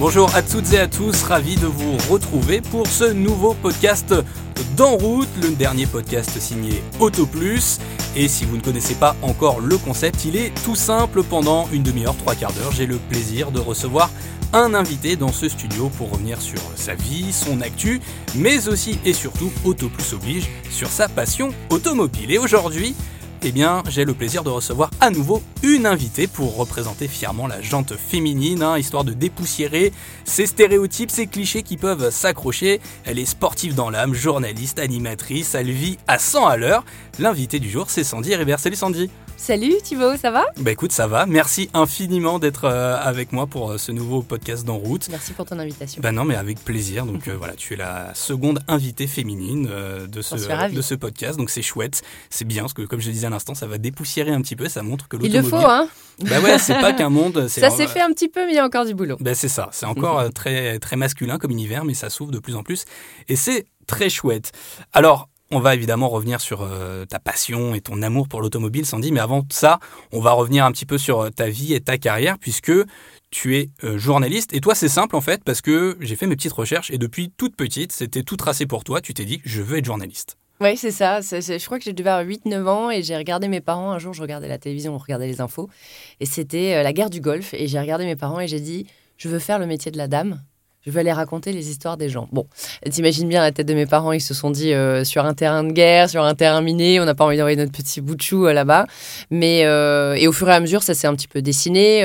Bonjour 0.00 0.34
à 0.34 0.40
toutes 0.40 0.72
et 0.72 0.78
à 0.78 0.88
tous, 0.88 1.24
ravi 1.24 1.56
de 1.56 1.66
vous 1.66 1.94
retrouver 2.08 2.62
pour 2.62 2.86
ce 2.86 3.04
nouveau 3.04 3.52
podcast 3.52 4.14
d'En 4.74 4.96
route, 4.96 5.28
le 5.42 5.50
dernier 5.50 5.84
podcast 5.84 6.30
signé 6.40 6.82
Auto 7.00 7.26
Plus. 7.26 7.78
Et 8.16 8.26
si 8.26 8.46
vous 8.46 8.56
ne 8.56 8.62
connaissez 8.62 8.94
pas 8.94 9.14
encore 9.20 9.60
le 9.60 9.76
concept, 9.76 10.24
il 10.24 10.36
est 10.36 10.54
tout 10.64 10.74
simple. 10.74 11.22
Pendant 11.22 11.68
une 11.70 11.82
demi-heure, 11.82 12.16
trois 12.16 12.34
quarts 12.34 12.54
d'heure, 12.54 12.72
j'ai 12.72 12.86
le 12.86 12.96
plaisir 12.96 13.52
de 13.52 13.60
recevoir 13.60 14.08
un 14.54 14.72
invité 14.72 15.16
dans 15.16 15.32
ce 15.32 15.50
studio 15.50 15.90
pour 15.90 16.10
revenir 16.10 16.40
sur 16.40 16.62
sa 16.76 16.94
vie, 16.94 17.30
son 17.30 17.60
actu, 17.60 18.00
mais 18.34 18.68
aussi 18.68 18.98
et 19.04 19.12
surtout, 19.12 19.52
Auto 19.66 19.90
Plus 19.90 20.14
oblige, 20.14 20.48
sur 20.70 20.88
sa 20.88 21.10
passion 21.10 21.50
automobile. 21.68 22.32
Et 22.32 22.38
aujourd'hui, 22.38 22.94
eh 23.42 23.52
bien, 23.52 23.82
j'ai 23.88 24.04
le 24.04 24.12
plaisir 24.12 24.44
de 24.44 24.50
recevoir 24.50 24.90
à 25.00 25.10
nouveau 25.10 25.42
une 25.62 25.86
invitée 25.86 26.26
pour 26.26 26.56
représenter 26.56 27.08
fièrement 27.08 27.46
la 27.46 27.62
jante 27.62 27.94
féminine, 27.96 28.62
hein, 28.62 28.78
histoire 28.78 29.04
de 29.04 29.12
dépoussiérer 29.12 29.92
ces 30.24 30.46
stéréotypes, 30.46 31.10
ces 31.10 31.26
clichés 31.26 31.62
qui 31.62 31.76
peuvent 31.76 32.10
s'accrocher. 32.10 32.80
Elle 33.04 33.18
est 33.18 33.24
sportive 33.24 33.74
dans 33.74 33.88
l'âme, 33.88 34.14
journaliste, 34.14 34.78
animatrice, 34.78 35.54
elle 35.54 35.70
vit 35.70 35.96
à 36.06 36.18
100 36.18 36.46
à 36.46 36.56
l'heure. 36.56 36.84
L'invité 37.18 37.58
du 37.58 37.70
jour, 37.70 37.86
c'est 37.88 38.04
Sandy 38.04 38.34
Rivers. 38.34 38.60
Salut 38.60 38.76
Sandy 38.76 39.10
Salut 39.42 39.72
Thibaut, 39.82 40.18
ça 40.18 40.30
va? 40.30 40.44
Bah 40.58 40.70
écoute, 40.70 40.92
ça 40.92 41.06
va. 41.06 41.24
Merci 41.24 41.70
infiniment 41.72 42.38
d'être 42.38 42.66
euh, 42.66 42.98
avec 43.00 43.32
moi 43.32 43.46
pour 43.46 43.70
euh, 43.70 43.78
ce 43.78 43.90
nouveau 43.90 44.20
podcast 44.20 44.66
d'En 44.66 44.76
route. 44.76 45.08
Merci 45.08 45.32
pour 45.32 45.46
ton 45.46 45.58
invitation. 45.58 46.02
Bah 46.02 46.12
non, 46.12 46.26
mais 46.26 46.36
avec 46.36 46.62
plaisir. 46.62 47.06
Donc 47.06 47.26
euh, 47.26 47.36
voilà, 47.38 47.54
tu 47.54 47.72
es 47.72 47.76
la 47.76 48.12
seconde 48.14 48.60
invitée 48.68 49.06
féminine 49.06 49.66
de, 50.06 50.20
ce, 50.20 50.34
de 50.34 50.82
ce 50.82 50.94
podcast. 50.94 51.38
Donc 51.38 51.48
c'est 51.48 51.62
chouette. 51.62 52.02
C'est 52.28 52.44
bien 52.44 52.64
parce 52.64 52.74
que, 52.74 52.82
comme 52.82 53.00
je 53.00 53.10
disais 53.10 53.28
à 53.28 53.30
l'instant, 53.30 53.54
ça 53.54 53.66
va 53.66 53.78
dépoussiérer 53.78 54.30
un 54.30 54.42
petit 54.42 54.56
peu. 54.56 54.68
Ça 54.68 54.82
montre 54.82 55.08
que 55.08 55.16
l'automobile. 55.16 55.40
Il 55.40 55.42
le 55.42 55.48
faut, 55.48 55.66
hein 55.66 55.88
Bah 56.18 56.38
ouais, 56.40 56.58
c'est 56.58 56.78
pas 56.78 56.92
qu'un 56.92 57.08
monde. 57.08 57.48
Ça 57.48 57.70
s'est 57.70 57.88
fait 57.88 58.02
un 58.02 58.12
petit 58.12 58.28
peu, 58.28 58.44
mais 58.44 58.52
il 58.52 58.56
y 58.56 58.60
a 58.60 58.64
encore 58.66 58.84
du 58.84 58.94
boulot. 58.94 59.16
Bah 59.20 59.34
c'est 59.34 59.48
ça. 59.48 59.70
C'est 59.72 59.86
encore 59.86 60.30
très, 60.34 60.78
très 60.80 60.96
masculin 60.96 61.38
comme 61.38 61.50
univers, 61.50 61.86
mais 61.86 61.94
ça 61.94 62.10
s'ouvre 62.10 62.30
de 62.30 62.40
plus 62.40 62.56
en 62.56 62.62
plus. 62.62 62.84
Et 63.28 63.36
c'est 63.36 63.64
très 63.86 64.10
chouette. 64.10 64.52
Alors, 64.92 65.29
on 65.50 65.58
va 65.58 65.74
évidemment 65.74 66.08
revenir 66.08 66.40
sur 66.40 66.62
euh, 66.62 67.04
ta 67.04 67.18
passion 67.18 67.74
et 67.74 67.80
ton 67.80 68.02
amour 68.02 68.28
pour 68.28 68.40
l'automobile, 68.40 68.86
Sandy, 68.86 69.10
mais 69.10 69.20
avant 69.20 69.44
ça, 69.50 69.80
on 70.12 70.20
va 70.20 70.32
revenir 70.32 70.64
un 70.64 70.72
petit 70.72 70.86
peu 70.86 70.96
sur 70.96 71.20
euh, 71.20 71.30
ta 71.30 71.48
vie 71.48 71.74
et 71.74 71.80
ta 71.80 71.98
carrière, 71.98 72.38
puisque 72.38 72.72
tu 73.30 73.56
es 73.56 73.70
euh, 73.82 73.98
journaliste. 73.98 74.54
Et 74.54 74.60
toi, 74.60 74.74
c'est 74.74 74.88
simple 74.88 75.16
en 75.16 75.20
fait, 75.20 75.42
parce 75.42 75.60
que 75.60 75.96
j'ai 76.00 76.14
fait 76.14 76.26
mes 76.26 76.36
petites 76.36 76.52
recherches 76.52 76.90
et 76.90 76.98
depuis 76.98 77.32
toute 77.36 77.56
petite, 77.56 77.90
c'était 77.92 78.22
tout 78.22 78.36
tracé 78.36 78.66
pour 78.66 78.84
toi. 78.84 79.00
Tu 79.00 79.12
t'es 79.12 79.24
dit, 79.24 79.40
je 79.44 79.60
veux 79.60 79.78
être 79.78 79.84
journaliste. 79.84 80.36
Oui, 80.60 80.76
c'est 80.76 80.90
ça. 80.90 81.20
je 81.20 81.64
crois 81.64 81.78
que 81.78 81.84
j'ai 81.84 81.94
devais 81.94 82.10
avoir 82.10 82.26
8-9 82.26 82.68
ans 82.68 82.90
et 82.90 83.02
j'ai 83.02 83.16
regardé 83.16 83.48
mes 83.48 83.62
parents. 83.62 83.92
Un 83.92 83.98
jour, 83.98 84.12
je 84.12 84.20
regardais 84.20 84.46
la 84.46 84.58
télévision, 84.58 84.94
on 84.94 84.98
regardait 84.98 85.26
les 85.26 85.40
infos. 85.40 85.70
Et 86.20 86.26
c'était 86.26 86.82
la 86.82 86.92
guerre 86.92 87.08
du 87.08 87.22
Golfe. 87.22 87.54
Et 87.54 87.66
j'ai 87.66 87.80
regardé 87.80 88.04
mes 88.04 88.14
parents 88.14 88.40
et 88.40 88.46
j'ai 88.46 88.60
dit, 88.60 88.86
je 89.16 89.30
veux 89.30 89.38
faire 89.38 89.58
le 89.58 89.66
métier 89.66 89.90
de 89.90 89.96
la 89.96 90.06
dame 90.06 90.42
je 90.86 90.90
vais 90.90 91.00
aller 91.00 91.12
raconter 91.12 91.52
les 91.52 91.70
histoires 91.70 91.96
des 91.96 92.08
gens. 92.08 92.28
Bon, 92.32 92.46
t'imagines 92.90 93.28
bien 93.28 93.42
la 93.42 93.52
tête 93.52 93.66
de 93.68 93.74
mes 93.74 93.86
parents, 93.86 94.12
ils 94.12 94.20
se 94.20 94.32
sont 94.32 94.50
dit 94.50 94.72
euh, 94.72 95.04
sur 95.04 95.24
un 95.24 95.34
terrain 95.34 95.62
de 95.62 95.72
guerre, 95.72 96.08
sur 96.08 96.22
un 96.22 96.34
terrain 96.34 96.62
miné, 96.62 97.00
on 97.00 97.04
n'a 97.04 97.14
pas 97.14 97.24
envie 97.24 97.36
d'envoyer 97.36 97.56
notre 97.56 97.72
petit 97.72 98.00
bout 98.00 98.14
de 98.14 98.22
chou 98.22 98.46
euh, 98.46 98.52
là-bas. 98.52 98.86
Mais 99.30 99.64
euh, 99.64 100.14
et 100.14 100.26
au 100.26 100.32
fur 100.32 100.48
et 100.48 100.54
à 100.54 100.60
mesure, 100.60 100.82
ça 100.82 100.94
s'est 100.94 101.06
un 101.06 101.14
petit 101.14 101.28
peu 101.28 101.42
dessiné. 101.42 102.00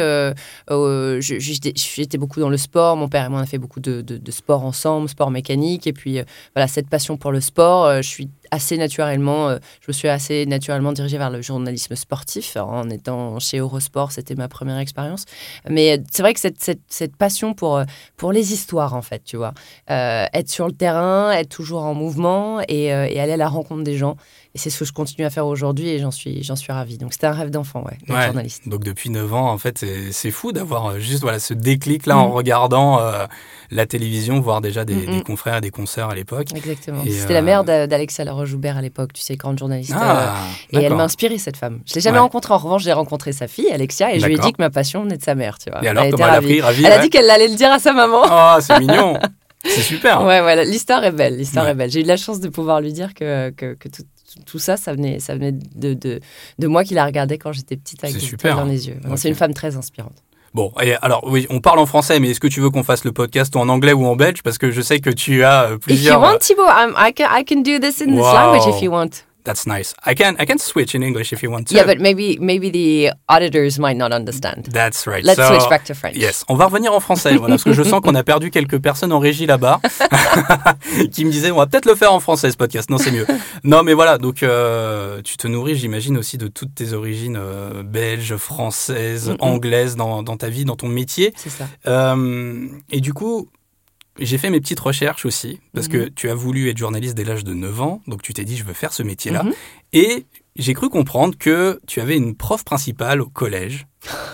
J'étais 1.22 2.18
beaucoup 2.18 2.40
dans 2.40 2.50
le 2.50 2.58
sport. 2.58 2.98
Mon 2.98 3.08
père 3.08 3.26
et 3.26 3.30
moi 3.30 3.40
on 3.40 3.44
a 3.44 3.46
fait 3.46 3.58
beaucoup 3.58 3.80
de, 3.80 4.02
de, 4.02 4.18
de 4.18 4.32
sport 4.32 4.66
ensemble, 4.66 5.08
sport 5.08 5.32
mécanique. 5.32 5.88
Et 5.88 5.94
puis 5.94 6.20
voilà, 6.54 6.68
cette 6.68 6.90
passion 6.90 7.18
pour 7.18 7.32
le 7.32 7.42
sport, 7.42 8.02
je 8.02 8.08
suis 8.08 8.30
assez 8.52 8.78
naturellement, 8.78 9.50
euh, 9.50 9.58
je 9.82 9.86
me 9.88 9.94
suis 9.94 10.08
assez 10.08 10.46
naturellement 10.46 10.94
dirigée 10.94 11.18
vers 11.18 11.30
le 11.30 11.42
journalisme 11.42 11.96
sportif. 11.96 12.58
en 12.58 12.90
étant 12.90 13.40
chez 13.40 13.60
Eurosport, 13.60 14.12
c'était 14.12 14.36
ma 14.36 14.48
première 14.48 14.78
expérience. 14.78 15.26
Mais 15.70 16.02
c'est 16.12 16.22
vrai 16.22 16.34
que 16.34 16.40
cette, 16.40 16.80
cette, 16.88 17.16
passion 17.16 17.54
pour, 17.54 17.78
euh, 17.78 17.84
pour 18.18 18.32
les 18.32 18.54
histoires, 18.54 18.94
en 18.94 19.02
fait, 19.02 19.24
tu 19.24 19.38
vois, 19.38 19.54
euh, 19.90 20.26
être 20.34 20.50
sur 20.50 20.68
le 20.68 20.74
terrain, 20.74 21.32
être 21.32 21.50
toujours 21.50 21.84
en 21.84 21.94
mouvement 21.94 22.62
et 22.68 22.92
aller 22.92 23.34
à 23.34 23.38
la 23.38 23.48
rencontre 23.48 23.84
des 23.84 23.98
gens. 23.98 24.18
Et 24.56 24.58
c'est 24.58 24.70
ce 24.70 24.80
que 24.80 24.86
je 24.86 24.94
continue 24.94 25.26
à 25.26 25.30
faire 25.30 25.46
aujourd'hui 25.46 25.90
et 25.90 26.00
j'en 26.00 26.12
suis, 26.12 26.42
j'en 26.42 26.56
suis 26.56 26.72
ravie. 26.72 26.98
Donc 26.98 27.12
c'était 27.12 27.28
un 27.28 27.34
rêve 27.34 27.50
d'enfant, 27.50 27.84
ouais, 27.84 27.98
d'être 28.08 28.26
journaliste. 28.28 28.70
Donc 28.70 28.86
depuis 28.86 29.10
9 29.10 29.34
ans, 29.34 29.52
en 29.52 29.58
fait, 29.58 29.86
c'est 30.12 30.32
fou 30.32 30.54
d'avoir 30.54 30.86
euh, 30.86 31.00
juste 31.00 31.24
voilà, 31.24 31.40
ce 31.40 31.54
déclic-là 31.54 32.18
en 32.18 32.30
mm. 32.30 32.32
regardant 32.32 33.02
euh, 33.02 33.26
la 33.70 33.86
télévision, 33.86 34.40
voir 34.40 34.62
déjà 34.62 34.86
des, 34.86 35.06
des, 35.06 35.22
confrères 35.24 35.58
et 35.58 35.62
des 35.62 35.72
consoeurs 35.72 36.10
à 36.10 36.16
l'époque. 36.16 36.54
Exactement. 36.56 37.04
C'était 37.06 37.34
la 37.34 37.42
mère 37.42 37.66
euh, 37.68 37.86
d'Alexa 37.86 38.24
Laroche-Joubert 38.24 38.78
à 38.78 38.82
l'époque, 38.82 39.12
tu 39.12 39.22
sais, 39.22 39.36
grande 39.36 39.60
journaliste. 39.60 39.94
Ah, 39.94 40.38
et 40.72 40.78
elle 40.78 40.96
m'a 40.96 41.04
inspiré, 41.04 41.38
cette 41.38 41.58
femme. 41.58 41.82
Je 41.86 41.96
l'ai 41.96 42.02
jamais 42.02 42.20
rencontrée. 42.20 42.54
En 42.54 42.58
revanche, 42.58 42.84
j'ai 42.84 42.94
rencontré 42.94 43.34
sa 43.34 43.50
fille, 43.50 43.70
Alexia, 43.74 44.16
et 44.16 44.22
je 44.22 44.26
lui 44.26 44.36
ai 44.36 44.40
dit 44.40 44.54
que 44.54 44.62
ma 44.62 44.70
passion 44.70 45.04
venait 45.04 45.18
de 45.18 45.24
sa 45.24 45.36
mère, 45.36 45.58
tu 45.58 45.70
vois. 45.70 45.84
Et 45.84 45.90
alors, 45.90 46.06
elle 46.06 46.12
comment 46.12 46.28
elle 46.28 46.34
a 46.34 46.42
pris 46.42 46.62
Elle 46.80 46.94
a 46.94 47.00
dit 47.00 47.10
qu'elle 47.10 47.30
allait 47.30 47.50
le 47.50 47.56
dire 47.56 47.74
à 47.74 47.80
sa 47.80 47.92
maman. 47.92 48.22
Oh, 48.24 48.62
c'est 48.62 48.80
mignon 48.80 49.20
C'est 49.66 49.82
super. 49.82 50.24
Ouais, 50.24 50.42
ouais, 50.42 50.64
l'histoire 50.64 51.04
est 51.04 51.12
belle. 51.12 51.38
L'histoire 51.38 51.68
est 51.68 51.74
belle. 51.74 51.90
J'ai 51.90 52.02
eu 52.02 52.06
la 52.06 52.18
chance 52.18 52.40
de 52.40 52.50
pouvoir 52.50 52.82
lui 52.82 52.94
dire 52.94 53.14
que, 53.16 53.50
que, 53.50 53.74
que 53.74 53.90
tout, 53.90 54.04
tout 54.46 54.60
ça, 54.60 54.78
ça 54.78 54.94
venait, 54.94 55.20
ça 55.20 55.34
venait 55.34 55.52
de, 55.52 55.94
de, 55.94 56.20
de 56.60 56.68
moi 56.68 56.84
qui 56.84 56.94
la 56.94 57.06
regardais 57.06 57.38
quand 57.38 57.52
j'étais 57.52 57.78
petite 57.78 58.04
avec 58.04 58.16
des 58.18 58.50
dans 58.50 58.66
les 58.66 58.88
yeux. 58.88 58.98
C'est 59.16 59.30
une 59.30 59.36
femme 59.36 59.54
très 59.54 59.76
inspirante. 59.76 60.24
Bon, 60.54 60.72
et 60.82 60.96
alors 61.02 61.28
oui, 61.30 61.48
on 61.50 61.60
parle 61.60 61.80
en 61.80 61.86
français, 61.86 62.18
mais 62.22 62.30
est-ce 62.30 62.40
que 62.40 62.48
tu 62.48 62.62
veux 62.62 62.70
qu'on 62.70 62.84
fasse 62.84 63.04
le 63.04 63.12
podcast 63.12 63.54
en 63.58 63.68
anglais 63.68 63.92
ou 63.92 64.06
en 64.06 64.16
belge? 64.16 64.42
Parce 64.42 64.58
que 64.58 64.72
je 64.72 64.82
sais 64.82 65.00
que 65.00 65.10
tu 65.10 65.44
as 65.44 65.72
plusieurs. 65.82 66.18
If 66.18 66.24
you 66.24 66.32
want, 66.32 66.38
Thibaut, 66.40 66.64
I, 66.98 67.14
can, 67.14 67.26
I 67.30 67.44
can 67.44 67.62
do 67.62 67.78
this 67.78 68.00
in 68.00 68.12
this 68.12 68.22
language 68.22 68.66
if 68.74 68.82
you 68.82 68.90
want. 68.90 69.26
That's 69.46 69.66
nice. 69.68 69.94
I 70.06 70.16
can 70.16 70.36
I 70.40 70.46
can 70.46 70.58
switch 70.58 70.96
in 70.96 71.04
English 71.04 71.32
if 71.32 71.44
you 71.44 71.52
want 71.52 71.68
to. 71.68 71.76
Yeah, 71.76 71.86
but 71.86 72.00
maybe 72.00 72.38
maybe 72.42 72.70
the 72.72 73.14
auditors 73.30 73.80
might 73.80 73.96
not 73.96 74.12
understand. 74.12 74.66
That's 74.72 75.06
right. 75.08 75.24
Let's 75.24 75.48
switch 75.48 75.70
back 75.70 75.86
to 75.86 75.94
French. 75.94 76.18
Yes, 76.18 76.44
on 76.50 76.56
va 76.56 76.66
revenir 76.66 76.94
en 76.94 77.00
français, 77.00 77.36
voilà, 77.38 77.54
parce 77.54 77.64
que 77.64 77.74
je 77.74 77.84
sens 77.84 78.02
qu'on 78.02 78.16
a 78.16 78.24
perdu 78.24 78.50
quelques 78.52 78.80
personnes 78.80 79.12
en 79.12 79.20
régie 79.20 79.46
là-bas 79.46 79.80
qui 81.12 81.26
me 81.26 81.32
disaient 81.32 81.52
on 81.52 81.58
va 81.58 81.68
peut-être 81.68 81.86
le 81.86 81.96
faire 81.96 82.12
en 82.12 82.20
français 82.20 82.52
ce 82.52 82.58
podcast. 82.58 82.90
Non, 82.90 82.98
c'est 82.98 83.12
mieux. 83.12 83.28
Non, 83.64 83.84
mais 83.84 83.94
voilà, 83.94 84.18
donc 84.18 84.44
euh, 84.44 85.22
tu 85.24 85.38
te 85.38 85.48
nourris, 85.48 85.76
j'imagine 85.76 86.18
aussi 86.18 86.38
de 86.38 86.48
toutes 86.48 86.74
tes 86.74 86.94
origines 86.94 87.38
euh, 87.40 87.84
belges, 87.84 88.36
françaises, 88.38 89.36
anglaises 89.40 89.96
dans, 89.96 90.24
dans, 90.24 90.38
ta 90.38 90.50
vie, 90.50 90.66
dans 90.66 90.76
ton 90.76 90.88
métier. 90.88 91.34
C'est 91.36 91.50
ça. 91.50 91.68
Euh, 91.88 92.68
et 92.92 93.02
du 93.02 93.14
coup, 93.14 93.50
j'ai 94.20 94.38
fait 94.38 94.50
mes 94.50 94.60
petites 94.60 94.80
recherches 94.80 95.26
aussi, 95.26 95.60
parce 95.74 95.88
que 95.88 95.98
mhm. 95.98 96.10
tu 96.16 96.30
as 96.30 96.36
voulu 96.36 96.70
être 96.70 96.78
journaliste 96.78 97.16
dès 97.16 97.24
l'âge 97.24 97.44
de 97.44 97.54
9 97.54 97.82
ans, 97.82 98.02
donc 98.08 98.22
tu 98.22 98.34
t'es 98.34 98.44
dit, 98.44 98.58
je 98.58 98.64
veux 98.64 98.74
faire 98.74 98.94
ce 98.94 99.04
métier-là. 99.04 99.44
Mhm. 99.44 99.54
Et 99.94 100.26
j'ai 100.56 100.74
cru 100.74 100.90
comprendre 100.90 101.36
que 101.38 101.80
tu 101.86 102.00
avais 102.00 102.16
une 102.16 102.36
prof 102.36 102.64
principale 102.64 103.22
au 103.22 103.28
collège, 103.28 103.88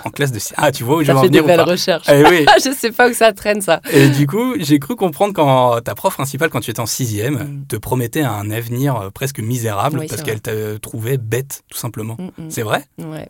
en 0.06 0.12
classe 0.12 0.32
de... 0.32 0.40
Ah, 0.58 0.72
tu 0.72 0.84
vois 0.84 0.98
où 0.98 1.04
je 1.04 1.12
veux 1.12 1.18
en 1.18 1.22
venir 1.22 1.42
des 1.42 1.48
belles 1.48 1.62
recherches. 1.62 2.08
Eh 2.10 2.24
oui. 2.28 2.46
je 2.64 2.74
sais 2.74 2.92
pas 2.92 3.10
où 3.10 3.14
ça 3.14 3.34
traîne, 3.34 3.62
ça. 3.62 3.82
Et 3.92 4.10
du 4.10 4.28
coup, 4.28 4.54
j'ai 4.60 4.78
cru 4.80 4.96
comprendre 4.96 5.34
quand 5.34 5.82
ta 5.82 5.96
prof 5.96 6.14
principale, 6.14 6.50
quand 6.50 6.60
tu 6.60 6.70
étais 6.70 6.80
en 6.80 6.86
sixième, 6.86 7.36
mm. 7.36 7.66
te 7.68 7.76
promettait 7.76 8.22
un 8.22 8.52
avenir 8.52 8.96
euh, 8.98 9.10
presque 9.10 9.40
misérable, 9.40 10.06
parce 10.08 10.22
qu'elle 10.22 10.42
te 10.42 10.78
trouvait 10.78 11.18
bête, 11.18 11.64
tout 11.72 11.78
simplement. 11.78 12.18
Mm, 12.20 12.44
mm. 12.44 12.50
C'est 12.50 12.64
vrai? 12.64 12.84
Ouais 13.00 13.30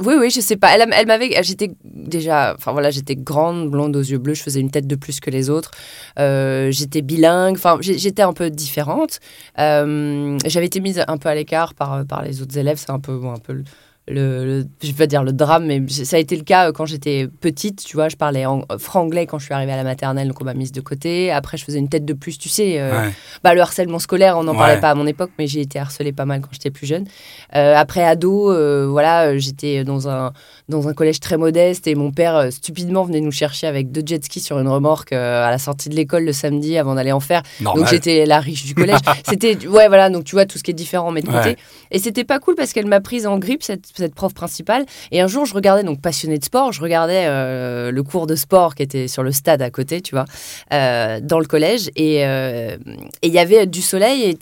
oui, 0.00 0.14
oui, 0.18 0.30
je 0.30 0.40
sais 0.40 0.56
pas. 0.56 0.76
Elle, 0.76 1.06
m'avait. 1.06 1.42
J'étais 1.42 1.70
déjà. 1.84 2.54
Enfin 2.56 2.72
voilà, 2.72 2.90
j'étais 2.90 3.16
grande, 3.16 3.70
blonde 3.70 3.96
aux 3.96 4.00
yeux 4.02 4.18
bleus. 4.18 4.34
Je 4.34 4.42
faisais 4.42 4.60
une 4.60 4.70
tête 4.70 4.86
de 4.86 4.96
plus 4.96 5.20
que 5.20 5.30
les 5.30 5.50
autres. 5.50 5.70
Euh, 6.18 6.70
j'étais 6.70 7.02
bilingue. 7.02 7.56
Enfin, 7.56 7.78
j'étais 7.80 8.22
un 8.22 8.32
peu 8.32 8.50
différente. 8.50 9.20
Euh, 9.58 10.38
j'avais 10.46 10.66
été 10.66 10.80
mise 10.80 11.04
un 11.06 11.18
peu 11.18 11.28
à 11.28 11.34
l'écart 11.34 11.74
par, 11.74 12.04
par 12.06 12.22
les 12.22 12.42
autres 12.42 12.56
élèves. 12.56 12.78
C'est 12.78 12.90
un 12.90 13.00
peu, 13.00 13.20
un 13.24 13.38
peu 13.38 13.62
le, 14.10 14.66
je 14.82 14.88
vais 14.88 14.92
pas 14.92 15.06
dire 15.06 15.22
le 15.22 15.32
drame, 15.32 15.66
mais 15.66 15.82
ça 15.88 16.16
a 16.16 16.18
été 16.18 16.36
le 16.36 16.42
cas 16.42 16.68
euh, 16.68 16.72
quand 16.72 16.84
j'étais 16.84 17.28
petite. 17.40 17.84
Tu 17.84 17.96
vois, 17.96 18.08
je 18.08 18.16
parlais 18.16 18.44
en, 18.44 18.64
euh, 18.70 18.78
franglais 18.78 19.26
quand 19.26 19.38
je 19.38 19.44
suis 19.44 19.54
arrivée 19.54 19.72
à 19.72 19.76
la 19.76 19.84
maternelle, 19.84 20.28
donc 20.28 20.40
on 20.40 20.44
m'a 20.44 20.54
mise 20.54 20.72
de 20.72 20.80
côté. 20.80 21.30
Après, 21.30 21.56
je 21.56 21.64
faisais 21.64 21.78
une 21.78 21.88
tête 21.88 22.04
de 22.04 22.12
plus, 22.12 22.36
tu 22.36 22.48
sais. 22.48 22.80
Euh, 22.80 23.08
bah, 23.44 23.54
le 23.54 23.60
harcèlement 23.60 23.98
scolaire, 23.98 24.36
on 24.36 24.44
n'en 24.44 24.54
parlait 24.54 24.80
pas 24.80 24.90
à 24.90 24.94
mon 24.94 25.06
époque, 25.06 25.30
mais 25.38 25.46
j'ai 25.46 25.60
été 25.60 25.78
harcelée 25.78 26.12
pas 26.12 26.24
mal 26.24 26.40
quand 26.40 26.50
j'étais 26.52 26.70
plus 26.70 26.86
jeune. 26.86 27.06
après, 27.52 28.04
ado, 28.04 28.52
voilà, 28.90 29.36
j'étais 29.38 29.84
dans 29.84 30.08
un, 30.08 30.32
dans 30.70 30.88
un 30.88 30.94
collège 30.94 31.20
très 31.20 31.36
modeste 31.36 31.86
et 31.86 31.94
mon 31.94 32.10
père, 32.10 32.50
stupidement, 32.50 33.04
venait 33.04 33.20
nous 33.20 33.32
chercher 33.32 33.66
avec 33.66 33.92
deux 33.92 34.02
jet 34.04 34.24
skis 34.24 34.40
sur 34.40 34.58
une 34.58 34.68
remorque 34.68 35.12
à 35.12 35.50
la 35.50 35.58
sortie 35.58 35.88
de 35.88 35.94
l'école 35.94 36.24
le 36.24 36.32
samedi 36.32 36.78
avant 36.78 36.94
d'aller 36.94 37.12
en 37.12 37.20
faire. 37.20 37.42
Donc 37.60 37.86
j'étais 37.88 38.24
la 38.26 38.40
riche 38.40 38.64
du 38.64 38.74
collège. 38.74 39.00
c'était, 39.28 39.66
ouais, 39.66 39.88
voilà, 39.88 40.10
donc 40.10 40.24
tu 40.24 40.34
vois, 40.34 40.46
tout 40.46 40.58
ce 40.58 40.62
qui 40.62 40.70
est 40.70 40.74
différent, 40.74 41.10
mais 41.10 41.20
de 41.20 41.26
côté. 41.26 41.56
Et 41.90 41.98
c'était 41.98 42.24
pas 42.24 42.38
cool 42.38 42.54
parce 42.54 42.72
qu'elle 42.72 42.86
m'a 42.86 43.00
prise 43.00 43.26
en 43.26 43.38
grippe, 43.38 43.62
cette 43.62 43.90
cette 43.94 44.14
prof 44.14 44.34
principale. 44.34 44.86
Et 45.12 45.20
un 45.20 45.26
jour, 45.26 45.44
je 45.46 45.54
regardais, 45.54 45.82
donc 45.82 46.00
passionnée 46.00 46.38
de 46.38 46.44
sport, 46.44 46.72
je 46.72 46.80
regardais 46.80 47.24
euh, 47.26 47.90
le 47.90 48.02
cours 48.02 48.26
de 48.26 48.34
sport 48.34 48.74
qui 48.74 48.82
était 48.82 49.08
sur 49.08 49.22
le 49.22 49.32
stade 49.32 49.62
à 49.62 49.70
côté, 49.70 50.00
tu 50.00 50.14
vois, 50.14 50.24
euh, 50.72 51.20
dans 51.22 51.38
le 51.38 51.46
collège. 51.46 51.90
Euh, 51.98 52.76
et 53.22 53.26
il 53.26 53.32
y 53.32 53.38
avait 53.38 53.66
du 53.66 53.82
soleil 53.82 54.22
et, 54.22 54.38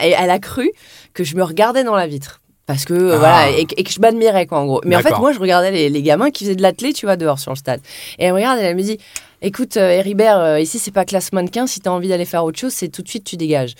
elle 0.00 0.30
a 0.30 0.38
cru 0.38 0.70
que 1.14 1.24
je 1.24 1.36
me 1.36 1.42
regardais 1.42 1.84
dans 1.84 1.94
la 1.94 2.06
vitre 2.06 2.41
parce 2.66 2.84
que 2.84 3.12
ah. 3.12 3.18
voilà 3.18 3.50
et, 3.50 3.64
que 3.66 3.90
je 3.90 4.00
m'admirais 4.00 4.46
quoi 4.46 4.58
en 4.58 4.66
gros 4.66 4.80
mais 4.84 4.96
en 4.96 5.00
fait 5.00 5.18
moi 5.18 5.32
je 5.32 5.38
regardais 5.38 5.88
les, 5.88 6.02
gamins 6.02 6.30
qui 6.30 6.44
faisaient 6.44 6.56
de 6.56 6.62
l'athlé 6.62 6.92
tu 6.92 7.06
vois 7.06 7.16
dehors 7.16 7.38
sur 7.38 7.52
le 7.52 7.56
stade 7.56 7.80
et 8.18 8.24
elle 8.24 8.32
me 8.32 8.36
regarde 8.36 8.58
et 8.60 8.62
elle 8.62 8.76
me 8.76 8.82
dit 8.82 8.98
écoute 9.40 9.76
Héribert 9.76 10.58
ici 10.58 10.78
c'est 10.78 10.90
pas 10.90 11.04
classe 11.04 11.32
mannequin 11.32 11.66
si 11.66 11.80
tu 11.80 11.88
as 11.88 11.92
envie 11.92 12.08
d'aller 12.08 12.24
faire 12.24 12.44
autre 12.44 12.58
chose 12.58 12.72
c'est 12.72 12.88
tout 12.88 13.02
de 13.02 13.08
suite 13.08 13.24
tu 13.24 13.36
dégages 13.36 13.74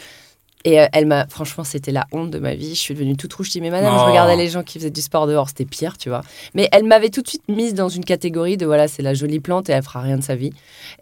Et 0.64 0.80
euh, 0.80 0.86
elle 0.92 1.06
m'a, 1.06 1.26
franchement, 1.26 1.64
c'était 1.64 1.90
la 1.90 2.06
honte 2.12 2.30
de 2.30 2.38
ma 2.38 2.54
vie. 2.54 2.74
Je 2.74 2.80
suis 2.80 2.94
devenue 2.94 3.16
toute 3.16 3.32
rouge. 3.32 3.46
Je 3.46 3.52
dis, 3.52 3.60
mais 3.60 3.70
madame, 3.70 3.98
je 3.98 4.04
regardais 4.04 4.36
les 4.36 4.48
gens 4.48 4.62
qui 4.62 4.78
faisaient 4.78 4.90
du 4.90 5.00
sport 5.00 5.26
dehors, 5.26 5.48
c'était 5.48 5.64
pire, 5.64 5.98
tu 5.98 6.08
vois. 6.08 6.22
Mais 6.54 6.68
elle 6.72 6.84
m'avait 6.84 7.10
tout 7.10 7.22
de 7.22 7.28
suite 7.28 7.42
mise 7.48 7.74
dans 7.74 7.88
une 7.88 8.04
catégorie 8.04 8.56
de 8.56 8.66
voilà, 8.66 8.88
c'est 8.88 9.02
la 9.02 9.14
jolie 9.14 9.40
plante 9.40 9.68
et 9.68 9.72
elle 9.72 9.82
fera 9.82 10.00
rien 10.00 10.16
de 10.16 10.22
sa 10.22 10.36
vie. 10.36 10.52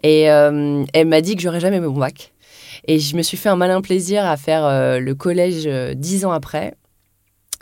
Et 0.03 0.21
elle 0.23 1.07
m'a 1.07 1.21
dit 1.21 1.35
que 1.35 1.41
j'aurais 1.41 1.59
jamais 1.59 1.79
mon 1.79 1.91
bac. 1.91 2.33
Et 2.87 2.97
je 2.97 3.15
me 3.15 3.21
suis 3.21 3.37
fait 3.37 3.49
un 3.49 3.55
malin 3.55 3.81
plaisir 3.81 4.25
à 4.25 4.35
faire 4.37 4.99
le 4.99 5.13
collège 5.13 5.67
dix 5.95 6.25
ans 6.25 6.31
après. 6.31 6.73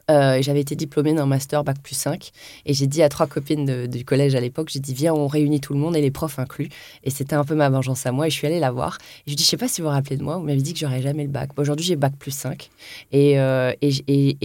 Euh, 0.10 0.42
j'avais 0.42 0.62
été 0.62 0.76
diplômée 0.76 1.14
d'un 1.14 1.26
master 1.26 1.64
bac 1.64 1.78
plus 1.82 1.96
5 1.96 2.32
et 2.66 2.74
j'ai 2.74 2.88
dit 2.88 3.04
à 3.04 3.10
trois 3.10 3.28
copines 3.28 3.88
du 3.88 4.06
collège 4.06 4.36
à 4.36 4.40
l'époque, 4.40 4.70
j'ai 4.72 4.80
dit 4.80 4.94
viens 4.94 5.14
on 5.14 5.28
réunit 5.28 5.60
tout 5.60 5.74
le 5.74 5.80
monde 5.80 5.96
et 5.96 6.02
les 6.02 6.12
profs 6.12 6.40
inclus 6.40 6.70
et 7.04 7.10
c'était 7.10 7.36
un 7.36 7.44
peu 7.44 7.56
ma 7.56 7.70
vengeance 7.70 8.06
à 8.06 8.12
moi 8.12 8.28
et 8.28 8.30
je 8.30 8.36
suis 8.36 8.48
allée 8.48 8.60
la 8.60 8.72
voir 8.72 8.98
et 9.28 9.32
je 9.32 9.36
dis 9.36 9.44
je 9.44 9.50
sais 9.50 9.58
pas 9.58 9.68
si 9.68 9.82
vous 9.82 9.88
vous 9.88 9.94
rappelez 9.94 10.18
de 10.18 10.24
moi, 10.24 10.38
vous 10.38 10.46
m'avez 10.46 10.62
dit 10.62 10.74
que 10.74 10.80
j'aurais 10.80 11.02
jamais 11.02 11.24
le 11.24 11.30
bac. 11.30 11.52
Aujourd'hui 11.58 11.86
j'ai 11.86 11.96
bac 11.96 12.14
plus 12.18 12.32
5 12.32 12.70
euh, 13.14 13.74
et, 13.82 13.92
et, 14.08 14.38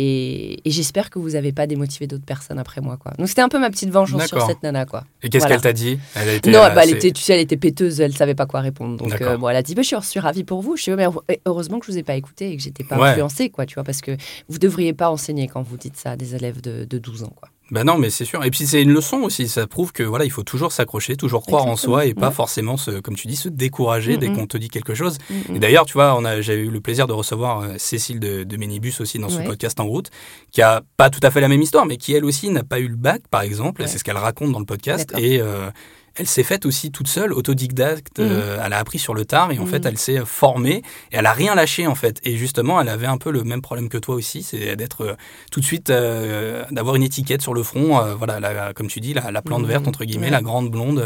et, 0.64 0.70
j'espère 0.70 1.10
que 1.10 1.18
vous 1.18 1.30
n'avez 1.30 1.52
pas 1.52 1.66
démotivé 1.66 2.06
d'autres 2.06 2.24
personnes 2.24 2.58
après 2.58 2.80
moi 2.80 2.96
quoi. 2.96 3.12
Donc 3.18 3.28
c'était 3.28 3.42
un 3.42 3.48
peu 3.48 3.58
ma 3.58 3.70
petite 3.70 3.90
vengeance 3.90 4.26
sur 4.26 4.46
cette 4.46 4.62
nana 4.62 4.84
quoi. 4.84 5.04
Et 5.22 5.30
qu'est-ce 5.30 5.46
qu'elle 5.46 5.60
t'a 5.60 5.72
dit? 5.72 5.98
Elle 6.14 6.28
a 6.28 6.34
été, 6.34 6.50
Non, 6.50 6.58
bah, 6.74 6.82
elle 6.82 6.90
était, 6.90 7.10
tu 7.10 7.22
sais, 7.22 7.34
elle 7.34 7.40
était 7.40 7.56
péteuse, 7.56 8.00
elle 8.00 8.14
savait 8.14 8.34
pas 8.34 8.46
quoi 8.46 8.60
répondre. 8.60 8.96
Donc 8.96 9.20
euh, 9.20 9.36
bon, 9.36 9.48
elle 9.48 9.56
a 9.56 9.62
dit 9.62 9.74
bah, 9.74 9.82
je 9.82 9.96
suis 10.00 10.20
ravie 10.20 10.44
pour 10.44 10.60
vous. 10.60 10.76
Je 10.76 10.82
suis 10.82 10.92
mais 10.94 11.06
heureusement 11.46 11.78
que 11.78 11.86
je 11.86 11.92
vous 11.92 11.98
ai 11.98 12.02
pas 12.02 12.14
écouté 12.14 12.50
et 12.50 12.56
que 12.56 12.62
j'étais 12.62 12.84
pas 12.84 12.96
influencée 12.96 13.48
quoi, 13.48 13.66
tu 13.66 13.74
vois 13.74 13.84
parce 13.84 14.00
que 14.00 14.16
vous 14.48 14.58
devriez 14.58 14.92
pas 14.92 15.10
enseigner 15.10 15.48
quand 15.54 15.62
vous 15.62 15.76
dites 15.76 15.96
ça 15.96 16.10
à 16.10 16.16
des 16.16 16.34
élèves 16.34 16.60
de, 16.60 16.98
12 16.98 17.22
ans. 17.22 17.32
Quoi. 17.36 17.48
Ben 17.70 17.84
non, 17.84 17.96
mais 17.96 18.10
c'est 18.10 18.24
sûr. 18.24 18.44
Et 18.44 18.50
puis 18.50 18.66
c'est 18.66 18.82
une 18.82 18.92
leçon 18.92 19.18
aussi. 19.18 19.46
Ça 19.46 19.68
prouve 19.68 19.92
que 19.92 20.02
voilà, 20.02 20.24
il 20.24 20.32
faut 20.32 20.42
toujours 20.42 20.72
s'accrocher, 20.72 21.16
toujours 21.16 21.42
croire 21.42 21.66
en 21.66 21.76
soi 21.76 22.06
et 22.06 22.12
pas 22.12 22.32
forcément, 22.32 22.76
se, 22.76 22.98
comme 22.98 23.14
tu 23.14 23.28
dis, 23.28 23.36
se 23.36 23.48
décourager 23.48 24.16
dès 24.16 24.32
qu'on 24.32 24.48
te 24.48 24.58
dit 24.58 24.68
quelque 24.68 24.94
chose. 24.94 25.16
Et 25.54 25.60
d'ailleurs, 25.60 25.86
tu 25.86 25.92
vois, 25.92 26.16
on 26.18 26.24
a, 26.24 26.40
j'ai 26.40 26.54
eu 26.54 26.70
le 26.70 26.80
plaisir 26.80 27.06
de 27.06 27.12
recevoir 27.12 27.60
euh, 27.60 27.74
Cécile 27.78 28.18
de, 28.18 28.42
de 28.42 28.56
Ménibus 28.56 29.00
aussi 29.00 29.20
dans 29.20 29.28
son 29.28 29.44
podcast 29.44 29.78
En 29.78 29.86
route, 29.86 30.10
qui 30.50 30.60
a 30.60 30.82
pas 30.96 31.08
tout 31.08 31.20
à 31.22 31.30
fait 31.30 31.40
la 31.40 31.48
même 31.48 31.62
histoire, 31.62 31.86
mais 31.86 31.98
qui 31.98 32.12
elle 32.14 32.24
aussi 32.24 32.50
n'a 32.50 32.64
pas 32.64 32.80
eu 32.80 32.88
le 32.88 32.96
bac, 32.96 33.22
par 33.30 33.42
exemple. 33.42 33.84
C'est 33.86 33.98
ce 33.98 34.04
qu'elle 34.04 34.18
raconte 34.18 34.50
dans 34.50 34.58
le 34.60 34.66
podcast. 34.66 35.14
Et 35.16 35.40
euh, 35.40 35.70
elle 36.16 36.26
s'est 36.26 36.42
faite 36.42 36.66
aussi 36.66 36.90
toute 36.90 37.08
seule, 37.08 37.32
autodidacte. 37.32 38.18
Mhm. 38.18 38.28
Euh, 38.30 38.62
elle 38.64 38.72
a 38.72 38.78
appris 38.78 38.98
sur 38.98 39.14
le 39.14 39.24
tard 39.24 39.50
et 39.52 39.58
en 39.58 39.66
fait, 39.66 39.80
mhm. 39.80 39.86
elle 39.86 39.98
s'est 39.98 40.20
formée 40.24 40.82
et 41.12 41.16
elle 41.16 41.26
a 41.26 41.32
rien 41.32 41.54
lâché 41.54 41.86
en 41.86 41.94
fait. 41.94 42.20
Et 42.24 42.36
justement, 42.36 42.80
elle 42.80 42.88
avait 42.88 43.06
un 43.06 43.18
peu 43.18 43.30
le 43.30 43.42
même 43.42 43.62
problème 43.62 43.88
que 43.88 43.98
toi 43.98 44.14
aussi, 44.14 44.42
c'est 44.42 44.76
d'être 44.76 45.02
euh, 45.02 45.14
tout 45.50 45.60
de 45.60 45.64
suite, 45.64 45.90
euh, 45.90 46.64
d'avoir 46.70 46.96
une 46.96 47.02
étiquette 47.02 47.42
sur 47.42 47.54
le 47.54 47.62
front. 47.62 48.00
voilà, 48.16 48.72
comme 48.74 48.86
tu 48.86 49.00
dis, 49.00 49.14
la, 49.14 49.42
plante 49.42 49.62
mhm. 49.62 49.68
verte 49.68 49.88
entre 49.88 50.04
guillemets, 50.04 50.30
la 50.30 50.42
grande 50.42 50.70
blonde 50.70 51.04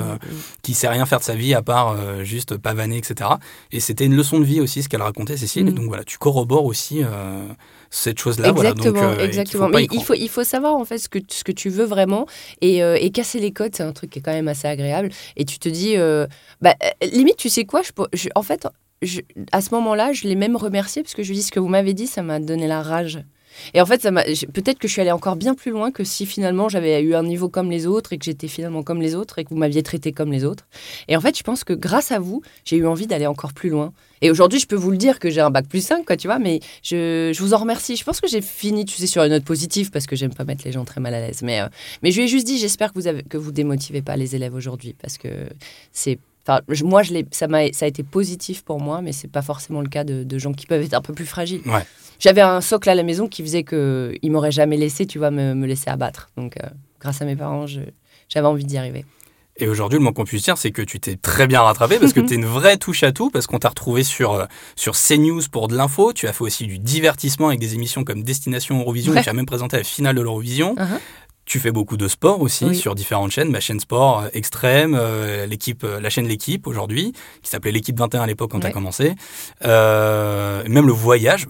qui 0.62 0.74
sait 0.74 0.88
rien 0.88 1.06
faire 1.06 1.18
de 1.18 1.24
sa 1.24 1.34
vie 1.34 1.54
à 1.54 1.62
part 1.62 1.96
juste 2.24 2.56
pavaner, 2.56 2.98
etc. 2.98 3.30
Et 3.72 3.80
c'était 3.80 4.04
une 4.04 4.16
leçon 4.16 4.38
de 4.38 4.44
vie 4.44 4.60
aussi 4.60 4.82
ce 4.82 4.88
qu'elle 4.88 5.02
racontait, 5.02 5.36
Cécile. 5.36 5.68
Et 5.68 5.72
donc 5.72 5.86
voilà, 5.86 6.04
tu 6.04 6.18
corrobores 6.18 6.64
aussi 6.64 7.02
cette 7.90 8.18
chose-là. 8.18 8.50
Exactement, 8.50 8.92
voilà, 8.92 9.16
donc, 9.16 9.24
exactement. 9.24 9.68
Mais 9.68 9.86
il 9.92 10.02
faut, 10.02 10.14
il 10.14 10.28
faut 10.28 10.44
savoir 10.44 10.74
en 10.74 10.84
fait 10.84 10.98
ce 10.98 11.08
que, 11.08 11.18
ce 11.28 11.44
que 11.44 11.52
tu 11.52 11.68
veux 11.68 11.84
vraiment 11.84 12.26
et, 12.60 12.78
et 12.78 13.10
casser 13.10 13.40
les 13.40 13.52
codes, 13.52 13.74
c'est 13.74 13.82
un 13.82 13.92
truc 13.92 14.10
qui 14.10 14.18
est 14.18 14.22
quand 14.22 14.32
même 14.32 14.48
assez 14.48 14.68
agréable. 14.68 15.10
Et 15.36 15.44
tu 15.44 15.58
te 15.58 15.68
dis, 15.68 15.96
euh, 15.96 16.26
bah, 16.60 16.74
euh, 16.82 17.06
limite, 17.06 17.36
tu 17.36 17.48
sais 17.48 17.64
quoi 17.64 17.82
je, 18.12 18.28
En 18.34 18.42
fait, 18.42 18.66
à 19.52 19.60
ce 19.60 19.74
moment-là, 19.74 20.12
je 20.12 20.24
l'ai 20.24 20.34
même 20.34 20.56
remercié 20.56 21.02
parce 21.02 21.14
que 21.14 21.22
je 21.22 21.28
lui 21.28 21.36
dis 21.36 21.42
ce 21.42 21.52
que 21.52 21.60
vous 21.60 21.68
m'avez 21.68 21.94
dit, 21.94 22.06
ça 22.06 22.22
m'a 22.22 22.40
donné 22.40 22.66
la 22.66 22.82
rage. 22.82 23.20
Et 23.74 23.80
en 23.80 23.86
fait, 23.86 24.02
peut-être 24.02 24.78
que 24.78 24.86
je 24.86 24.92
suis 24.92 25.00
allée 25.00 25.10
encore 25.10 25.34
bien 25.34 25.54
plus 25.54 25.72
loin 25.72 25.90
que 25.90 26.04
si 26.04 26.26
finalement 26.26 26.68
j'avais 26.68 27.02
eu 27.02 27.14
un 27.14 27.22
niveau 27.24 27.48
comme 27.48 27.70
les 27.70 27.86
autres 27.86 28.12
et 28.12 28.18
que 28.18 28.24
j'étais 28.24 28.46
finalement 28.46 28.82
comme 28.82 29.00
les 29.00 29.14
autres 29.14 29.38
et 29.38 29.44
que 29.44 29.50
vous 29.50 29.56
m'aviez 29.56 29.82
traité 29.82 30.12
comme 30.12 30.30
les 30.30 30.44
autres. 30.44 30.68
Et 31.08 31.16
en 31.16 31.20
fait, 31.20 31.36
je 31.36 31.42
pense 31.42 31.64
que 31.64 31.72
grâce 31.72 32.12
à 32.12 32.18
vous, 32.20 32.42
j'ai 32.64 32.76
eu 32.76 32.86
envie 32.86 33.06
d'aller 33.06 33.26
encore 33.26 33.52
plus 33.52 33.70
loin. 33.70 33.92
Et 34.22 34.30
aujourd'hui, 34.30 34.58
je 34.58 34.66
peux 34.66 34.76
vous 34.76 34.90
le 34.90 34.96
dire 34.96 35.18
que 35.18 35.30
j'ai 35.30 35.40
un 35.40 35.50
bac 35.50 35.66
plus 35.68 35.84
5, 35.84 36.04
quoi, 36.04 36.16
tu 36.16 36.26
vois, 36.26 36.38
mais 36.38 36.60
je, 36.82 37.32
je 37.34 37.40
vous 37.40 37.54
en 37.54 37.58
remercie. 37.58 37.96
Je 37.96 38.04
pense 38.04 38.20
que 38.20 38.28
j'ai 38.28 38.40
fini, 38.40 38.84
tu 38.84 38.96
sais, 38.96 39.06
sur 39.06 39.22
une 39.22 39.30
note 39.30 39.44
positive 39.44 39.90
parce 39.90 40.06
que 40.06 40.16
j'aime 40.16 40.34
pas 40.34 40.44
mettre 40.44 40.64
les 40.64 40.72
gens 40.72 40.84
très 40.84 41.00
mal 41.00 41.14
à 41.14 41.20
l'aise. 41.20 41.42
Mais, 41.42 41.60
euh, 41.60 41.68
mais 42.02 42.10
je 42.10 42.18
lui 42.18 42.24
ai 42.24 42.28
juste 42.28 42.46
dit, 42.46 42.58
j'espère 42.58 42.92
que 42.92 42.98
vous 42.98 43.06
avez, 43.06 43.22
que 43.22 43.36
vous 43.36 43.52
démotivez 43.52 44.02
pas 44.02 44.16
les 44.16 44.36
élèves 44.36 44.54
aujourd'hui 44.54 44.94
parce 45.00 45.18
que 45.18 45.28
c'est 45.92 46.18
Enfin, 46.50 46.62
moi, 46.82 47.02
je 47.02 47.12
ça, 47.30 47.44
a, 47.44 47.72
ça 47.74 47.84
a 47.84 47.88
été 47.88 48.02
positif 48.02 48.62
pour 48.64 48.80
moi, 48.80 49.02
mais 49.02 49.12
c'est 49.12 49.28
pas 49.28 49.42
forcément 49.42 49.82
le 49.82 49.88
cas 49.88 50.02
de, 50.02 50.24
de, 50.24 50.38
gens 50.38 50.54
qui 50.54 50.64
peuvent 50.64 50.82
être 50.82 50.94
un 50.94 51.02
peu 51.02 51.12
plus 51.12 51.26
fragiles. 51.26 51.60
Ouais 51.66 51.84
j'avais 52.18 52.40
un 52.40 52.60
socle 52.60 52.90
à 52.90 52.94
la 52.94 53.02
maison 53.02 53.28
qui 53.28 53.42
faisait 53.42 53.64
qu'il 53.64 54.30
m'aurait 54.30 54.52
jamais 54.52 54.76
laissé, 54.76 55.06
tu 55.06 55.18
vois, 55.18 55.30
me, 55.30 55.54
me 55.54 55.66
laisser 55.66 55.90
abattre. 55.90 56.30
Donc, 56.36 56.56
euh, 56.56 56.68
grâce 57.00 57.22
à 57.22 57.24
mes 57.24 57.36
parents, 57.36 57.66
j'avais 57.66 58.46
envie 58.46 58.64
d'y 58.64 58.76
arriver. 58.76 59.04
Et 59.58 59.68
aujourd'hui, 59.68 59.98
le 59.98 60.02
moins 60.02 60.12
qu'on 60.12 60.24
puisse 60.24 60.42
dire, 60.42 60.56
c'est 60.56 60.70
que 60.70 60.82
tu 60.82 61.00
t'es 61.00 61.16
très 61.16 61.46
bien 61.46 61.62
rattrapé 61.62 61.98
parce 61.98 62.12
que 62.12 62.20
tu 62.26 62.32
es 62.32 62.36
une 62.36 62.46
vraie 62.46 62.76
touche 62.76 63.02
à 63.02 63.12
tout, 63.12 63.30
parce 63.30 63.46
qu'on 63.46 63.58
t'a 63.58 63.68
retrouvé 63.68 64.04
sur, 64.04 64.32
euh, 64.32 64.44
sur 64.76 64.94
CNews 64.94 65.42
pour 65.50 65.68
de 65.68 65.76
l'info. 65.76 66.12
Tu 66.12 66.26
as 66.28 66.32
fait 66.32 66.44
aussi 66.44 66.66
du 66.66 66.78
divertissement 66.78 67.48
avec 67.48 67.60
des 67.60 67.74
émissions 67.74 68.04
comme 68.04 68.22
Destination 68.22 68.78
Eurovision. 68.80 69.14
Tu 69.20 69.28
as 69.28 69.32
même 69.32 69.46
présenté 69.46 69.76
la 69.76 69.84
finale 69.84 70.16
de 70.16 70.22
l'Eurovision. 70.22 70.74
Uh-huh. 70.76 70.98
Tu 71.48 71.60
fais 71.60 71.72
beaucoup 71.72 71.96
de 71.96 72.08
sport 72.08 72.42
aussi 72.42 72.74
sur 72.74 72.94
différentes 72.94 73.30
chaînes, 73.30 73.50
ma 73.50 73.60
chaîne 73.60 73.80
sport 73.80 74.20
euh, 74.20 74.28
extrême, 74.34 74.94
euh, 74.94 75.46
l'équipe, 75.46 75.82
euh, 75.82 75.98
la 75.98 76.10
chaîne 76.10 76.28
l'équipe 76.28 76.66
aujourd'hui, 76.66 77.14
qui 77.42 77.48
s'appelait 77.48 77.72
l'équipe 77.72 77.98
21 77.98 78.20
à 78.20 78.26
l'époque 78.26 78.50
quand 78.50 78.60
tu 78.60 78.66
as 78.66 78.70
commencé. 78.70 79.14
même 79.62 80.86
le 80.86 80.92
voyage. 80.92 81.46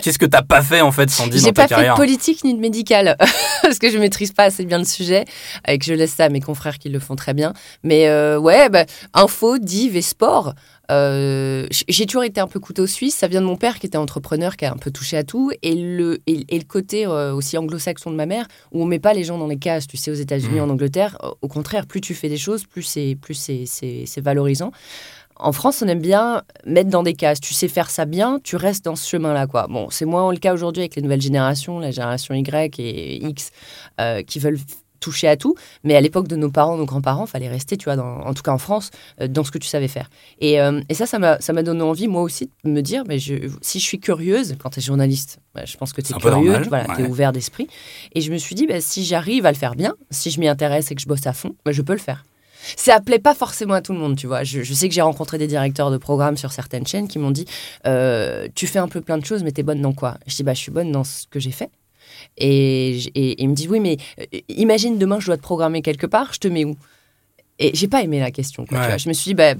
Qu'est-ce 0.00 0.20
que 0.20 0.26
t'as 0.26 0.42
pas 0.42 0.62
fait 0.62 0.82
en 0.82 0.92
fait, 0.92 1.10
Sandy, 1.10 1.42
dans 1.42 1.52
ta 1.52 1.66
carrière 1.66 1.78
J'ai 1.78 1.88
pas 1.88 1.96
fait 1.96 2.00
de 2.00 2.06
politique 2.06 2.44
ni 2.44 2.54
de 2.54 2.60
médical 2.60 3.16
parce 3.62 3.80
que 3.80 3.90
je 3.90 3.98
maîtrise 3.98 4.30
pas 4.30 4.44
assez 4.44 4.64
bien 4.64 4.78
le 4.78 4.84
sujet 4.84 5.24
et 5.66 5.78
que 5.80 5.84
je 5.84 5.94
laisse 5.94 6.12
ça 6.12 6.26
à 6.26 6.28
mes 6.28 6.40
confrères 6.40 6.78
qui 6.78 6.88
le 6.88 7.00
font 7.00 7.16
très 7.16 7.34
bien. 7.34 7.54
Mais 7.82 8.08
ouais, 8.36 8.68
bah, 8.68 8.84
info, 9.14 9.58
div 9.58 9.96
et 9.96 10.02
sport. 10.02 10.54
Euh, 10.90 11.66
j'ai 11.70 12.06
toujours 12.06 12.24
été 12.24 12.40
un 12.40 12.46
peu 12.46 12.60
couteau 12.60 12.86
suisse. 12.86 13.14
Ça 13.14 13.28
vient 13.28 13.40
de 13.40 13.46
mon 13.46 13.56
père 13.56 13.78
qui 13.78 13.86
était 13.86 13.98
entrepreneur, 13.98 14.56
qui 14.56 14.64
a 14.64 14.72
un 14.72 14.76
peu 14.76 14.90
touché 14.90 15.16
à 15.16 15.24
tout. 15.24 15.50
Et 15.62 15.74
le, 15.74 16.20
et, 16.26 16.44
le 16.50 16.64
côté 16.64 17.06
euh, 17.06 17.34
aussi 17.34 17.58
anglo-saxon 17.58 18.10
de 18.10 18.16
ma 18.16 18.26
mère, 18.26 18.46
où 18.72 18.82
on 18.82 18.86
met 18.86 18.98
pas 18.98 19.12
les 19.12 19.24
gens 19.24 19.38
dans 19.38 19.46
les 19.48 19.58
cases. 19.58 19.86
Tu 19.86 19.96
sais, 19.96 20.10
aux 20.10 20.14
États-Unis, 20.14 20.60
mmh. 20.60 20.64
en 20.64 20.70
Angleterre, 20.70 21.18
au 21.42 21.48
contraire, 21.48 21.86
plus 21.86 22.00
tu 22.00 22.14
fais 22.14 22.28
des 22.28 22.38
choses, 22.38 22.64
plus 22.64 22.82
c'est 22.82 23.16
plus 23.20 23.34
c'est 23.34 24.20
valorisant. 24.20 24.72
En 25.40 25.52
France, 25.52 25.82
on 25.82 25.88
aime 25.88 26.00
bien 26.00 26.42
mettre 26.66 26.90
dans 26.90 27.04
des 27.04 27.14
cases. 27.14 27.40
Tu 27.40 27.54
sais 27.54 27.68
faire 27.68 27.90
ça 27.90 28.06
bien, 28.06 28.40
tu 28.42 28.56
restes 28.56 28.84
dans 28.84 28.96
ce 28.96 29.08
chemin-là. 29.08 29.46
quoi. 29.46 29.66
Bon, 29.68 29.88
c'est 29.90 30.04
moins 30.04 30.30
le 30.32 30.38
cas 30.38 30.52
aujourd'hui 30.52 30.82
avec 30.82 30.96
les 30.96 31.02
nouvelles 31.02 31.20
générations, 31.20 31.78
la 31.78 31.92
génération 31.92 32.34
Y 32.34 32.80
et 32.80 33.24
X, 33.24 33.50
euh, 34.00 34.22
qui 34.22 34.40
veulent 34.40 34.58
toucher 35.00 35.28
à 35.28 35.36
tout. 35.36 35.54
Mais 35.84 35.96
à 35.96 36.00
l'époque 36.00 36.28
de 36.28 36.36
nos 36.36 36.50
parents, 36.50 36.76
nos 36.76 36.86
grands-parents, 36.86 37.26
fallait 37.26 37.48
rester, 37.48 37.76
tu 37.76 37.84
vois, 37.84 37.96
dans, 37.96 38.20
en 38.20 38.34
tout 38.34 38.42
cas 38.42 38.52
en 38.52 38.58
France, 38.58 38.90
euh, 39.20 39.28
dans 39.28 39.44
ce 39.44 39.50
que 39.50 39.58
tu 39.58 39.68
savais 39.68 39.88
faire. 39.88 40.10
Et, 40.40 40.60
euh, 40.60 40.80
et 40.88 40.94
ça, 40.94 41.06
ça 41.06 41.18
m'a 41.18 41.62
donné 41.62 41.82
envie, 41.82 42.08
moi 42.08 42.22
aussi, 42.22 42.50
de 42.64 42.70
me 42.70 42.82
dire, 42.82 43.04
mais 43.06 43.18
je, 43.18 43.34
si 43.62 43.78
je 43.80 43.84
suis 43.84 44.00
curieuse, 44.00 44.56
quand 44.58 44.70
tu 44.70 44.80
es 44.80 44.82
journaliste, 44.82 45.38
bah, 45.54 45.64
je 45.64 45.76
pense 45.76 45.92
que 45.92 46.00
tu 46.00 46.12
es 46.12 46.16
curieux, 46.18 46.62
voilà, 46.68 46.94
tu 46.94 47.02
es 47.02 47.06
ouvert 47.06 47.32
d'esprit. 47.32 47.68
Et 48.14 48.20
je 48.20 48.32
me 48.32 48.38
suis 48.38 48.54
dit, 48.54 48.66
bah, 48.66 48.80
si 48.80 49.04
j'arrive 49.04 49.46
à 49.46 49.52
le 49.52 49.58
faire 49.58 49.74
bien, 49.74 49.94
si 50.10 50.30
je 50.30 50.40
m'y 50.40 50.48
intéresse 50.48 50.90
et 50.90 50.94
que 50.94 51.00
je 51.00 51.06
bosse 51.06 51.26
à 51.26 51.32
fond, 51.32 51.54
bah, 51.64 51.72
je 51.72 51.82
peux 51.82 51.92
le 51.92 51.98
faire. 51.98 52.24
Ça 52.76 53.00
plaît 53.00 53.18
pas 53.18 53.34
forcément 53.34 53.74
à 53.74 53.80
tout 53.80 53.92
le 53.92 53.98
monde, 53.98 54.16
tu 54.16 54.26
vois. 54.26 54.44
Je, 54.44 54.62
sais 54.62 54.88
que 54.88 54.94
j'ai 54.94 55.00
rencontré 55.00 55.38
des 55.38 55.46
directeurs 55.46 55.90
de 55.90 55.96
programmes 55.96 56.36
sur 56.36 56.52
certaines 56.52 56.86
chaînes 56.86 57.08
qui 57.08 57.18
m'ont 57.18 57.30
dit 57.30 57.46
euh, 57.86 58.48
Tu 58.54 58.66
fais 58.66 58.78
un 58.78 58.88
peu 58.88 59.00
plein 59.00 59.18
de 59.18 59.24
choses, 59.24 59.42
mais 59.42 59.52
tu 59.52 59.60
es 59.60 59.62
bonne 59.62 59.80
dans 59.80 59.92
quoi? 59.92 60.18
Je 60.26 60.36
dis 60.36 60.42
bah, 60.42 60.54
Je 60.54 60.60
suis 60.60 60.72
bonne 60.72 60.92
dans 60.92 61.04
ce 61.04 61.26
que 61.30 61.40
j'ai 61.40 61.52
fait. 61.52 61.70
Et, 62.38 62.98
il 63.42 63.48
me 63.48 63.54
dit 63.54 63.68
Oui, 63.68 63.80
mais 63.80 63.96
euh, 64.20 64.38
imagine 64.48 64.98
demain, 64.98 65.20
je 65.20 65.26
dois 65.26 65.36
te 65.36 65.42
programmer 65.42 65.82
quelque 65.82 66.06
part, 66.06 66.32
je 66.32 66.38
te 66.38 66.48
mets 66.48 66.64
où? 66.64 66.76
Et 67.60 67.72
j'ai 67.74 67.88
pas 67.88 68.02
aimé 68.02 68.20
la 68.20 68.30
question. 68.30 68.64
Je 68.70 69.08
me 69.08 69.12
suis 69.12 69.30
dit, 69.30 69.34
bah, 69.34 69.54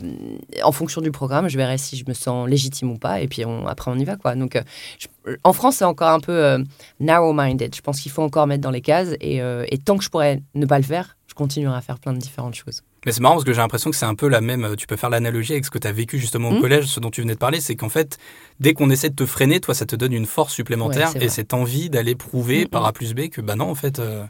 en 0.63 0.71
fonction 0.71 1.01
du 1.01 1.11
programme, 1.11 1.49
je 1.49 1.57
verrai 1.57 1.79
si 1.79 1.97
je 1.97 2.05
me 2.07 2.15
sens 2.15 2.49
légitime 2.49 2.93
ou 2.93 2.97
pas. 2.97 3.21
Et 3.21 3.27
puis 3.27 3.43
après, 3.67 3.91
on 3.91 3.97
y 3.97 4.05
va. 4.05 4.15
Quoi. 4.15 4.37
Donc, 4.37 4.55
euh, 4.55 5.37
en 5.43 5.53
France, 5.53 5.79
c'est 5.79 5.85
encore 5.85 6.11
un 6.11 6.21
peu 6.21 6.31
euh, 6.31 6.59
narrow-minded. 7.01 7.75
Je 7.75 7.81
pense 7.81 8.01
qu'il 8.01 8.13
faut 8.13 8.23
encore 8.23 8.47
mettre 8.47 8.61
dans 8.61 8.71
les 8.71 8.83
cases. 8.83 9.15
Et, 9.21 9.39
et, 9.39 9.79
tant 9.79 9.99
que 9.99 10.05
je 10.05 10.11
pourrais 10.11 10.41
ne 10.55 10.65
pas 10.65 10.79
le 10.79 10.85
faire, 10.85 11.18
continuerai 11.39 11.77
à 11.77 11.81
faire 11.81 11.99
plein 11.99 12.13
de 12.13 12.19
différentes 12.19 12.55
choses. 12.55 12.83
Mais 13.07 13.13
c'est 13.13 13.21
marrant 13.21 13.37
parce 13.37 13.45
que 13.45 13.53
j'ai 13.53 13.61
l'impression 13.61 13.91
que 13.91 13.97
c'est 13.97 14.07
un 14.07 14.15
peu 14.15 14.29
la 14.29 14.41
même. 14.41 14.75
Tu 14.77 14.87
peux 14.87 14.97
faire 14.97 15.09
l'analogie 15.09 15.53
avec 15.53 15.65
ce 15.65 15.71
que 15.71 15.79
tu 15.79 15.87
as 15.87 15.93
vécu 15.93 16.19
justement 16.19 16.51
au 16.51 16.55
mmh. 16.55 16.61
collège, 16.61 16.87
ce 16.87 17.01
dont 17.01 17.11
tu 17.11 17.23
venais 17.23 17.35
de 17.35 17.39
parler. 17.39 17.61
C'est 17.61 17.77
qu'en 17.77 17.89
fait, 17.89 18.19
dès 18.61 18.75
qu'on 18.75 18.91
essaie 18.91 19.09
de 19.09 19.15
te 19.15 19.25
freiner, 19.25 19.61
toi, 19.61 19.75
ça 19.75 19.87
te 19.87 19.97
donne 19.97 20.13
une 20.13 20.27
force 20.27 20.53
supplémentaire 20.53 21.13
et 21.21 21.29
cette 21.29 21.55
envie 21.55 21.89
d'aller 21.91 22.17
prouver 22.17 22.65
mmh, 22.65 22.69
par 22.69 22.83
mmh. 22.83 22.87
A 22.87 22.93
plus 22.93 23.15
B 23.15 23.29
que, 23.29 23.41
bah 23.41 23.55
non, 23.55 23.71
en 23.71 23.75
fait. 23.75 23.99
Euh, 23.99 24.27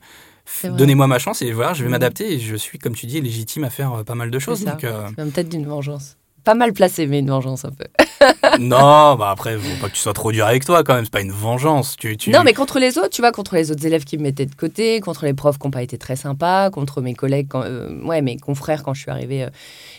donnez-moi 0.64 1.06
ma 1.06 1.18
chance 1.18 1.42
et 1.42 1.52
voilà, 1.52 1.74
je 1.74 1.82
vais 1.82 1.90
m'adapter 1.90 2.32
et 2.32 2.38
je 2.38 2.56
suis, 2.56 2.78
comme 2.78 2.94
tu 2.94 3.06
dis, 3.06 3.20
légitime 3.20 3.64
à 3.64 3.70
faire 3.70 3.92
euh, 3.92 4.04
pas 4.04 4.14
mal 4.14 4.30
de 4.30 4.38
choses. 4.38 4.64
Donc, 4.64 4.84
euh... 4.84 5.10
peut-être 5.16 5.48
d'une 5.48 5.66
vengeance 5.66 6.16
pas 6.48 6.54
mal 6.54 6.72
placé, 6.72 7.06
mais 7.06 7.18
une 7.18 7.28
vengeance 7.28 7.66
un 7.66 7.72
peu. 7.72 7.84
non, 8.58 9.16
bah 9.16 9.28
après, 9.28 9.58
faut 9.58 9.82
pas 9.82 9.90
que 9.90 9.94
tu 9.94 10.00
sois 10.00 10.14
trop 10.14 10.32
dur 10.32 10.46
avec 10.46 10.64
toi 10.64 10.82
quand 10.82 10.94
même, 10.94 11.04
c'est 11.04 11.12
pas 11.12 11.20
une 11.20 11.30
vengeance. 11.30 11.94
Tu, 11.98 12.16
tu... 12.16 12.30
Non, 12.30 12.42
mais 12.42 12.54
contre 12.54 12.78
les 12.78 12.96
autres, 12.96 13.10
tu 13.10 13.20
vois, 13.20 13.32
contre 13.32 13.54
les 13.54 13.70
autres 13.70 13.84
élèves 13.84 14.04
qui 14.04 14.16
me 14.16 14.22
mettaient 14.22 14.46
de 14.46 14.54
côté, 14.54 15.00
contre 15.00 15.26
les 15.26 15.34
profs 15.34 15.58
qui 15.58 15.66
n'ont 15.66 15.70
pas 15.70 15.82
été 15.82 15.98
très 15.98 16.16
sympas, 16.16 16.70
contre 16.70 17.02
mes 17.02 17.12
collègues, 17.12 17.48
quand, 17.50 17.64
euh, 17.64 18.02
ouais, 18.02 18.22
mes 18.22 18.38
confrères 18.38 18.82
quand 18.82 18.94
je 18.94 19.02
suis 19.02 19.10
arrivée 19.10 19.44
euh, 19.44 19.50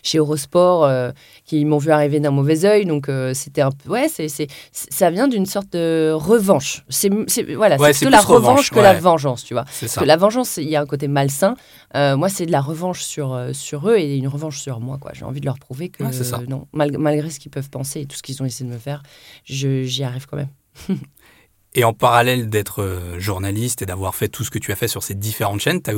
chez 0.04 0.18
Eurosport, 0.18 0.86
euh, 0.86 1.12
qui 1.46 1.64
m'ont 1.66 1.78
vu 1.78 1.92
arriver 1.92 2.20
d'un 2.20 2.32
mauvais 2.32 2.66
oeil. 2.66 2.86
Donc 2.86 3.10
c'était 3.34 3.62
un 3.62 3.72
peu, 3.72 3.90
ouais, 3.92 4.08
c'est, 4.08 4.28
c'est, 4.28 4.48
ça 4.72 5.10
vient 5.10 5.28
d'une 5.28 5.46
sorte 5.46 5.74
de 5.74 6.12
revanche. 6.14 6.84
C'est, 6.90 7.10
voilà, 7.56 7.78
c'est 7.78 8.06
plutôt 8.06 8.10
la 8.10 8.22
revanche, 8.22 8.72
que 8.72 8.80
la 8.80 8.94
vengeance, 8.94 9.44
tu 9.44 9.54
vois. 9.54 9.66
Parce 9.80 9.96
que 9.96 10.06
la 10.06 10.18
vengeance, 10.18 10.58
il 10.58 10.70
y 10.70 10.76
a 10.76 10.82
un 10.82 10.86
côté 10.86 11.08
malsain. 11.08 11.56
moi, 11.94 12.30
c'est 12.30 12.46
de 12.46 12.52
la 12.52 12.62
revanche 12.62 13.02
sur, 13.02 13.40
sur 13.54 13.90
eux 13.90 13.98
et 13.98 14.18
une 14.18 14.28
revanche 14.28 14.60
sur 14.60 14.80
moi, 14.80 14.98
quoi. 14.98 15.12
J'ai 15.14 15.26
envie 15.26 15.42
de 15.42 15.46
leur 15.46 15.60
prouver 15.60 15.90
que 15.90 16.04
non, 16.48 16.68
malgré 16.74 17.30
ce 17.30 17.40
qu'ils 17.40 17.52
peuvent 17.52 17.70
penser 17.70 18.02
et 18.02 18.06
tout 18.06 18.16
ce 18.16 18.24
qu'ils 18.24 18.42
ont 18.42 18.46
essayé 18.46 18.70
de 18.70 18.74
me 18.74 18.80
faire, 18.80 19.04
j'y 19.46 20.04
arrive 20.04 20.26
quand 20.26 20.38
même. 20.38 20.50
Et 21.80 21.86
en 21.86 21.94
parallèle 21.94 22.50
d'être 22.50 22.82
euh, 22.82 23.18
journaliste 23.22 23.82
et 23.82 23.86
d'avoir 23.86 24.14
fait 24.14 24.28
tout 24.28 24.44
ce 24.44 24.52
que 24.52 24.60
tu 24.60 24.74
as 24.74 24.76
fait 24.76 24.90
sur 24.90 25.02
ces 25.02 25.14
différentes 25.14 25.62
chaînes, 25.62 25.80
as 25.88 25.94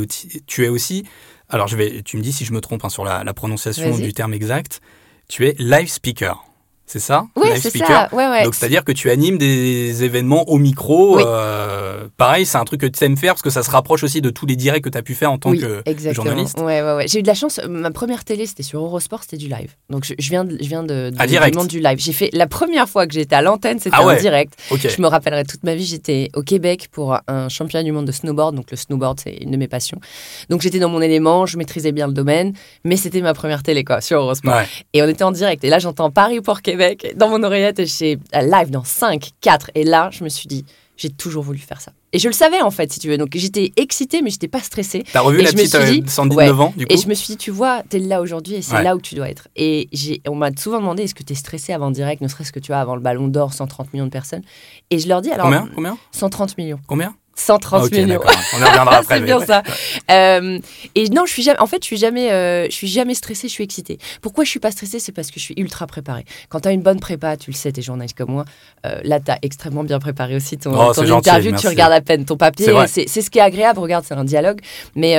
tu 0.46 0.64
es 0.64 0.68
aussi, 0.68 1.06
alors 1.50 1.68
je 1.68 1.76
vais, 1.76 2.04
tu 2.04 2.18
me 2.18 2.22
dis 2.22 2.32
si 2.32 2.46
je 2.46 2.54
me 2.54 2.62
trompe 2.62 2.86
hein, 2.86 2.90
sur 2.90 3.04
la, 3.04 3.24
la 3.24 3.34
prononciation 3.34 3.98
du 3.98 4.14
terme 4.14 4.36
exact, 4.36 4.80
tu 5.28 5.48
es 5.48 5.56
live 5.58 5.90
speaker. 5.90 6.46
C'est 6.92 7.00
ça 7.00 7.26
Oui, 7.38 7.48
c'est 7.56 7.78
ça. 7.78 8.10
Ouais, 8.12 8.28
ouais. 8.28 8.44
Donc, 8.44 8.54
c'est-à-dire 8.54 8.84
que 8.84 8.92
tu 8.92 9.10
animes 9.10 9.38
des 9.38 10.04
événements 10.04 10.50
au 10.50 10.58
micro. 10.58 11.22
Euh, 11.22 12.10
pareil, 12.18 12.46
c'est 12.46 12.58
un 12.58 12.66
truc 12.66 12.82
que 12.82 12.86
tu 12.86 13.02
aimes 13.06 13.16
faire 13.16 13.32
parce 13.32 13.42
que 13.42 13.50
ça 13.50 13.64
se 13.64 13.72
rapproche 13.72 14.04
aussi 14.04 14.20
de 14.20 14.30
tous 14.30 14.46
les 14.46 14.58
directs 14.58 14.84
que 14.84 14.90
tu 14.90 14.98
as 14.98 15.02
pu 15.02 15.16
faire 15.16 15.32
en 15.32 15.38
tant 15.38 15.54
que 15.54 15.82
exactement. 15.86 16.26
journaliste. 16.26 16.60
Ouais, 16.60 16.82
ouais, 16.82 16.96
ouais. 16.96 17.08
J'ai 17.08 17.20
eu 17.20 17.22
de 17.22 17.28
la 17.28 17.34
chance. 17.34 17.62
Ma 17.66 17.92
première 17.92 18.26
télé, 18.26 18.46
c'était 18.46 18.64
sur 18.64 18.84
Eurosport, 18.84 19.22
c'était 19.24 19.38
du 19.38 19.48
live. 19.48 19.74
Donc, 19.90 20.04
je, 20.04 20.30
viens, 20.30 20.44
de, 20.44 20.58
je 20.60 20.68
viens 20.68 20.84
de, 20.84 21.12
du 21.12 21.58
monde 21.58 21.68
du 21.68 21.80
live. 21.80 21.98
J'ai 21.98 22.12
fait 22.12 22.30
la 22.34 22.48
première 22.48 22.90
fois 22.90 23.08
que 23.08 23.14
j'étais 23.14 23.36
à 23.36 23.42
l'antenne, 23.42 23.80
c'était 23.80 23.96
ah 23.98 24.06
en 24.06 24.14
direct. 24.14 24.54
Je 24.70 25.02
me 25.02 25.08
rappellerai 25.08 25.46
toute 25.46 25.64
ma 25.64 25.76
vie, 25.76 25.86
j'étais 25.86 26.30
au 26.36 26.42
Québec 26.42 26.90
pour 26.92 27.18
un 27.30 27.48
championnat 27.48 27.86
du 27.86 27.94
monde 27.94 28.06
de 28.06 28.12
snowboard. 28.12 28.54
Donc, 28.54 28.70
le 28.70 28.76
snowboard, 28.76 29.22
c'est 29.24 29.38
une 29.38 29.52
de 29.52 29.58
mes 29.58 29.70
passions. 29.70 30.02
Donc, 30.50 30.60
j'étais 30.60 30.80
dans 30.80 30.90
mon 30.90 31.02
élément, 31.02 31.46
je 31.46 31.58
maîtrisais 31.58 31.94
bien 31.94 32.08
le 32.08 32.14
domaine, 32.14 32.52
mais 32.84 32.98
c'était 32.98 33.22
ma 33.22 33.34
première 33.34 33.64
télé, 33.64 33.86
quoi, 33.86 34.02
sur 34.02 34.20
Eurosport. 34.20 34.64
Et 34.92 35.02
on 35.02 35.08
était 35.08 35.24
en 35.24 35.32
direct. 35.32 35.64
Et 35.64 35.70
là, 35.70 35.80
j'entends 35.80 36.12
Paris 36.12 36.42
pour 36.42 36.62
Québec 36.62 36.81
dans 37.16 37.30
mon 37.30 37.44
oreille 37.44 37.72
et 37.78 37.86
j'ai 37.86 38.20
live 38.34 38.70
dans 38.70 38.84
5, 38.84 39.32
4. 39.42 39.72
Et 39.76 39.84
là, 39.84 40.10
je 40.12 40.24
me 40.24 40.30
suis 40.30 40.48
dit, 40.48 40.66
j'ai 41.02 41.10
toujours 41.10 41.44
voulu 41.44 41.60
faire 41.60 41.82
ça. 41.82 41.94
Et 42.14 42.20
je 42.20 42.28
le 42.28 42.34
savais 42.34 42.62
en 42.62 42.72
fait, 42.72 42.92
si 42.92 43.00
tu 43.00 43.08
veux. 43.08 43.18
Donc 43.18 43.30
j'étais 43.34 43.72
excitée, 43.78 44.22
mais 44.22 44.30
j'étais 44.30 44.48
pas 44.48 44.60
stressée. 44.60 45.04
T'as 45.12 45.22
revu 45.22 45.42
la 45.42 45.52
petite 45.52 45.74
euh, 45.76 46.02
119 46.06 46.62
ans, 46.62 46.74
du 46.76 46.86
coup 46.86 46.94
Et 46.94 46.98
je 46.98 47.08
me 47.08 47.14
suis 47.14 47.34
dit, 47.34 47.38
tu 47.38 47.52
vois, 47.52 47.84
t'es 47.88 48.00
là 48.00 48.22
aujourd'hui 48.22 48.56
et 48.56 48.62
c'est 48.62 48.84
là 48.84 48.96
où 48.96 49.02
tu 49.02 49.16
dois 49.16 49.30
être. 49.30 49.48
Et 49.56 49.90
on 50.28 50.36
m'a 50.36 50.50
souvent 50.58 50.80
demandé, 50.80 51.04
est-ce 51.04 51.16
que 51.16 51.24
t'es 51.24 51.36
stressé 51.36 51.74
avant 51.74 51.92
direct, 51.92 52.22
ne 52.22 52.28
serait-ce 52.28 52.52
que 52.52 52.60
tu 52.60 52.68
vois, 52.68 52.82
avant 52.82 52.96
le 52.96 53.02
ballon 53.02 53.28
d'or, 53.28 53.54
130 53.54 53.94
millions 53.94 54.06
de 54.06 54.12
personnes? 54.12 54.44
Et 54.90 55.00
je 55.00 55.08
leur 55.08 55.22
dis, 55.22 55.32
alors. 55.32 55.46
Combien, 55.46 55.70
Combien? 55.74 55.98
130 56.12 56.58
millions. 56.58 56.80
Combien? 56.88 57.16
130 57.42 57.90
ah, 57.92 57.96
millions. 57.96 58.22
On 58.54 58.60
y 58.60 58.64
reviendra 58.64 58.96
après. 59.00 59.18
c'est 59.18 59.24
bien 59.24 59.40
ça. 59.40 59.64
Euh, 60.10 60.60
et 60.96 61.10
non, 61.10 61.26
je 61.26 61.34
suis 61.34 61.44
jamais. 61.44 61.60
En 61.60 61.68
fait, 61.68 61.82
je 61.82 61.88
suis 61.88 61.98
jamais. 61.98 62.32
Euh, 62.32 62.66
je 62.66 62.76
suis 62.76 62.88
jamais 62.88 63.14
stressée. 63.14 63.48
Je 63.48 63.54
suis 63.54 63.64
excitée. 63.64 63.98
Pourquoi 64.22 64.44
je 64.44 64.50
suis 64.50 64.60
pas 64.60 64.72
stressée 64.72 65.00
C'est 65.00 65.12
parce 65.12 65.30
que 65.32 65.40
je 65.40 65.46
suis 65.46 65.56
ultra 65.58 65.88
préparée. 65.88 66.26
Quand 66.50 66.62
tu 66.62 66.68
as 66.68 66.72
une 66.72 66.82
bonne 66.82 67.00
prépa, 67.00 67.38
tu 67.38 67.52
le 67.52 67.56
sais, 67.56 67.72
t'es 67.72 67.82
journaliste 67.82 68.18
comme 68.18 68.32
moi. 68.32 68.46
Euh, 68.86 69.00
là, 69.04 69.20
tu 69.20 69.32
as 69.32 69.40
extrêmement 69.42 69.84
bien 69.84 70.00
préparé 70.00 70.36
aussi 70.36 70.58
ton, 70.58 70.72
oh, 70.74 71.00
interview. 71.00 71.56
tu 71.56 71.68
regardes 71.68 71.94
à 71.94 72.02
peine 72.02 72.26
ton 72.26 72.38
papier. 72.38 72.74
C'est 72.88 73.08
ce 73.08 73.30
qui 73.30 73.40
est 73.40 73.44
agréable. 73.44 73.80
Regarde, 73.80 74.06
c'est 74.08 74.14
un 74.14 74.24
dialogue. 74.24 74.60
Mais 74.96 75.18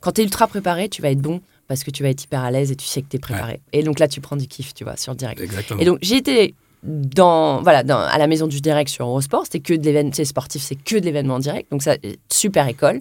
quand 0.00 0.12
tu 0.12 0.20
es 0.20 0.24
ultra 0.24 0.46
préparé, 0.46 0.88
tu 0.88 1.02
vas 1.02 1.10
être 1.10 1.20
bon 1.20 1.40
parce 1.70 1.84
que 1.84 1.92
tu 1.92 2.02
vas 2.02 2.08
être 2.08 2.24
hyper 2.24 2.42
à 2.42 2.50
l'aise 2.50 2.72
et 2.72 2.74
tu 2.74 2.84
sais 2.84 3.00
que 3.00 3.06
tu 3.08 3.16
es 3.16 3.20
préparé. 3.20 3.60
Et 3.72 3.84
donc 3.84 4.00
là, 4.00 4.08
tu 4.08 4.20
prends 4.20 4.34
du 4.34 4.48
kiff, 4.48 4.74
tu 4.74 4.82
vois, 4.82 4.96
sur 4.96 5.12
le 5.12 5.16
direct. 5.16 5.40
Exactement. 5.40 5.80
Et 5.80 5.84
donc, 5.84 5.98
j'ai 6.02 6.16
été 6.16 6.56
dans, 6.82 7.62
voilà, 7.62 7.82
dans, 7.82 7.98
à 7.98 8.16
la 8.18 8.26
maison 8.26 8.46
du 8.46 8.60
direct 8.60 8.90
sur 8.90 9.06
Eurosport, 9.06 9.44
c'était 9.44 9.60
que 9.60 9.74
de 9.74 9.84
l'événement, 9.84 10.12
sportif, 10.24 10.62
c'est 10.62 10.76
que 10.76 10.96
de 10.96 11.04
l'événement 11.04 11.38
direct, 11.38 11.70
donc 11.70 11.82
ça, 11.82 11.96
super 12.30 12.68
école. 12.68 13.00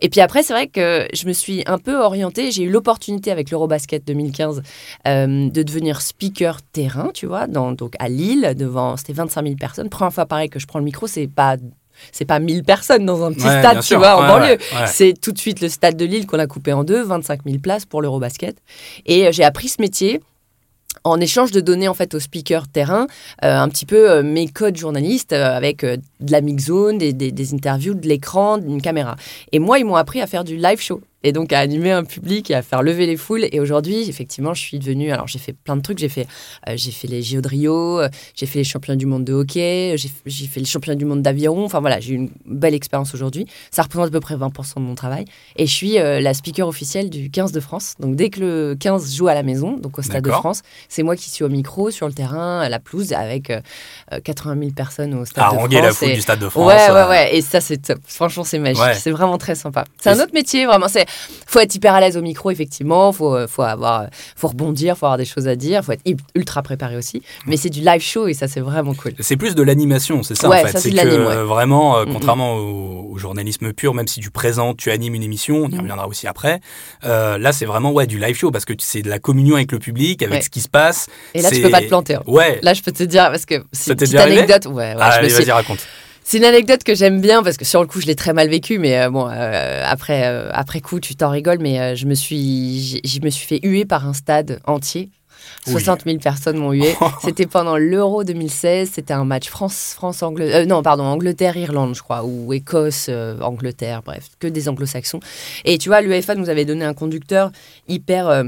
Et 0.00 0.08
puis 0.08 0.20
après, 0.20 0.42
c'est 0.42 0.52
vrai 0.52 0.66
que 0.66 1.06
je 1.12 1.26
me 1.26 1.32
suis 1.32 1.62
un 1.66 1.78
peu 1.78 1.96
orientée, 1.96 2.50
j'ai 2.50 2.64
eu 2.64 2.70
l'opportunité 2.70 3.30
avec 3.30 3.50
l'Eurobasket 3.50 4.04
2015 4.06 4.62
euh, 5.06 5.50
de 5.50 5.62
devenir 5.62 6.00
speaker 6.02 6.60
terrain, 6.62 7.10
tu 7.14 7.26
vois, 7.26 7.46
dans, 7.46 7.72
donc 7.72 7.94
à 7.98 8.08
Lille, 8.08 8.54
devant, 8.56 8.96
c'était 8.96 9.12
25 9.12 9.42
000 9.42 9.54
personnes. 9.56 9.88
Première 9.88 10.12
fois 10.12 10.26
pareil 10.26 10.48
que 10.48 10.58
je 10.58 10.66
prends 10.66 10.78
le 10.78 10.84
micro, 10.84 11.06
c'est 11.06 11.28
pas 11.28 11.56
c'est 12.12 12.24
pas 12.24 12.38
1000 12.38 12.64
personnes 12.64 13.04
dans 13.04 13.24
un 13.24 13.32
petit 13.32 13.40
stade, 13.40 13.82
tu 13.82 13.94
vois, 13.94 14.16
en 14.16 14.26
banlieue. 14.26 14.58
c'est 14.86 15.14
tout 15.20 15.32
de 15.32 15.38
suite 15.38 15.60
le 15.60 15.68
stade 15.68 15.96
de 15.96 16.04
Lille 16.04 16.26
qu'on 16.26 16.38
a 16.38 16.46
coupé 16.46 16.72
en 16.72 16.84
deux, 16.84 17.02
25 17.02 17.40
000 17.44 17.58
places 17.58 17.84
pour 17.84 18.02
l'Eurobasket. 18.02 18.56
Et 19.06 19.26
euh, 19.26 19.32
j'ai 19.32 19.44
appris 19.44 19.68
ce 19.68 19.80
métier 19.80 20.20
en 21.04 21.20
échange 21.20 21.50
de 21.50 21.60
donner 21.60 21.88
en 21.88 21.94
fait 21.94 22.14
aux 22.14 22.20
speakers 22.20 22.68
terrain 22.68 23.06
euh, 23.44 23.56
un 23.56 23.68
petit 23.68 23.86
peu 23.86 24.10
euh, 24.10 24.22
mes 24.22 24.48
codes 24.48 24.76
journalistes 24.76 25.32
euh, 25.32 25.56
avec 25.56 25.84
de 25.84 26.32
la 26.32 26.40
mix 26.40 26.64
zone, 26.64 26.98
des, 26.98 27.12
des 27.12 27.54
interviews, 27.54 27.94
de 27.94 28.06
l'écran, 28.06 28.58
d'une 28.58 28.82
caméra. 28.82 29.16
Et 29.52 29.58
moi, 29.58 29.78
ils 29.78 29.84
m'ont 29.84 29.96
appris 29.96 30.20
à 30.20 30.26
faire 30.26 30.44
du 30.44 30.56
live 30.56 30.80
show 30.80 31.00
et 31.22 31.32
donc 31.32 31.52
à 31.52 31.58
animer 31.58 31.90
un 31.92 32.04
public 32.04 32.50
et 32.50 32.54
à 32.54 32.62
faire 32.62 32.82
lever 32.82 33.06
les 33.06 33.16
foules. 33.16 33.46
Et 33.52 33.60
aujourd'hui, 33.60 34.08
effectivement, 34.08 34.54
je 34.54 34.62
suis 34.62 34.78
devenue. 34.78 35.12
Alors, 35.12 35.26
j'ai 35.26 35.38
fait 35.38 35.52
plein 35.52 35.76
de 35.76 35.82
trucs. 35.82 35.98
J'ai 35.98 36.08
fait, 36.08 36.26
euh, 36.68 36.72
j'ai 36.76 36.90
fait 36.90 37.08
les 37.08 37.22
JO 37.22 37.40
de 37.40 37.48
Rio, 37.48 38.00
euh, 38.00 38.08
j'ai 38.34 38.46
fait 38.46 38.58
les 38.58 38.64
championnats 38.64 38.96
du 38.96 39.06
monde 39.06 39.24
de 39.24 39.32
hockey, 39.32 39.96
j'ai 39.96 40.46
fait 40.46 40.60
les 40.60 40.66
championnats 40.66 40.96
du 40.96 41.04
monde 41.04 41.22
d'aviron. 41.22 41.64
Enfin, 41.64 41.80
voilà, 41.80 42.00
j'ai 42.00 42.12
eu 42.14 42.16
une 42.16 42.30
belle 42.46 42.74
expérience 42.74 43.14
aujourd'hui. 43.14 43.46
Ça 43.70 43.82
représente 43.82 44.08
à 44.08 44.10
peu 44.10 44.20
près 44.20 44.36
20% 44.36 44.76
de 44.76 44.80
mon 44.80 44.94
travail. 44.94 45.24
Et 45.56 45.66
je 45.66 45.72
suis 45.72 45.98
euh, 45.98 46.20
la 46.20 46.34
speaker 46.34 46.66
officielle 46.66 47.10
du 47.10 47.30
15 47.30 47.52
de 47.52 47.60
France. 47.60 47.94
Donc, 48.00 48.16
dès 48.16 48.30
que 48.30 48.40
le 48.40 48.76
15 48.78 49.14
joue 49.14 49.28
à 49.28 49.34
la 49.34 49.42
maison, 49.42 49.76
donc 49.76 49.98
au 49.98 50.02
Stade 50.02 50.24
de 50.24 50.30
France, 50.30 50.62
c'est 50.88 51.02
moi 51.02 51.16
qui 51.16 51.28
suis 51.28 51.44
au 51.44 51.48
micro, 51.48 51.90
sur 51.90 52.06
le 52.06 52.12
terrain, 52.12 52.60
à 52.60 52.68
la 52.68 52.78
pelouse, 52.78 53.12
avec 53.12 53.52
80 54.24 54.56
000 54.58 54.70
personnes 54.72 55.14
au 55.14 55.24
Stade 55.24 55.44
de 55.44 55.56
France. 55.56 55.72
la 55.72 55.92
foule 55.92 56.12
du 56.12 56.20
Stade 56.20 56.38
de 56.38 56.48
France. 56.48 56.66
Ouais, 56.66 56.90
ouais, 56.90 57.08
ouais. 57.08 57.36
Et 57.36 57.42
ça, 57.42 57.60
c'est 57.60 57.78
top. 57.78 57.98
Franchement, 58.06 58.44
c'est 58.44 58.58
magique. 58.58 58.82
C'est 58.94 59.10
vraiment 59.10 59.38
très 59.38 59.54
sympa. 59.54 59.84
C'est 60.00 60.10
un 60.10 60.20
autre 60.20 60.32
métier, 60.34 60.66
vraiment. 60.66 60.88
C'est 60.88 61.06
faut 61.46 61.60
être 61.60 61.74
hyper 61.74 61.94
à 61.94 62.00
l'aise 62.00 62.16
au 62.16 62.22
micro, 62.22 62.50
effectivement. 62.50 63.12
Faut, 63.12 63.34
euh, 63.34 63.46
faut 63.46 63.62
avoir, 63.62 64.06
faut 64.36 64.48
rebondir, 64.48 64.96
faut 64.96 65.06
avoir 65.06 65.18
des 65.18 65.24
choses 65.24 65.48
à 65.48 65.56
dire. 65.56 65.84
Faut 65.84 65.92
être 65.92 66.02
ultra 66.34 66.62
préparé 66.62 66.96
aussi. 66.96 67.22
Mais 67.46 67.56
c'est 67.56 67.70
du 67.70 67.80
live 67.80 68.00
show 68.00 68.28
et 68.28 68.34
ça, 68.34 68.48
c'est 68.48 68.60
vraiment 68.60 68.94
cool. 68.94 69.12
C'est 69.20 69.36
plus 69.36 69.54
de 69.54 69.62
l'animation, 69.62 70.22
c'est 70.22 70.34
ça 70.34 70.48
en 70.48 70.52
fait. 70.52 70.78
C'est 70.78 70.90
que 70.90 71.42
vraiment, 71.42 71.98
euh, 71.98 72.04
contrairement 72.10 72.56
au, 72.56 73.16
journalisme 73.18 73.72
pur, 73.74 73.92
même 73.92 74.06
si 74.06 74.20
tu 74.20 74.30
présentes, 74.30 74.78
tu 74.78 74.90
animes 74.90 75.14
une 75.14 75.22
émission, 75.22 75.56
on 75.64 75.68
y 75.68 75.78
reviendra 75.78 76.08
aussi 76.08 76.26
après. 76.26 76.60
Euh, 77.04 77.36
là, 77.36 77.52
c'est 77.52 77.66
vraiment 77.66 77.92
ouais 77.92 78.06
du 78.06 78.18
live 78.18 78.34
show 78.34 78.50
parce 78.50 78.64
que 78.64 78.72
c'est 78.78 79.02
de 79.02 79.10
la 79.10 79.18
communion 79.18 79.56
avec 79.56 79.72
le 79.72 79.78
public, 79.78 80.22
avec 80.22 80.42
ce 80.42 80.48
qui 80.48 80.60
se 80.60 80.68
passe. 80.68 81.08
Et 81.34 81.42
là, 81.42 81.50
tu 81.50 81.60
peux 81.60 81.70
pas 81.70 81.82
te 81.82 81.88
planter. 81.88 82.14
Hein. 82.14 82.22
Ouais. 82.26 82.58
Là, 82.62 82.72
je 82.72 82.82
peux 82.82 82.92
te 82.92 83.02
dire 83.02 83.24
parce 83.24 83.44
que 83.44 83.56
c'est 83.72 83.90
une 83.90 83.96
petite 83.96 84.14
anecdote. 84.14 84.66
Ouais, 84.66 84.94
ouais, 84.94 84.96
allez, 84.98 85.28
vas-y, 85.28 85.50
raconte. 85.50 85.86
C'est 86.30 86.38
une 86.38 86.44
anecdote 86.44 86.84
que 86.84 86.94
j'aime 86.94 87.20
bien 87.20 87.42
parce 87.42 87.56
que 87.56 87.64
sur 87.64 87.80
le 87.80 87.88
coup, 87.88 88.00
je 88.00 88.06
l'ai 88.06 88.14
très 88.14 88.32
mal 88.32 88.48
vécu, 88.48 88.78
mais 88.78 89.00
euh, 89.00 89.10
bon, 89.10 89.28
euh, 89.28 89.82
après, 89.84 90.28
euh, 90.28 90.48
après 90.52 90.80
coup, 90.80 91.00
tu 91.00 91.16
t'en 91.16 91.28
rigoles, 91.28 91.58
mais 91.60 91.96
je 91.96 92.06
me 92.06 92.14
suis, 92.14 93.00
je 93.04 93.20
me 93.20 93.30
suis 93.30 93.48
fait 93.48 93.58
huer 93.66 93.84
par 93.84 94.06
un 94.06 94.12
stade 94.12 94.60
entier. 94.64 95.10
60 95.66 96.04
000 96.04 96.18
personnes 96.18 96.58
m'ont 96.58 96.70
hué. 96.70 96.94
C'était 97.24 97.46
pendant 97.46 97.76
l'Euro 97.76 98.22
2016. 98.22 98.92
C'était 98.94 99.12
un 99.12 99.24
match 99.24 99.48
France, 99.48 99.94
France, 99.96 100.22
Angleterre. 100.22 100.68
non, 100.68 100.84
pardon, 100.84 101.02
Angleterre, 101.02 101.56
Irlande, 101.56 101.96
je 101.96 102.02
crois, 102.02 102.22
ou 102.22 102.52
Écosse, 102.52 103.10
Angleterre, 103.40 104.02
bref, 104.04 104.28
que 104.38 104.46
des 104.46 104.68
anglo-saxons. 104.68 105.18
Et 105.64 105.78
tu 105.78 105.88
vois, 105.88 106.00
l'UEFA 106.00 106.36
nous 106.36 106.48
avait 106.48 106.64
donné 106.64 106.84
un 106.84 106.94
conducteur 106.94 107.50
hyper 107.88 108.44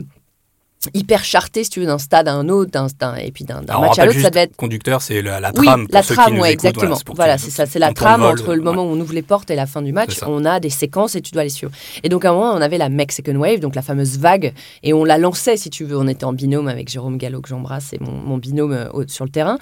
hyper 0.94 1.24
charté, 1.24 1.64
si 1.64 1.70
tu 1.70 1.80
veux, 1.80 1.86
d'un 1.86 1.98
stade 1.98 2.28
à 2.28 2.34
un 2.34 2.48
autre, 2.48 2.70
d'un, 2.70 3.14
et 3.16 3.30
puis 3.30 3.44
d'un, 3.44 3.62
match 3.62 3.98
à 3.98 4.06
l'autre, 4.06 4.20
ça 4.20 4.30
devait 4.30 4.42
être... 4.42 4.56
Conducteur, 4.56 5.00
c'est 5.02 5.22
la, 5.22 5.40
la 5.40 5.52
trame. 5.52 5.82
Oui, 5.82 5.86
la 5.90 6.02
trame, 6.02 6.38
ouais, 6.38 6.52
exactement. 6.52 6.96
Voilà, 7.14 7.38
c'est 7.38 7.50
ça, 7.50 7.66
c'est 7.66 7.78
la 7.78 7.92
trame 7.92 8.22
entre 8.22 8.54
le 8.54 8.62
moment 8.62 8.82
où 8.82 8.88
on 8.88 9.00
ouvre 9.00 9.14
les 9.14 9.22
portes 9.22 9.50
et 9.50 9.56
la 9.56 9.66
fin 9.66 9.82
du 9.82 9.92
match. 9.92 10.18
On 10.26 10.44
a 10.44 10.60
des 10.60 10.70
séquences 10.70 11.14
et 11.14 11.20
tu 11.20 11.32
dois 11.32 11.44
les 11.44 11.50
suivre. 11.50 11.72
Et 12.02 12.08
donc 12.08 12.24
à 12.24 12.30
un 12.30 12.32
moment, 12.32 12.52
on 12.52 12.60
avait 12.60 12.78
la 12.78 12.88
Mexican 12.88 13.34
Wave, 13.34 13.60
donc 13.60 13.74
la 13.74 13.82
fameuse 13.82 14.18
vague, 14.18 14.54
et 14.82 14.92
on 14.92 15.04
la 15.04 15.18
lançait, 15.18 15.56
si 15.56 15.70
tu 15.70 15.84
veux. 15.84 15.96
On 15.96 16.08
était 16.08 16.24
en 16.24 16.32
binôme 16.32 16.68
avec 16.68 16.88
Jérôme 16.88 17.16
Gallo, 17.16 17.40
que 17.40 17.48
j'embrasse, 17.48 17.92
et 17.92 17.98
mon, 18.00 18.12
mon 18.12 18.38
binôme 18.38 18.72
euh, 18.72 19.04
sur 19.06 19.24
le 19.24 19.30
terrain. 19.30 19.58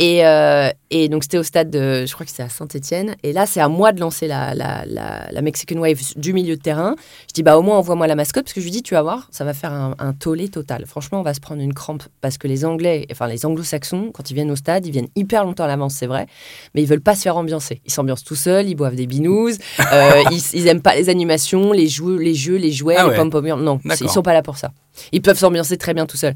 Et, 0.00 0.24
euh, 0.24 0.70
et 0.88 1.10
donc, 1.10 1.24
c'était 1.24 1.36
au 1.36 1.42
stade 1.42 1.68
de, 1.68 2.06
je 2.06 2.14
crois 2.14 2.24
que 2.24 2.32
c'est 2.32 2.42
à 2.42 2.48
Saint-Etienne. 2.48 3.16
Et 3.22 3.34
là, 3.34 3.44
c'est 3.44 3.60
à 3.60 3.68
moi 3.68 3.92
de 3.92 4.00
lancer 4.00 4.26
la, 4.26 4.54
la, 4.54 4.86
la, 4.86 5.42
Mexican 5.42 5.76
Wave 5.76 6.00
du 6.16 6.32
milieu 6.32 6.56
de 6.56 6.60
terrain. 6.60 6.96
Je 7.28 7.34
dis, 7.34 7.42
bah, 7.42 7.58
au 7.58 7.62
moins, 7.62 7.76
envoie-moi 7.76 8.06
la 8.06 8.14
mascotte, 8.14 8.44
parce 8.44 8.54
que 8.54 8.62
je 8.62 8.64
lui 8.64 8.70
dis, 8.70 8.82
tu 8.82 8.94
vas 8.94 9.02
voir, 9.02 9.28
ça 9.30 9.44
va 9.44 9.52
faire 9.52 9.74
un, 9.74 9.94
un 9.98 10.14
tollé 10.14 10.48
total. 10.48 10.86
Franchement, 10.86 11.20
on 11.20 11.22
va 11.22 11.34
se 11.34 11.40
prendre 11.40 11.60
une 11.60 11.74
crampe, 11.74 12.02
parce 12.22 12.38
que 12.38 12.48
les 12.48 12.64
Anglais, 12.64 13.06
enfin, 13.12 13.28
les 13.28 13.44
Anglo-Saxons, 13.44 14.10
quand 14.14 14.30
ils 14.30 14.34
viennent 14.34 14.50
au 14.50 14.56
stade, 14.56 14.86
ils 14.86 14.90
viennent 14.90 15.10
hyper 15.16 15.44
longtemps 15.44 15.64
à 15.64 15.68
l'avance, 15.68 15.94
c'est 15.94 16.06
vrai, 16.06 16.26
mais 16.74 16.80
ils 16.80 16.88
veulent 16.88 17.02
pas 17.02 17.14
se 17.14 17.20
faire 17.20 17.36
ambiancer. 17.36 17.82
Ils 17.84 17.92
s'ambiancent 17.92 18.24
tout 18.24 18.34
seuls, 18.34 18.66
ils 18.66 18.74
boivent 18.74 18.96
des 18.96 19.06
binous, 19.06 19.58
euh, 19.92 20.22
ils, 20.30 20.42
ils 20.54 20.66
aiment 20.66 20.80
pas 20.80 20.94
les 20.94 21.10
animations, 21.10 21.72
les 21.72 21.88
jeux, 21.88 22.16
les, 22.16 22.34
jeux, 22.34 22.56
les 22.56 22.72
jouets, 22.72 22.96
ah 22.96 23.06
les 23.06 23.16
pom 23.16 23.28
pom 23.28 23.46
Non, 23.62 23.78
ils 23.84 24.08
sont 24.08 24.22
pas 24.22 24.32
là 24.32 24.42
pour 24.42 24.56
ça. 24.56 24.72
Ils 25.12 25.22
peuvent 25.22 25.38
s'ambiancer 25.38 25.76
très 25.76 25.94
bien 25.94 26.06
tout 26.06 26.16
seuls. 26.16 26.34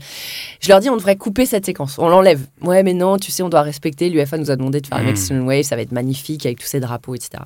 Je 0.61 0.69
leur 0.69 0.81
dis, 0.81 0.91
on 0.91 0.97
devrait 0.97 1.17
couper 1.17 1.47
cette 1.47 1.67
séquence. 1.67 1.99
On 1.99 2.09
l'enlève. 2.09 2.41
Ouais, 2.63 2.83
mais 2.83 2.95
non, 2.95 3.19
tu 3.19 3.31
sais, 3.31 3.43
on 3.43 3.49
doit 3.49 3.63
respecter. 3.63 4.11
L'UFA 4.11 4.39
nous 4.39 4.51
a 4.51 4.57
demandé 4.57 4.81
de 4.81 4.87
faire 4.87 4.99
mmh. 4.99 5.07
Mexican 5.07 5.41
Wave. 5.41 5.63
Ça 5.63 5.77
va 5.77 5.83
être 5.83 5.93
magnifique 5.93 6.47
avec 6.47 6.61
tous 6.61 6.67
ces 6.67 6.81
drapeaux, 6.81 7.15
etc. 7.15 7.43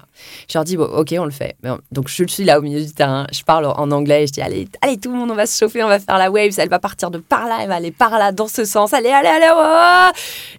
Je 0.49 0.57
leur 0.57 0.65
dis, 0.65 0.77
bon, 0.77 0.85
ok, 0.85 1.15
on 1.19 1.25
le 1.25 1.31
fait. 1.31 1.57
Donc, 1.93 2.09
je 2.09 2.25
suis 2.25 2.45
là 2.45 2.59
au 2.59 2.63
milieu 2.63 2.85
du 2.85 2.93
terrain. 2.93 3.27
Je 3.33 3.43
parle 3.43 3.67
en 3.67 3.91
anglais. 3.91 4.27
Je 4.27 4.33
dis, 4.33 4.41
allez, 4.41 4.69
allez, 4.83 4.99
tout 4.99 5.11
le 5.11 5.17
monde, 5.17 5.31
on 5.31 5.35
va 5.35 5.47
se 5.47 5.59
chauffer. 5.59 5.83
On 5.83 5.89
va 5.89 5.99
faire 5.99 6.19
la 6.19 6.31
wave. 6.31 6.53
Elle 6.59 6.69
va 6.69 6.79
partir 6.79 7.11
de 7.11 7.19
par 7.19 7.47
là. 7.47 7.59
Elle 7.63 7.69
va 7.69 7.77
aller 7.77 7.91
par 7.91 8.19
là, 8.19 8.33
dans 8.33 8.49
ce 8.49 8.65
sens. 8.65 8.93
Allez, 8.93 9.11
allez, 9.11 9.29
allez. 9.29 9.51
Oh 9.55 10.11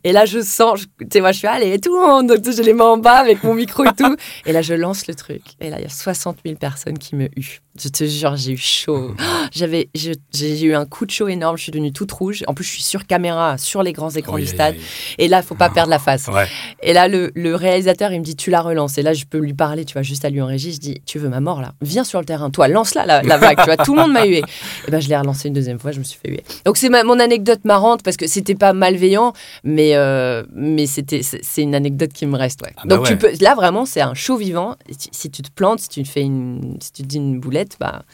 et 0.04 0.12
là, 0.12 0.26
je 0.26 0.42
sens, 0.42 0.86
tu 1.00 1.08
sais, 1.12 1.22
moi, 1.22 1.32
je 1.32 1.40
suis, 1.40 1.48
allez, 1.48 1.80
tout 1.80 1.94
le 1.94 2.06
monde. 2.06 2.28
Donc, 2.28 2.44
j'ai 2.44 2.64
les 2.64 2.74
mains 2.74 2.86
en 2.86 2.98
bas 2.98 3.18
avec 3.18 3.44
mon 3.44 3.54
micro 3.54 3.84
et 3.84 3.94
tout. 3.98 4.16
et 4.46 4.52
là, 4.52 4.62
je 4.62 4.74
lance 4.74 5.08
le 5.08 5.16
truc. 5.16 5.42
Et 5.60 5.70
là, 5.70 5.78
il 5.80 5.84
y 5.84 5.86
a 5.86 5.90
60 5.90 6.38
000 6.46 6.58
personnes 6.58 6.98
qui 6.98 7.16
me 7.16 7.30
huent 7.36 7.62
Je 7.82 7.88
te 7.88 8.04
jure, 8.06 8.36
j'ai 8.36 8.52
eu 8.54 8.58
chaud. 8.58 9.16
J'avais, 9.54 9.90
j'ai 9.94 10.62
eu 10.64 10.74
un 10.76 10.86
coup 10.86 11.06
de 11.06 11.12
chaud 11.12 11.28
énorme. 11.28 11.58
Je 11.58 11.64
suis 11.64 11.72
devenue 11.72 11.92
toute 11.94 12.12
rouge. 12.12 12.44
En 12.48 12.54
plus, 12.54 12.66
je 12.66 12.72
suis 12.72 12.84
sur 12.84 13.08
caméra, 13.08 13.58
sur 13.58 13.84
les 13.84 13.94
grands 13.94 14.10
écrans 14.10 14.34
Oui, 14.36 14.42
du 14.44 14.48
oui, 14.50 14.54
stade. 14.54 14.76
oui. 14.78 14.84
Et 15.18 15.28
là, 15.28 15.42
faut 15.42 15.56
pas 15.56 15.70
perdre 15.70 15.90
la 15.90 16.00
face. 16.00 16.28
Ouais. 16.28 16.46
Et 16.84 16.94
là, 16.94 17.08
le, 17.08 17.32
le 17.36 17.56
réalisateur, 17.56 18.12
il 18.12 18.20
me 18.20 18.24
dit, 18.26 18.36
tu 18.36 18.50
la 18.50 18.62
relances. 18.62 18.98
Et 18.98 19.02
là, 19.02 19.14
je 19.14 19.26
peux 19.26 19.38
lui 19.38 19.54
parler, 19.54 19.86
tu 19.86 19.94
vois, 19.94 20.02
juste 20.02 20.26
à 20.26 20.30
lui 20.30 20.42
en 20.42 20.46
régie. 20.48 20.74
Je 20.74 20.80
dis, 20.80 21.02
tu 21.06 21.20
veux 21.20 21.30
ma 21.30 21.40
mort 21.40 21.62
là? 21.62 21.74
Viens 21.82 22.04
sur 22.04 22.20
le 22.20 22.26
terrain, 22.26 22.50
toi, 22.50 22.68
lance-la 22.68 23.06
la, 23.06 23.22
la 23.22 23.38
vague. 23.38 23.58
tu 23.58 23.66
vois, 23.66 23.78
tout 23.78 23.96
le 23.96 24.02
monde 24.02 24.12
m'a 24.12 24.26
hué. 24.26 24.44
Et 24.88 24.92
ben, 24.92 25.00
je 25.00 25.08
l'ai 25.10 25.18
relancé 25.18 25.48
une 25.48 25.54
deuxième 25.54 25.80
fois, 25.80 25.92
je 25.92 26.00
me 26.00 26.04
suis 26.04 26.20
fait 26.22 26.30
huer. 26.32 26.44
Donc, 26.66 26.78
c'est 26.78 26.90
mon 26.90 27.20
anecdote 27.20 27.64
marrante 27.64 28.04
parce 28.04 28.18
que 28.18 28.28
c'était 28.28 28.56
pas 28.56 28.74
malveillant, 28.74 29.34
mais, 29.64 29.96
euh, 29.96 30.44
mais 30.54 30.86
c'était, 30.86 31.22
c'est 31.24 31.62
une 31.62 31.76
anecdote 31.76 32.12
qui 32.14 32.26
me 32.26 32.38
reste. 32.38 32.62
Ouais. 32.62 32.74
Ah 32.78 32.82
bah 32.86 32.96
Donc, 32.98 33.06
tu 33.06 33.14
ouais. 33.14 33.18
peux, 33.18 33.32
là, 33.42 33.56
vraiment, 33.56 33.86
c'est 33.86 34.02
un 34.02 34.14
show 34.14 34.36
vivant. 34.38 34.76
Si 35.12 35.30
tu 35.32 35.42
te 35.42 35.52
plantes, 35.52 35.80
si 35.80 35.90
tu 35.90 36.04
fais 36.06 36.22
une, 36.22 36.78
si 36.82 36.92
tu 36.92 37.04
te 37.04 37.08
dis 37.08 37.18
une 37.18 37.40
boulette, 37.40 37.69
bah, 37.80 38.06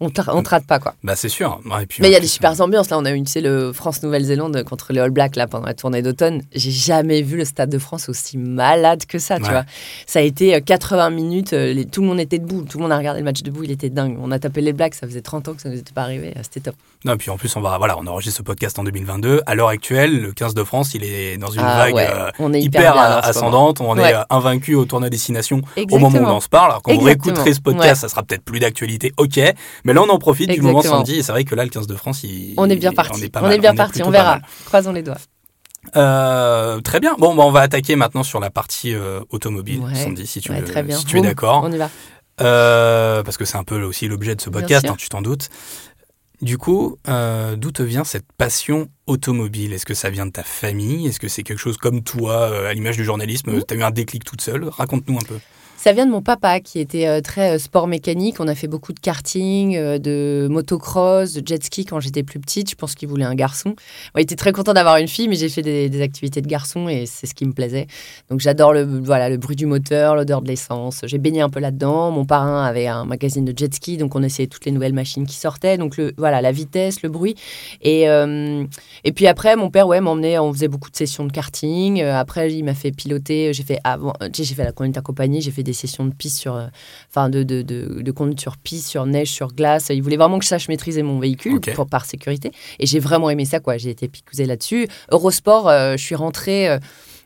on 0.00 0.06
on 0.06 0.42
te 0.42 0.48
rate 0.50 0.66
pas, 0.66 0.78
quoi. 0.78 0.94
Bah 1.04 1.16
c'est 1.16 1.28
sûr. 1.28 1.60
Ouais, 1.64 1.82
et 1.82 1.86
puis, 1.86 2.02
Mais 2.02 2.08
il 2.08 2.12
y 2.12 2.16
a 2.16 2.20
des 2.20 2.26
super 2.26 2.60
ambiances. 2.60 2.90
Là, 2.90 2.98
on 2.98 3.04
a 3.04 3.12
eu, 3.12 3.22
tu 3.22 3.30
sais, 3.32 3.40
le 3.40 3.72
France-Nouvelle-Zélande 3.72 4.62
contre 4.64 4.92
les 4.92 5.00
All 5.00 5.10
Blacks 5.10 5.36
là, 5.36 5.46
pendant 5.46 5.66
la 5.66 5.74
tournée 5.74 6.02
d'automne. 6.02 6.42
J'ai 6.54 6.70
jamais 6.70 7.22
vu 7.22 7.36
le 7.36 7.44
Stade 7.44 7.70
de 7.70 7.78
France 7.78 8.08
aussi 8.08 8.38
malade 8.38 9.06
que 9.06 9.18
ça, 9.18 9.36
tu 9.38 9.44
vois. 9.50 9.64
Ça 10.06 10.18
a 10.18 10.22
été 10.22 10.54
euh, 10.54 10.60
80 10.60 11.10
minutes, 11.10 11.52
euh, 11.52 11.72
les- 11.72 11.84
tout 11.86 12.02
le 12.02 12.08
monde 12.08 12.20
était 12.20 12.38
debout, 12.38 12.62
tout 12.62 12.78
le 12.78 12.82
monde 12.82 12.92
a 12.92 12.98
regardé 12.98 13.20
le 13.20 13.24
match 13.24 13.42
debout, 13.42 13.64
il 13.64 13.70
était 13.70 13.90
dingue. 13.90 14.16
On 14.20 14.30
a 14.30 14.38
tapé 14.38 14.60
les 14.60 14.72
Blacks, 14.72 14.94
ça 14.94 15.06
faisait 15.06 15.20
30 15.22 15.48
ans 15.48 15.54
que 15.54 15.62
ça 15.62 15.68
nous 15.68 15.78
était 15.78 15.92
pas 15.92 16.02
arrivé, 16.02 16.32
euh, 16.36 16.40
c'était 16.42 16.60
top. 16.60 16.76
Non, 17.04 17.14
et 17.14 17.16
puis 17.16 17.30
en 17.30 17.36
plus, 17.36 17.54
on 17.56 17.60
va, 17.60 17.78
voilà, 17.78 17.96
on 17.98 18.06
enregistre 18.06 18.38
ce 18.38 18.42
podcast 18.42 18.78
en 18.78 18.84
2022. 18.84 19.40
À 19.46 19.54
l'heure 19.54 19.68
actuelle, 19.68 20.20
le 20.20 20.32
15 20.32 20.54
de 20.54 20.64
France, 20.64 20.94
il 20.94 21.04
est 21.04 21.36
dans 21.38 21.50
une 21.50 21.60
Ah 21.62 21.76
vague 21.84 21.94
ouais, 21.94 22.08
euh, 22.10 22.30
on 22.38 22.52
est 22.52 22.60
hyper, 22.60 22.80
hyper 22.80 22.96
euh, 23.00 23.20
ascendante. 23.22 23.80
On 23.80 23.96
Ouais. 23.96 24.10
est 24.10 24.14
euh, 24.14 24.22
invaincu 24.30 24.74
au 24.74 24.84
tournoi 24.84 25.08
destination 25.10 25.58
au 25.58 25.80
Exactement. 25.80 26.10
moment 26.10 26.26
où 26.28 26.32
on 26.32 26.36
en 26.36 26.40
se 26.40 26.48
parle. 26.48 26.70
Alors 26.70 26.82
quand 26.82 26.92
vous 26.92 27.00
Exactement. 27.00 27.34
réécouterez 27.34 27.54
ce 27.54 27.60
podcast, 27.60 28.00
ça 28.02 28.08
sera 28.08 28.22
peut-être 28.24 28.42
plus 28.44 28.58
d'actualité. 28.58 29.12
Ok, 29.18 29.38
mais 29.86 29.94
là 29.94 30.02
on 30.02 30.08
en 30.10 30.18
profite 30.18 30.50
du 30.50 30.60
moment 30.60 30.82
samedi. 30.82 31.16
Et 31.16 31.22
c'est 31.22 31.32
vrai 31.32 31.44
que 31.44 31.54
là, 31.54 31.64
le 31.64 31.70
15 31.70 31.86
de 31.86 31.94
France, 31.94 32.22
il, 32.24 32.54
On 32.58 32.68
est 32.68 32.76
bien 32.76 32.92
parti, 32.92 33.20
On 33.20 33.24
est, 33.24 33.28
pas 33.30 33.42
on 33.42 33.50
est 33.50 33.58
bien 33.58 33.74
parti, 33.74 34.02
on 34.02 34.10
verra. 34.10 34.40
Croisons 34.66 34.92
les 34.92 35.02
doigts. 35.02 35.16
Euh, 35.96 36.80
très 36.80 37.00
bien. 37.00 37.14
Bon, 37.18 37.34
bah, 37.34 37.44
on 37.44 37.52
va 37.52 37.60
attaquer 37.60 37.96
maintenant 37.96 38.22
sur 38.24 38.40
la 38.40 38.50
partie 38.50 38.92
euh, 38.94 39.20
automobile. 39.30 39.80
Ouais. 39.80 39.94
Sandy, 39.94 40.26
si 40.26 40.40
tu, 40.40 40.50
Ouais, 40.50 40.60
veux- 40.60 40.66
très 40.66 40.82
bien. 40.82 40.96
si 40.98 41.04
tu 41.04 41.18
es 41.18 41.20
d'accord. 41.22 41.62
On 41.64 41.70
y 41.72 41.76
va. 41.78 41.88
Euh, 42.40 43.22
parce 43.22 43.36
que 43.36 43.44
c'est 43.44 43.56
un 43.56 43.64
peu 43.64 43.80
aussi 43.82 44.08
l'objet 44.08 44.34
de 44.34 44.40
ce 44.40 44.50
podcast, 44.50 44.84
hein, 44.86 44.96
tu 44.98 45.08
t'en 45.08 45.22
doutes. 45.22 45.48
Du 46.42 46.58
coup, 46.58 46.98
d'où 47.06 47.70
te 47.70 47.82
vient 47.82 48.04
cette 48.04 48.26
passion 48.36 48.88
automobile? 49.06 49.72
Est-ce 49.72 49.86
que 49.86 49.94
ça 49.94 50.10
vient 50.10 50.26
de 50.26 50.32
ta 50.32 50.42
famille? 50.42 51.06
Est-ce 51.06 51.18
que 51.20 51.28
c'est 51.28 51.42
quelque 51.44 51.60
chose 51.60 51.78
comme 51.78 52.02
toi, 52.02 52.68
à 52.68 52.74
l'image 52.74 52.96
du 52.96 53.04
journalisme? 53.04 53.52
Mhm. 53.52 53.62
Tu 53.66 53.74
as 53.74 53.76
eu 53.78 53.82
un 53.82 53.90
déclic 53.90 54.24
toute 54.24 54.42
seule? 54.42 54.64
Raconte-nous 54.68 55.16
un 55.16 55.24
peu. 55.24 55.38
Ça 55.86 55.92
vient 55.92 56.04
de 56.06 56.10
mon 56.10 56.20
papa 56.20 56.58
qui 56.58 56.80
était 56.80 57.06
euh, 57.06 57.20
très 57.20 57.54
euh, 57.54 57.58
sport 57.58 57.86
mécanique. 57.86 58.40
On 58.40 58.48
a 58.48 58.56
fait 58.56 58.66
beaucoup 58.66 58.92
de 58.92 58.98
karting, 58.98 59.76
euh, 59.76 59.98
de 59.98 60.48
motocross, 60.50 61.34
de 61.34 61.46
jet 61.46 61.62
ski 61.62 61.84
quand 61.84 62.00
j'étais 62.00 62.24
plus 62.24 62.40
petite. 62.40 62.68
Je 62.68 62.74
pense 62.74 62.96
qu'il 62.96 63.06
voulait 63.08 63.24
un 63.24 63.36
garçon. 63.36 63.76
Il 64.16 64.20
était 64.20 64.34
très 64.34 64.50
content 64.50 64.72
d'avoir 64.72 64.96
une 64.96 65.06
fille, 65.06 65.28
mais 65.28 65.36
j'ai 65.36 65.48
fait 65.48 65.62
des, 65.62 66.02
activités 66.02 66.42
de 66.42 66.48
garçon 66.48 66.88
et 66.88 67.06
c'est 67.06 67.28
ce 67.28 67.36
qui 67.36 67.44
me 67.46 67.52
plaisait. 67.52 67.86
Donc 68.30 68.40
j'adore 68.40 68.72
le, 68.72 68.82
voilà, 68.82 69.28
le 69.28 69.36
bruit 69.36 69.54
du 69.54 69.66
moteur, 69.66 70.16
l'odeur 70.16 70.42
de 70.42 70.48
l'essence. 70.48 71.02
J'ai 71.04 71.18
baigné 71.18 71.40
un 71.40 71.50
peu 71.50 71.60
là-dedans. 71.60 72.10
Mon 72.10 72.24
parrain 72.24 72.64
avait 72.64 72.88
un 72.88 73.04
magazine 73.04 73.44
de 73.44 73.56
jet 73.56 73.72
ski, 73.72 73.96
donc 73.96 74.16
on 74.16 74.24
essayait 74.24 74.48
toutes 74.48 74.64
les 74.64 74.72
nouvelles 74.72 74.92
machines 74.92 75.24
qui 75.24 75.36
sortaient. 75.36 75.78
Donc 75.78 75.98
le, 75.98 76.14
voilà, 76.18 76.40
la 76.40 76.50
vitesse, 76.50 77.00
le 77.04 77.10
bruit. 77.10 77.36
Et, 77.80 78.06
et 79.04 79.12
puis 79.12 79.28
après, 79.28 79.54
mon 79.54 79.70
père 79.70 79.86
ouais, 79.86 80.00
m'emmenait, 80.00 80.40
on 80.40 80.52
faisait 80.52 80.66
beaucoup 80.66 80.90
de 80.90 80.96
sessions 80.96 81.24
de 81.24 81.30
karting. 81.30 82.02
Après, 82.02 82.52
il 82.52 82.64
m'a 82.64 82.74
fait 82.74 82.90
piloter. 82.90 83.52
J'ai 83.52 83.62
fait, 83.62 83.78
avant, 83.84 84.14
j'ai 84.32 84.44
fait 84.52 84.64
la 84.64 84.72
conduite 84.72 84.98
accompagnée, 84.98 85.40
j'ai 85.40 85.52
fait 85.52 85.62
des 85.62 85.75
sessions 85.76 86.04
de 86.04 86.12
piste 86.12 86.38
sur, 86.38 86.56
euh, 86.56 86.66
enfin, 87.10 87.28
de, 87.28 87.44
de, 87.44 87.62
de, 87.62 88.02
de 88.02 88.10
conduite 88.10 88.40
sur 88.40 88.56
piste, 88.56 88.88
sur 88.88 89.06
neige, 89.06 89.30
sur 89.30 89.48
glace. 89.54 89.86
Il 89.90 90.02
voulait 90.02 90.16
vraiment 90.16 90.38
que 90.38 90.44
je 90.44 90.48
sache 90.48 90.68
maîtriser 90.68 91.02
mon 91.04 91.20
véhicule 91.20 91.60
pour, 91.74 91.86
par 91.86 92.04
sécurité. 92.04 92.50
Et 92.80 92.86
j'ai 92.86 92.98
vraiment 92.98 93.30
aimé 93.30 93.44
ça, 93.44 93.60
quoi. 93.60 93.76
J'ai 93.76 93.90
été 93.90 94.08
picousée 94.08 94.46
là-dessus. 94.46 94.88
Eurosport, 95.12 95.68
euh, 95.68 95.92
je 95.96 96.02
suis 96.02 96.16
rentrée. 96.16 96.68
euh, 96.68 96.78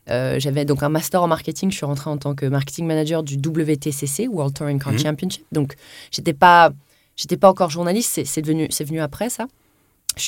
euh, 0.09 0.41
j'avais 0.41 0.65
donc 0.65 0.83
un 0.83 0.89
master 0.89 1.23
en 1.23 1.29
marketing. 1.29 1.71
Je 1.71 1.77
suis 1.77 1.87
rentrée 1.87 2.11
en 2.11 2.17
tant 2.19 2.35
que 2.35 2.45
marketing 2.47 2.87
manager 2.87 3.23
du 3.23 3.37
WTCC, 3.37 4.29
World 4.29 4.55
Touring 4.55 4.79
Car 4.83 4.93
Mhm. 4.93 4.99
Championship. 4.99 5.45
Donc, 5.53 5.75
j'étais 6.11 6.33
pas, 6.33 6.73
j'étais 7.17 7.37
pas 7.37 7.49
encore 7.51 7.71
journaliste. 7.71 8.11
C'est, 8.15 8.25
c'est 8.25 8.43
devenu, 8.43 8.67
c'est 8.71 8.85
venu 8.85 9.01
après 9.01 9.31
ça. 9.31 9.47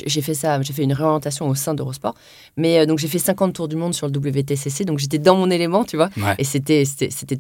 J'ai 0.07 0.23
fait 0.23 0.35
ça, 0.35 0.61
j'ai 0.63 0.73
fait 0.73 0.83
une 0.83 0.93
réorientation 0.93 1.49
au 1.49 1.55
sein 1.55 1.75
d'Eurosport. 1.75 2.15
Mais 2.57 2.79
euh, 2.81 2.87
donc 2.87 2.99
j'ai 2.99 3.09
fait 3.09 3.19
50 3.19 3.53
tours 3.55 3.69
du 3.69 3.77
monde 3.77 3.95
sur 3.95 4.09
le 4.09 4.13
WTCC, 4.17 4.85
donc 4.85 4.99
j'étais 4.99 5.19
dans 5.19 5.37
mon 5.37 5.51
élément, 5.51 5.85
tu 5.85 5.97
vois. 5.97 6.09
Ouais. 6.17 6.35
Et 6.39 6.45
c'était, 6.45 6.85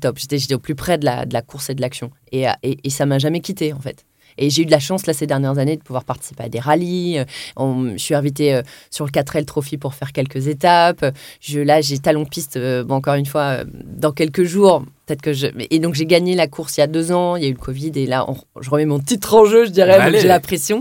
top. 0.01 0.19
J'étais, 0.19 0.55
au 0.55 0.59
plus 0.59 0.75
près 0.75 0.99
de 0.99 1.05
la, 1.05 1.25
de 1.27 1.33
la 1.33 1.43
course 1.43 1.71
et 1.71 1.75
de 1.75 1.81
l'action. 1.81 2.11
Et, 2.31 2.49
euh, 2.49 2.53
et, 2.63 2.79
et 2.85 2.91
ça 2.91 3.07
m'a 3.07 3.19
jamais 3.19 3.41
quitté, 3.41 3.73
en 3.73 3.81
fait. 3.81 4.05
Et 4.39 4.49
j'ai 4.49 4.63
eu 4.63 4.67
de 4.67 4.71
la 4.71 4.81
chance, 4.81 5.07
là, 5.07 5.13
ces 5.13 5.27
dernières 5.27 5.59
années, 5.59 5.77
de 5.77 5.83
pouvoir 5.83 6.05
participer 6.05 6.45
à 6.45 6.49
des 6.49 6.59
rallyes. 6.59 7.19
Euh, 7.19 7.25
on- 7.57 7.91
je 7.93 7.99
suis 7.99 8.15
invitée 8.15 8.55
euh, 8.55 8.63
sur 8.91 9.05
le 9.05 9.11
4L 9.11 9.45
Trophy 9.45 9.77
pour 9.77 9.93
faire 9.93 10.13
quelques 10.13 10.47
étapes. 10.47 11.05
Je, 11.41 11.61
là, 11.61 11.83
j'ai 11.83 11.99
talon 11.99 12.25
piste, 12.25 12.57
euh, 12.57 12.83
bon, 12.83 12.95
encore 12.95 13.15
une 13.17 13.27
fois, 13.27 13.59
dans 13.85 14.13
quelques 14.13 14.45
jours. 14.45 14.85
Peut-être 15.07 15.23
que 15.23 15.33
je. 15.33 15.49
Et 15.71 15.79
donc, 15.81 15.95
j'ai 15.95 16.07
gagné 16.07 16.35
la 16.37 16.47
course 16.47 16.77
il 16.77 16.81
y 16.81 16.83
a 16.83 16.87
deux 16.87 17.11
ans. 17.11 17.35
Il 17.37 17.43
y 17.43 17.47
a 17.47 17.49
eu 17.49 17.53
le 17.53 17.59
Covid. 17.59 17.91
Et 17.97 18.07
là, 18.07 18.25
on- 18.31 18.37
je 18.61 18.71
remets 18.71 18.87
mon 18.87 19.01
titre 19.01 19.35
en 19.35 19.45
jeu, 19.45 19.65
je 19.65 19.71
dirais. 19.71 19.95
donc 19.95 20.01
Allez. 20.03 20.21
j'ai 20.21 20.29
la 20.29 20.39
pression. 20.41 20.77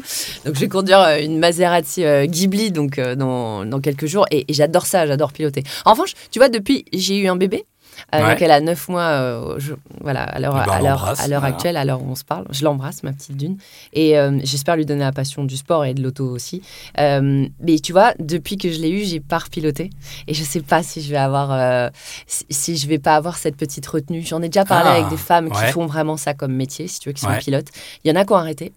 Donc, 0.45 0.53
je 0.55 0.59
vais 0.59 0.67
conduire 0.67 0.99
euh, 0.99 1.17
une 1.19 1.39
Maserati 1.39 2.03
euh, 2.05 2.25
Ghibli 2.27 2.71
donc, 2.71 2.99
euh, 2.99 3.15
dans, 3.15 3.65
dans 3.65 3.79
quelques 3.79 4.05
jours. 4.05 4.25
Et, 4.29 4.45
et 4.47 4.53
j'adore 4.53 4.85
ça, 4.85 5.07
j'adore 5.07 5.31
piloter. 5.33 5.63
En 5.85 5.93
revanche, 5.93 6.13
tu 6.29 6.37
vois, 6.37 6.49
depuis, 6.49 6.85
j'ai 6.93 7.17
eu 7.17 7.27
un 7.27 7.35
bébé. 7.35 7.65
Euh, 8.13 8.21
Ouais. 8.21 8.31
Donc 8.31 8.41
elle 8.41 8.51
a 8.51 8.61
9 8.61 8.87
mois, 8.89 9.01
euh, 9.01 9.55
je- 9.57 9.73
voilà, 10.01 10.23
à 10.23 10.39
l'heure 10.39 10.53
Eh 10.55 10.69
ben, 10.69 10.79
voilà. 10.79 11.41
actuelle, 11.45 11.77
à 11.77 11.85
l'heure 11.85 12.01
où 12.01 12.09
on 12.09 12.15
se 12.15 12.23
parle. 12.23 12.45
Je 12.51 12.63
l'embrasse, 12.63 13.03
ma 13.03 13.13
petite 13.13 13.37
dune. 13.37 13.57
Et 13.93 14.17
euh, 14.17 14.39
j'espère 14.43 14.75
lui 14.75 14.85
donner 14.85 15.01
la 15.01 15.11
passion 15.11 15.43
du 15.43 15.57
sport 15.57 15.85
et 15.85 15.93
de 15.93 16.01
l'auto 16.03 16.25
aussi. 16.29 16.61
Euh, 16.99 17.47
mais 17.59 17.79
tu 17.79 17.91
vois, 17.91 18.13
depuis 18.19 18.57
que 18.57 18.71
je 18.71 18.79
l'ai 18.79 18.89
eu, 18.89 19.03
j'ai 19.05 19.19
pas 19.19 19.39
repiloté. 19.39 19.89
Et 20.27 20.33
je 20.33 20.43
sais 20.43 20.61
pas 20.61 20.83
si 20.83 21.01
je 21.01 21.09
vais 21.09 21.17
avoir, 21.17 21.91
si, 22.27 22.45
si 22.49 22.77
je 22.77 22.87
vais 22.87 22.99
pas 22.99 23.15
avoir 23.15 23.37
cette 23.37 23.55
petite 23.55 23.85
retenue. 23.87 24.21
J'en 24.21 24.41
ai 24.41 24.49
déjà 24.49 24.65
parlé 24.65 24.89
Ah, 24.91 24.95
avec 24.97 25.09
des 25.09 25.17
femmes 25.17 25.47
ouais. 25.47 25.65
qui 25.67 25.71
font 25.71 25.85
vraiment 25.85 26.17
ça 26.17 26.33
comme 26.33 26.53
métier, 26.53 26.87
si 26.87 26.99
tu 26.99 27.09
veux, 27.09 27.13
qui 27.13 27.21
sont 27.21 27.27
Ouais. 27.27 27.39
pilotes. 27.39 27.67
Il 28.03 28.09
y 28.09 28.11
en 28.11 28.19
a 28.19 28.25
qui 28.25 28.33
ont 28.33 28.37
arrêté. 28.37 28.73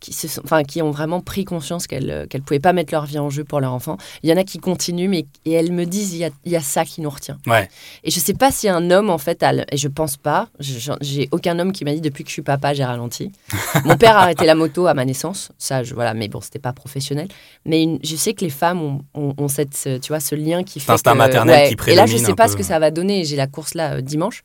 Qui, 0.00 0.14
se 0.14 0.28
sont, 0.28 0.40
enfin, 0.44 0.62
qui 0.62 0.80
ont 0.80 0.90
vraiment 0.90 1.20
pris 1.20 1.44
conscience 1.44 1.86
qu'elles 1.86 2.26
ne 2.32 2.38
pouvaient 2.40 2.58
pas 2.58 2.72
mettre 2.72 2.94
leur 2.94 3.04
vie 3.04 3.18
en 3.18 3.28
jeu 3.28 3.44
pour 3.44 3.60
leur 3.60 3.74
enfant. 3.74 3.98
Il 4.22 4.30
y 4.30 4.32
en 4.32 4.38
a 4.38 4.44
qui 4.44 4.56
continuent, 4.56 5.10
mais 5.10 5.26
et 5.44 5.52
elles 5.52 5.72
me 5.72 5.84
disent 5.84 6.14
il 6.14 6.20
y 6.20 6.24
a, 6.24 6.30
il 6.46 6.52
y 6.52 6.56
a 6.56 6.62
ça 6.62 6.86
qui 6.86 7.02
nous 7.02 7.10
retient. 7.10 7.36
Ouais. 7.46 7.68
Et 8.02 8.10
je 8.10 8.18
sais 8.18 8.32
pas 8.32 8.50
si 8.50 8.66
un 8.66 8.90
homme, 8.90 9.10
en 9.10 9.18
fait, 9.18 9.42
a 9.42 9.52
et 9.70 9.76
je 9.76 9.88
pense 9.88 10.16
pas, 10.16 10.48
j'ai 10.58 11.28
aucun 11.32 11.58
homme 11.58 11.72
qui 11.72 11.84
m'a 11.84 11.92
dit 11.92 12.00
depuis 12.00 12.24
que 12.24 12.30
je 12.30 12.32
suis 12.32 12.40
papa, 12.42 12.72
j'ai 12.72 12.82
ralenti. 12.84 13.30
Mon 13.84 13.98
père 13.98 14.16
a 14.16 14.22
arrêté 14.22 14.46
la 14.46 14.54
moto 14.54 14.86
à 14.86 14.94
ma 14.94 15.04
naissance, 15.04 15.52
ça, 15.58 15.82
je, 15.82 15.92
voilà, 15.92 16.14
mais 16.14 16.28
bon, 16.28 16.40
c'était 16.40 16.58
pas 16.58 16.72
professionnel. 16.72 17.28
Mais 17.66 17.82
une- 17.82 17.98
je 18.02 18.16
sais 18.16 18.32
que 18.32 18.42
les 18.42 18.50
femmes 18.50 18.80
ont, 18.80 19.04
ont- 19.12 19.34
ont 19.36 19.48
cette, 19.48 19.76
ce- 19.76 19.98
tu 19.98 20.08
vois, 20.08 20.20
ce 20.20 20.34
lien 20.34 20.62
qui 20.64 20.80
fait. 20.80 20.92
instinct 20.92 21.14
maternel 21.14 21.68
qui 21.68 21.90
Et 21.90 21.94
là, 21.94 22.06
je 22.06 22.12
prédomine 22.12 22.24
sais 22.24 22.34
pas 22.34 22.46
peu. 22.46 22.52
ce 22.52 22.56
que 22.56 22.62
ça 22.62 22.78
va 22.78 22.90
donner. 22.90 23.26
J'ai 23.26 23.36
la 23.36 23.46
course 23.48 23.74
là 23.74 23.96
euh, 23.96 24.00
dimanche. 24.00 24.42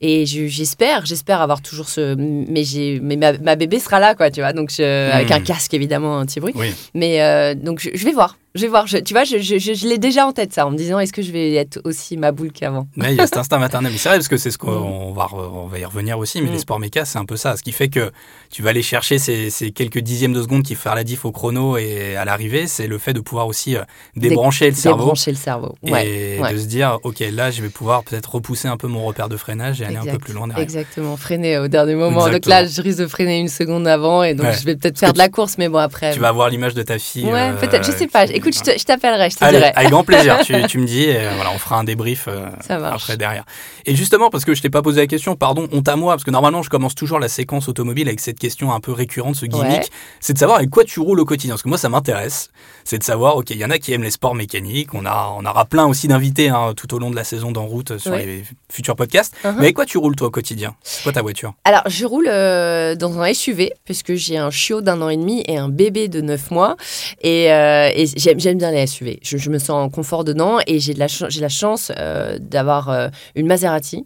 Et 0.00 0.26
je- 0.26 0.46
j'espère, 0.46 1.06
j'espère 1.06 1.40
avoir 1.40 1.60
toujours 1.60 1.88
ce. 1.88 2.14
Mais, 2.14 2.62
j'ai, 2.62 3.00
mais 3.02 3.16
ma, 3.16 3.32
ma 3.38 3.56
bébé 3.56 3.80
sera 3.80 3.98
là, 3.98 4.14
quoi, 4.14 4.30
tu 4.30 4.40
vois. 4.40 4.52
Donc, 4.52 4.70
je- 4.70 5.10
avec 5.10 5.30
Hmm. 5.30 5.32
un 5.34 5.40
casque, 5.40 5.74
évidemment, 5.74 6.18
anti-bruit. 6.18 6.52
Oui. 6.54 6.72
Mais 6.94 7.20
euh, 7.20 7.54
donc, 7.54 7.80
je, 7.80 7.90
je 7.94 8.04
vais 8.04 8.12
voir. 8.12 8.38
Je 8.58 8.62
vais 8.62 8.68
voir. 8.68 8.86
Je- 8.86 8.98
tu 8.98 9.14
vois, 9.14 9.24
je, 9.24 9.38
je, 9.38 9.56
je- 9.58 9.86
l'ai 9.88 9.98
déjà 9.98 10.26
en 10.26 10.32
tête, 10.32 10.52
ça, 10.52 10.66
en 10.66 10.70
me 10.70 10.76
disant 10.76 10.98
est-ce 10.98 11.12
que 11.12 11.22
je 11.22 11.30
vais 11.32 11.54
être 11.54 11.80
aussi 11.84 12.16
ma 12.16 12.32
boule 12.32 12.50
qu'avant? 12.52 12.88
Mais 12.96 13.12
il 13.14 13.16
y 13.16 13.20
a 13.20 13.26
cet 13.26 13.36
instinct 13.38 13.58
maternel. 13.58 13.92
Mais 13.92 13.98
c'est 13.98 14.08
vrai, 14.08 14.18
parce 14.18 14.28
que 14.28 14.36
c'est 14.36 14.50
ce 14.50 14.58
qu'on 14.58 15.12
Mm. 15.12 15.14
va, 15.14 15.28
on 15.32 15.66
va 15.66 15.78
y 15.78 15.84
revenir 15.84 16.18
aussi. 16.18 16.42
Mais 16.42 16.48
Mm. 16.48 16.52
les 16.52 16.58
sports 16.58 16.80
méca, 16.80 17.04
c'est 17.04 17.18
un 17.18 17.24
peu 17.24 17.36
ça. 17.36 17.56
Ce 17.56 17.62
qui 17.62 17.72
fait 17.72 17.88
que 17.88 18.10
tu 18.50 18.62
vas 18.62 18.70
aller 18.70 18.82
chercher 18.82 19.18
ces, 19.18 19.50
ces 19.50 19.70
quelques 19.70 20.00
dixièmes 20.00 20.32
de 20.32 20.42
seconde 20.42 20.64
qui 20.64 20.74
font 20.74 20.92
la 20.94 21.04
diff 21.04 21.24
au 21.24 21.30
chrono 21.32 21.76
et 21.78 22.16
à 22.16 22.24
l'arrivée, 22.24 22.66
c'est 22.66 22.86
le 22.88 22.98
fait 22.98 23.12
de 23.12 23.20
pouvoir 23.20 23.46
aussi 23.46 23.76
euh, 23.76 23.82
débrancher 24.16 24.68
le 24.70 24.74
cerveau. 24.76 24.98
Débrancher 25.04 25.30
le 25.30 25.36
cerveau. 25.36 25.74
Ouais. 25.82 26.08
et 26.36 26.40
ouais. 26.40 26.52
de 26.52 26.58
se 26.58 26.66
dire, 26.66 26.98
ok, 27.04 27.20
là, 27.32 27.50
je 27.50 27.62
vais 27.62 27.68
pouvoir 27.68 28.02
peut-être 28.02 28.34
repousser 28.34 28.68
un 28.68 28.76
peu 28.76 28.88
mon 28.88 29.04
repère 29.04 29.28
de 29.28 29.36
freinage 29.36 29.80
et 29.80 29.84
aller 29.84 29.96
un 29.96 30.04
peu 30.04 30.18
plus 30.18 30.32
loin 30.32 30.48
derrière. 30.48 30.62
Exactement, 30.64 31.16
freiner 31.16 31.58
au 31.58 31.68
dernier 31.68 31.94
moment. 31.94 32.28
Donc 32.28 32.46
là, 32.46 32.66
je 32.66 32.80
risque 32.82 32.98
de 32.98 33.06
freiner 33.06 33.38
une 33.38 33.48
seconde 33.48 33.86
avant 33.86 34.22
et 34.22 34.34
donc 34.34 34.46
Ouais. 34.46 34.54
je 34.58 34.64
vais 34.64 34.74
peut-être 34.76 34.98
faire 34.98 35.10
que 35.10 35.14
de 35.14 35.18
la 35.18 35.28
course, 35.28 35.56
mais 35.58 35.68
bon, 35.68 35.78
après. 35.78 36.12
Tu 36.12 36.20
vas 36.20 36.28
avoir 36.28 36.48
l'image 36.50 36.74
de 36.74 36.82
ta 36.82 36.98
fille. 36.98 37.24
Ouais, 37.26 37.50
euh, 37.50 37.52
peut-être, 37.54 37.84
je 37.84 37.92
sais 37.92 38.06
pas. 38.06 38.24
Écoute, 38.48 38.78
je 38.78 38.84
t'appellerai, 38.84 39.30
je 39.30 39.36
te 39.36 39.44
Allez, 39.44 39.58
dirai. 39.58 39.72
avec 39.74 39.90
grand 39.90 40.04
plaisir. 40.04 40.38
tu, 40.44 40.54
tu 40.66 40.78
me 40.78 40.86
dis, 40.86 41.04
et 41.04 41.16
euh, 41.16 41.30
voilà, 41.36 41.50
on 41.54 41.58
fera 41.58 41.78
un 41.78 41.84
débrief 41.84 42.26
euh, 42.28 42.48
après 42.68 43.16
derrière. 43.16 43.44
Et 43.86 43.94
justement, 43.94 44.30
parce 44.30 44.44
que 44.44 44.54
je 44.54 44.62
t'ai 44.62 44.70
pas 44.70 44.82
posé 44.82 45.00
la 45.00 45.06
question, 45.06 45.36
pardon, 45.36 45.68
honte 45.72 45.88
à 45.88 45.96
moi, 45.96 46.14
parce 46.14 46.24
que 46.24 46.30
normalement, 46.30 46.62
je 46.62 46.70
commence 46.70 46.94
toujours 46.94 47.18
la 47.18 47.28
séquence 47.28 47.68
automobile 47.68 48.08
avec 48.08 48.20
cette 48.20 48.38
question 48.38 48.72
un 48.72 48.80
peu 48.80 48.92
récurrente, 48.92 49.36
ce 49.36 49.46
gimmick, 49.46 49.68
Ouais. 49.68 49.86
c'est 50.20 50.32
de 50.32 50.38
savoir 50.38 50.58
avec 50.58 50.70
quoi 50.70 50.84
tu 50.84 51.00
roules 51.00 51.20
au 51.20 51.24
quotidien. 51.24 51.54
Parce 51.54 51.62
que 51.62 51.68
moi, 51.68 51.78
ça 51.78 51.88
m'intéresse. 51.88 52.50
C'est 52.84 52.98
de 52.98 53.04
savoir, 53.04 53.36
ok, 53.36 53.50
il 53.50 53.58
y 53.58 53.64
en 53.64 53.70
a 53.70 53.78
qui 53.78 53.92
aiment 53.92 54.02
les 54.02 54.10
sports 54.10 54.34
mécaniques. 54.34 54.94
On 54.94 55.04
a, 55.04 55.34
on 55.38 55.44
aura 55.44 55.64
plein 55.66 55.86
aussi 55.86 56.08
d'invités 56.08 56.48
hein, 56.48 56.72
tout 56.76 56.94
au 56.94 56.98
long 56.98 57.10
de 57.10 57.16
la 57.16 57.24
saison 57.24 57.52
d'en 57.52 57.66
route 57.66 57.98
sur 57.98 58.12
Ouais. 58.12 58.24
les 58.24 58.44
futurs 58.72 58.96
podcasts. 58.96 59.34
Uh-huh. 59.44 59.52
Mais 59.56 59.62
avec 59.64 59.74
quoi 59.76 59.84
tu 59.84 59.98
roules 59.98 60.16
toi 60.16 60.28
au 60.28 60.30
quotidien? 60.30 60.74
C'est 60.82 61.02
quoi 61.02 61.12
ta 61.12 61.22
voiture? 61.22 61.52
Alors, 61.64 61.82
je 61.86 62.06
roule 62.06 62.28
euh, 62.28 62.94
dans 62.94 63.20
un 63.20 63.32
SUV, 63.34 63.72
puisque 63.84 64.14
j'ai 64.14 64.38
un 64.38 64.50
chiot 64.50 64.80
d'un 64.80 65.02
an 65.02 65.08
et 65.10 65.16
demi 65.16 65.42
et 65.46 65.58
un 65.58 65.68
bébé 65.68 66.08
de 66.08 66.20
9 66.20 66.50
mois. 66.50 66.76
Et, 67.22 67.52
euh, 67.52 67.90
et 67.94 68.06
j'ai 68.16 68.27
j'aime, 68.28 68.40
j'aime 68.40 68.58
bien 68.58 68.70
les 68.70 68.86
SUV. 68.86 69.18
Je, 69.22 69.36
je 69.38 69.50
me 69.50 69.58
sens 69.58 69.70
en 69.70 69.88
confort 69.88 70.24
dedans 70.24 70.58
et 70.66 70.78
j'ai, 70.80 70.94
de 70.94 70.98
la, 70.98 71.08
ch- 71.08 71.30
j'ai 71.30 71.40
la 71.40 71.48
chance 71.48 71.90
euh, 71.98 72.38
d'avoir 72.40 72.88
euh, 72.90 73.08
une 73.34 73.46
Maserati, 73.46 74.04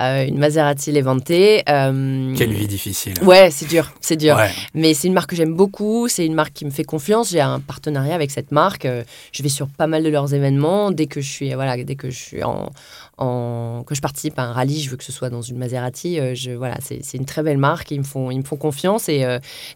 euh, 0.00 0.24
une 0.26 0.38
Maserati 0.38 0.92
Levante. 0.92 1.24
Quelle 1.26 2.52
vie 2.52 2.66
difficile. 2.66 3.14
Ouais, 3.22 3.50
c'est 3.50 3.66
dur, 3.68 3.92
c'est 4.00 4.16
dur. 4.16 4.36
Ouais. 4.36 4.50
Mais 4.74 4.94
c'est 4.94 5.08
une 5.08 5.14
marque 5.14 5.30
que 5.30 5.36
j'aime 5.36 5.54
beaucoup, 5.54 6.08
c'est 6.08 6.24
une 6.26 6.34
marque 6.34 6.52
qui 6.52 6.64
me 6.64 6.70
fait 6.70 6.84
confiance. 6.84 7.30
J'ai 7.30 7.40
un 7.40 7.60
partenariat 7.60 8.14
avec 8.14 8.30
cette 8.30 8.52
marque. 8.52 8.86
Je 9.32 9.42
vais 9.42 9.48
sur 9.48 9.68
pas 9.68 9.86
mal 9.86 10.02
de 10.02 10.08
leurs 10.08 10.34
événements. 10.34 10.90
Dès 10.90 11.06
que 11.06 11.20
je 11.20 11.30
suis, 11.30 11.52
voilà, 11.54 11.76
dès 11.82 11.94
que 11.96 12.10
je 12.10 12.18
suis 12.18 12.42
en, 12.44 12.70
en 13.18 13.84
que 13.86 13.94
je 13.94 14.00
participe 14.00 14.38
à 14.38 14.42
un 14.42 14.52
rallye, 14.52 14.80
je 14.82 14.90
veux 14.90 14.96
que 14.96 15.04
ce 15.04 15.12
soit 15.12 15.30
dans 15.30 15.42
une 15.42 15.58
Maserati. 15.58 16.18
Je, 16.34 16.52
voilà, 16.52 16.76
c'est 16.82 17.00
c'est 17.02 17.18
une 17.18 17.24
très 17.26 17.42
belle 17.42 17.58
marque. 17.58 17.90
Ils 17.90 17.98
me 18.00 18.04
font, 18.04 18.30
ils 18.30 18.38
me 18.38 18.44
font 18.44 18.56
confiance 18.56 19.08
et 19.08 19.24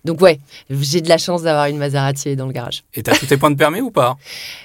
donc 0.04 0.20
ouais, 0.20 0.38
j'ai 0.70 1.00
de 1.00 1.08
la 1.08 1.18
chance 1.18 1.42
d'avoir 1.42 1.66
une 1.66 1.78
Maserati 1.78 2.36
dans 2.36 2.46
le 2.46 2.52
garage. 2.52 2.84
Et 2.94 3.02
t'as 3.02 3.14
tous 3.16 3.26
tes 3.26 3.36
points 3.36 3.50
de 3.50 3.56
permis 3.56 3.80
ou 3.88 3.90
pas? 3.90 4.16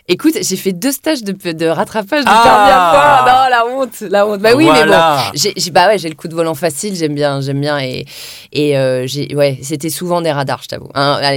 Écoute, 0.08 0.34
j'ai 0.42 0.56
fait 0.56 0.72
deux 0.74 0.92
stages 0.92 1.24
de, 1.24 1.34
de 1.52 1.66
rattrapage 1.66 2.24
de 2.24 2.30
Ah 2.30 3.24
points. 3.24 3.34
Non, 3.34 3.50
la 3.50 3.76
honte, 3.76 4.02
la 4.02 4.28
honte. 4.28 4.40
Bah 4.42 4.52
oui, 4.56 4.68
mais 4.72 4.86
bon. 4.86 4.94
J'ai, 5.34 5.54
bah 5.72 5.88
ouais, 5.88 5.98
j'ai 5.98 6.10
le 6.10 6.16
coup 6.16 6.28
de 6.28 6.36
volant 6.36 6.54
facile, 6.56 6.96
j'aime 6.96 7.16
bien, 7.16 7.42
j'aime 7.42 7.60
bien 7.62 7.80
et 7.80 8.06
et 8.52 8.78
euh, 8.78 9.08
ouais, 9.34 9.58
c'était 9.62 9.90
souvent 9.90 10.22
des 10.22 10.32
radars, 10.32 10.62
je 10.64 10.68
t'avoue. 10.68 10.90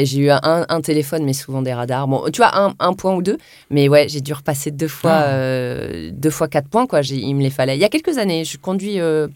J'ai 0.05 0.19
eu 0.19 0.31
un, 0.31 0.67
un 0.69 0.81
téléphone, 0.81 1.25
mais 1.25 1.33
souvent 1.33 1.63
des 1.63 1.73
radars. 1.73 2.07
Bon, 2.09 2.25
tu 2.33 2.39
vois, 2.43 2.57
un, 2.59 2.75
un 2.79 2.93
point 2.93 3.15
ou 3.15 3.23
deux, 3.23 3.39
mais 3.71 3.89
ouais, 3.89 4.07
j'ai 4.09 4.21
dû 4.21 4.33
repasser 4.33 4.71
deux 4.71 4.89
fois, 4.89 5.13
Ah. 5.13 5.25
euh, 5.29 6.11
deux 6.13 6.31
fois 6.31 6.49
quatre 6.49 6.69
points 6.69 6.87
quoi. 6.87 7.01
Il 7.03 7.35
me 7.35 7.43
les 7.43 7.51
fallait. 7.51 7.77
Il 7.77 7.81
y 7.81 7.85
a 7.85 7.89
quelques 7.89 8.19
années, 8.19 8.45
je 8.45 8.59
conduis. 8.59 9.01
euh, 9.01 9.29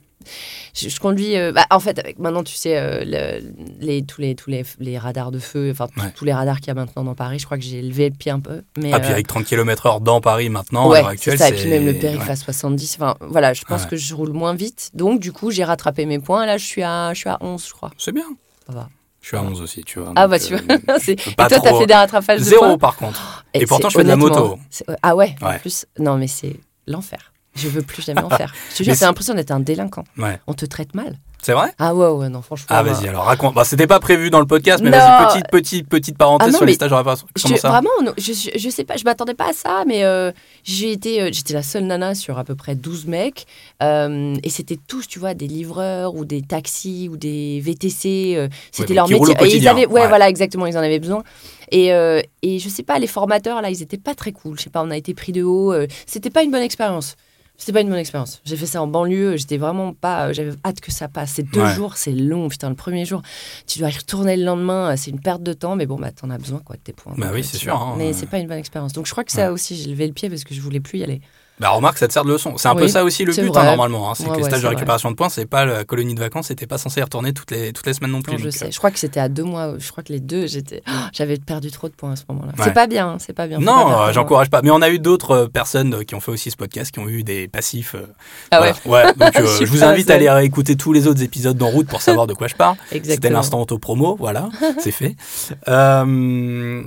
je, 0.74 0.88
je 0.88 1.00
conduis. 1.00 1.36
euh, 1.36 1.52
bah, 1.52 1.66
en 1.70 1.80
fait, 1.80 1.98
avec 1.98 2.18
maintenant, 2.18 2.42
tu 2.44 2.54
sais, 2.54 2.76
euh, 2.76 3.02
le- 3.04 3.52
les, 3.80 4.02
tous, 4.04 4.20
les, 4.20 4.34
tous 4.34 4.50
les, 4.50 4.64
les 4.78 4.98
radars 4.98 5.30
de 5.30 5.38
feu, 5.38 5.70
enfin, 5.72 5.86
Ouais. 5.96 6.10
tous 6.14 6.24
les 6.24 6.32
radars 6.32 6.58
qu'il 6.58 6.68
y 6.68 6.70
a 6.70 6.74
maintenant 6.74 7.04
dans 7.04 7.14
Paris, 7.14 7.38
je 7.38 7.44
crois 7.46 7.58
que 7.58 7.64
j'ai 7.64 7.82
levé 7.82 8.08
le 8.10 8.14
pied 8.16 8.30
un 8.30 8.40
peu. 8.40 8.62
Mais, 8.76 8.92
Ah, 8.92 9.00
puis 9.00 9.08
euh, 9.10 9.12
avec 9.12 9.26
30 9.26 9.44
km/h 9.44 10.00
dans 10.02 10.20
Paris 10.20 10.48
maintenant, 10.50 10.86
à 10.86 10.88
ouais, 10.88 10.98
l'heure 11.00 11.08
actuelle, 11.08 11.38
c'est 11.38 11.44
ça. 11.44 11.50
Et 11.50 11.54
puis 11.54 11.68
même 11.68 11.86
le 11.86 11.94
périph' 11.94 12.20
ouais. 12.24 12.30
à 12.30 12.36
70. 12.36 12.96
Enfin, 12.98 13.16
voilà, 13.20 13.52
je 13.54 13.64
pense 13.64 13.86
que 13.86 13.96
je 13.96 14.14
roule 14.14 14.32
moins 14.32 14.54
vite. 14.54 14.90
Donc, 14.94 15.20
du 15.20 15.32
coup, 15.32 15.50
j'ai 15.50 15.64
rattrapé 15.64 16.06
mes 16.06 16.18
points. 16.18 16.46
Là, 16.46 16.58
je 16.58 16.64
suis 16.64 16.82
à, 16.82 17.12
je 17.14 17.18
suis 17.20 17.28
à 17.28 17.38
11, 17.40 17.66
je 17.66 17.72
crois. 17.72 17.90
C'est 17.98 18.12
bien. 18.12 18.24
Ça 18.66 18.72
va. 18.72 18.88
Je 19.22 19.28
suis 19.28 19.36
à 19.36 19.42
11 19.42 19.60
aussi, 19.60 19.82
tu 19.84 19.98
vois. 19.98 20.12
Ah, 20.16 20.26
bah, 20.28 20.38
tu 20.38 20.56
vois. 20.56 20.62
Et 21.08 21.16
toi, 21.16 21.46
t'as 21.48 21.78
fait 21.78 21.86
des 21.86 21.92
rattrapages 21.94 22.38
de 22.40 22.44
Zéro 22.44 22.64
points 22.68 22.78
par 22.78 22.96
contre. 22.96 23.44
Et 23.52 23.62
Et 23.62 23.66
pourtant, 23.66 23.90
je 23.90 23.98
fais 23.98 24.02
de 24.04 24.08
la 24.08 24.16
moto. 24.16 24.58
Ah 25.02 25.14
ouais, 25.14 25.34
en 25.42 25.48
Ouais. 25.48 25.58
plus. 25.58 25.84
Non, 25.98 26.16
mais 26.16 26.26
c'est 26.26 26.56
l'enfer. 26.86 27.29
Je 27.56 27.68
veux 27.68 27.82
plus 27.82 28.02
jamais 28.02 28.22
en 28.22 28.30
faire. 28.30 28.54
Je 28.72 28.76
te 28.78 28.82
jure, 28.84 28.94
l'impression 29.00 29.34
d'être 29.34 29.50
un 29.50 29.60
délinquant. 29.60 30.04
Ouais. 30.16 30.38
On 30.46 30.54
te 30.54 30.64
traite 30.64 30.94
mal. 30.94 31.18
C'est 31.42 31.52
vrai? 31.54 31.72
Ah 31.78 31.94
ouais, 31.94 32.06
ouais, 32.08 32.28
non, 32.28 32.42
franchement. 32.42 32.66
Ah, 32.68 32.82
vas-y, 32.82 33.08
alors 33.08 33.24
raconte. 33.24 33.54
Bah, 33.54 33.64
c'était 33.64 33.86
pas 33.86 33.98
prévu 33.98 34.28
dans 34.28 34.40
le 34.40 34.46
podcast, 34.46 34.82
mais 34.84 34.90
vas-y, 34.90 35.26
petite, 35.40 35.48
petite, 35.50 35.88
petite 35.88 36.18
parenthèse 36.18 36.48
Ah 36.48 36.52
non, 36.52 36.58
sur 36.58 36.66
les 36.66 36.74
stages 36.74 36.92
réparation. 36.92 37.26
Je- 37.34 37.56
ça? 37.56 37.70
Vraiment, 37.70 37.88
non, 38.04 38.12
je, 38.18 38.32
je, 38.34 38.50
je 38.58 38.68
sais 38.70 38.84
pas, 38.84 38.96
je 38.98 39.04
m'attendais 39.04 39.32
pas 39.32 39.48
à 39.48 39.52
ça, 39.54 39.84
mais 39.86 40.04
euh, 40.04 40.32
j'ai 40.64 40.92
été, 40.92 41.22
euh, 41.22 41.30
j'étais 41.32 41.54
la 41.54 41.62
seule 41.62 41.84
nana 41.84 42.14
sur 42.14 42.38
à 42.38 42.44
peu 42.44 42.54
près 42.56 42.74
12 42.74 43.06
mecs, 43.06 43.46
euh, 43.82 44.36
et 44.42 44.50
c'était 44.50 44.78
tous, 44.86 45.06
tu 45.08 45.18
vois, 45.18 45.32
des 45.32 45.46
livreurs 45.46 46.14
ou 46.14 46.26
des 46.26 46.42
taxis 46.42 47.08
ou 47.10 47.16
des 47.16 47.60
VTC, 47.60 48.34
euh, 48.36 48.48
c'était 48.70 48.92
leur 48.92 49.08
métier. 49.08 49.34
Et 49.40 49.56
ils 49.56 49.66
avaient, 49.66 49.86
ouais, 49.86 50.02
ouais. 50.02 50.08
voilà, 50.08 50.28
exactement, 50.28 50.66
ils 50.66 50.76
en 50.76 50.82
avaient 50.82 51.00
besoin. 51.00 51.24
Et, 51.72 51.94
euh, 51.94 52.20
et 52.42 52.58
je 52.58 52.68
sais 52.68 52.82
pas, 52.82 52.98
les 52.98 53.06
formateurs 53.06 53.62
là, 53.62 53.70
ils 53.70 53.80
étaient 53.82 53.96
pas 53.96 54.14
très 54.14 54.32
cool. 54.32 54.58
Je 54.58 54.64
sais 54.64 54.70
pas, 54.70 54.82
on 54.82 54.90
a 54.90 54.96
été 54.96 55.14
pris 55.14 55.32
de 55.32 55.42
haut. 55.42 55.72
euh, 55.72 55.86
c'était 56.04 56.28
pas 56.30 56.42
une 56.42 56.50
bonne 56.50 56.60
expérience. 56.62 57.16
C'était 57.60 57.72
pas 57.74 57.82
une 57.82 57.90
bonne 57.90 57.98
expérience. 57.98 58.40
J'ai 58.46 58.56
fait 58.56 58.64
ça 58.64 58.80
en 58.82 58.86
banlieue. 58.86 59.36
J'étais 59.36 59.58
vraiment 59.58 59.92
pas. 59.92 60.28
euh, 60.28 60.32
J'avais 60.32 60.52
hâte 60.64 60.80
que 60.80 60.90
ça 60.90 61.08
passe. 61.08 61.32
C'est 61.34 61.42
deux 61.42 61.60
Ouais. 61.60 61.74
jours, 61.74 61.98
c'est 61.98 62.12
long. 62.12 62.48
Putain, 62.48 62.70
le 62.70 62.74
premier 62.74 63.04
jour, 63.04 63.20
tu 63.66 63.78
dois 63.80 63.90
y 63.90 63.96
retourner 63.98 64.36
le 64.38 64.44
lendemain. 64.44 64.92
euh, 64.92 64.94
C'est 64.96 65.10
une 65.10 65.20
perte 65.20 65.42
de 65.42 65.52
temps, 65.52 65.76
mais 65.76 65.84
bon, 65.84 65.96
bah, 65.98 66.10
t'en 66.10 66.30
as 66.30 66.38
besoin 66.38 66.60
quoi 66.60 66.76
de 66.76 66.80
tes 66.80 66.94
points. 66.94 67.12
Bah 67.18 67.28
oui, 67.34 67.40
euh, 67.40 67.42
c'est 67.42 67.58
sûr, 67.58 67.76
hein, 67.76 67.96
mais 67.98 68.08
euh. 68.08 68.12
c'est 68.14 68.26
pas 68.30 68.38
une 68.38 68.48
bonne 68.48 68.56
expérience. 68.58 68.94
Donc 68.94 69.04
je 69.06 69.12
crois 69.12 69.24
que 69.24 69.32
ça 69.32 69.52
aussi, 69.52 69.76
j'ai 69.76 69.90
levé 69.90 70.06
le 70.06 70.14
pied 70.14 70.30
parce 70.30 70.42
que 70.44 70.54
je 70.54 70.60
voulais 70.62 70.80
plus 70.80 71.00
y 71.00 71.04
aller. 71.04 71.20
Bah, 71.60 71.68
remarque, 71.70 71.98
ça 71.98 72.08
te 72.08 72.12
sert 72.12 72.24
de 72.24 72.30
leçon. 72.32 72.54
C'est 72.56 72.68
un 72.68 72.74
peu 72.74 72.88
ça 72.88 73.04
aussi 73.04 73.24
le 73.24 73.32
but, 73.34 73.54
hein, 73.56 73.64
normalement. 73.64 74.10
hein. 74.10 74.14
C'est 74.14 74.24
Ouais, 74.24 74.30
que 74.30 74.36
les 74.38 74.42
ouais, 74.44 74.48
stages 74.48 74.62
de 74.62 74.66
récupération 74.68 75.10
de 75.10 75.16
points, 75.16 75.28
c'est 75.28 75.44
pas 75.46 75.64
la 75.66 75.84
colonie 75.84 76.14
de 76.14 76.20
vacances, 76.20 76.46
c'était 76.48 76.66
pas 76.66 76.78
censé 76.78 77.00
y 77.00 77.02
retourner 77.02 77.32
toutes 77.34 77.50
les, 77.50 77.72
toutes 77.72 77.86
les 77.86 77.92
semaines 77.92 78.10
non 78.12 78.22
plus. 78.22 78.32
Non, 78.32 78.38
je 78.38 78.44
donc, 78.44 78.52
sais. 78.52 78.64
euh, 78.66 78.70
Je 78.70 78.78
crois 78.78 78.90
que 78.90 78.98
c'était 78.98 79.20
à 79.20 79.28
deux 79.28 79.44
mois. 79.44 79.74
Je 79.78 79.90
crois 79.92 80.02
que 80.02 80.12
les 80.12 80.20
deux, 80.20 80.46
j'étais, 80.46 80.82
j'avais 81.12 81.36
perdu 81.36 81.70
trop 81.70 81.88
de 81.88 81.92
points 81.94 82.12
à 82.12 82.16
ce 82.16 82.22
moment-là. 82.30 82.52
Ouais. 82.58 82.64
C'est 82.64 82.72
pas 82.72 82.86
bien. 82.86 83.10
hein, 83.10 83.16
C'est 83.18 83.32
pas 83.34 83.46
bien. 83.46 83.58
Non, 83.60 84.00
euh, 84.00 84.12
j'encourage 84.12 84.48
pas. 84.50 84.62
Mais 84.62 84.70
on 84.70 84.80
a 84.80 84.88
eu 84.88 84.98
d'autres 84.98 85.30
euh, 85.32 85.46
personnes 85.48 86.04
qui 86.06 86.14
ont 86.14 86.20
fait 86.20 86.30
aussi 86.32 86.50
ce 86.50 86.56
podcast, 86.56 86.90
qui 86.92 86.98
ont 86.98 87.08
eu 87.08 87.22
des 87.24 87.46
passifs. 87.48 87.94
euh, 87.94 88.06
Ah 88.50 88.62
ouais. 88.62 88.72
voilà. 88.86 89.08
Ouais, 89.08 89.14
donc, 89.14 89.36
euh, 89.40 89.56
Je 89.60 89.66
vous 89.66 89.84
invite 89.84 90.10
à 90.10 90.14
aller 90.14 90.30
réécouter 90.30 90.76
tous 90.76 90.92
les 90.94 91.06
autres 91.06 91.22
épisodes 91.22 91.56
d'En 91.56 91.68
route 91.68 91.88
pour 91.88 92.00
savoir 92.00 92.26
de 92.26 92.32
quoi 92.34 92.46
je 92.48 92.54
parle. 92.54 92.76
C'était 92.90 93.28
l'instant 93.30 93.60
auto-promo, 93.60 94.16
voilà, 94.18 94.48
c'est 94.78 94.92
fait. 94.92 95.14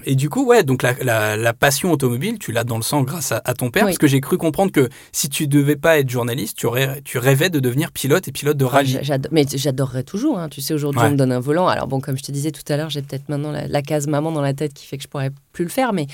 Et 0.05 0.15
du 0.15 0.29
coup, 0.29 0.45
ouais, 0.45 0.63
donc 0.63 0.81
la, 0.83 1.53
passion 1.53 1.91
automobile, 1.91 2.39
tu 2.39 2.51
l'as 2.51 2.63
dans 2.63 2.77
le 2.77 2.81
sang 2.83 3.01
grâce 3.03 3.31
à, 3.31 3.53
ton 3.53 3.69
père, 3.69 3.85
parce 3.85 3.97
que 3.97 4.07
j'ai 4.07 4.21
cru 4.21 4.37
comprendre 4.37 4.62
que 4.71 4.89
si 5.11 5.29
tu 5.29 5.47
devais 5.47 5.75
pas 5.75 5.97
être 5.99 6.09
journaliste, 6.09 6.57
tu, 6.57 6.65
aurais, 6.65 7.01
tu 7.03 7.17
rêvais 7.17 7.49
de 7.49 7.59
devenir 7.59 7.91
pilote 7.91 8.27
et 8.27 8.31
pilote 8.31 8.57
de 8.57 8.65
Ah, 8.65 8.69
rallye. 8.69 8.99
mais 9.31 9.45
j'adorerais 9.53 10.03
toujours. 10.03 10.39
hein. 10.39 10.49
Tu 10.49 10.61
sais, 10.61 10.73
aujourd'hui, 10.73 11.01
Ouais. 11.01 11.07
on 11.07 11.11
me 11.11 11.17
donne 11.17 11.31
un 11.31 11.39
volant. 11.39 11.67
Alors, 11.67 11.87
bon, 11.87 11.99
comme 11.99 12.17
je 12.17 12.23
te 12.23 12.31
disais 12.31 12.51
tout 12.51 12.61
à 12.71 12.77
l'heure, 12.77 12.89
j'ai 12.89 13.01
peut-être 13.01 13.27
maintenant 13.29 13.51
la, 13.51 13.67
la 13.67 13.81
case 13.81 14.07
maman 14.07 14.31
dans 14.31 14.41
la 14.41 14.53
tête 14.53 14.73
qui 14.73 14.85
fait 14.85 14.97
que 14.97 15.03
je 15.03 15.07
pourrais 15.07 15.31
plus 15.51 15.63
le 15.65 15.69
faire. 15.69 15.93
Mais 15.93 16.07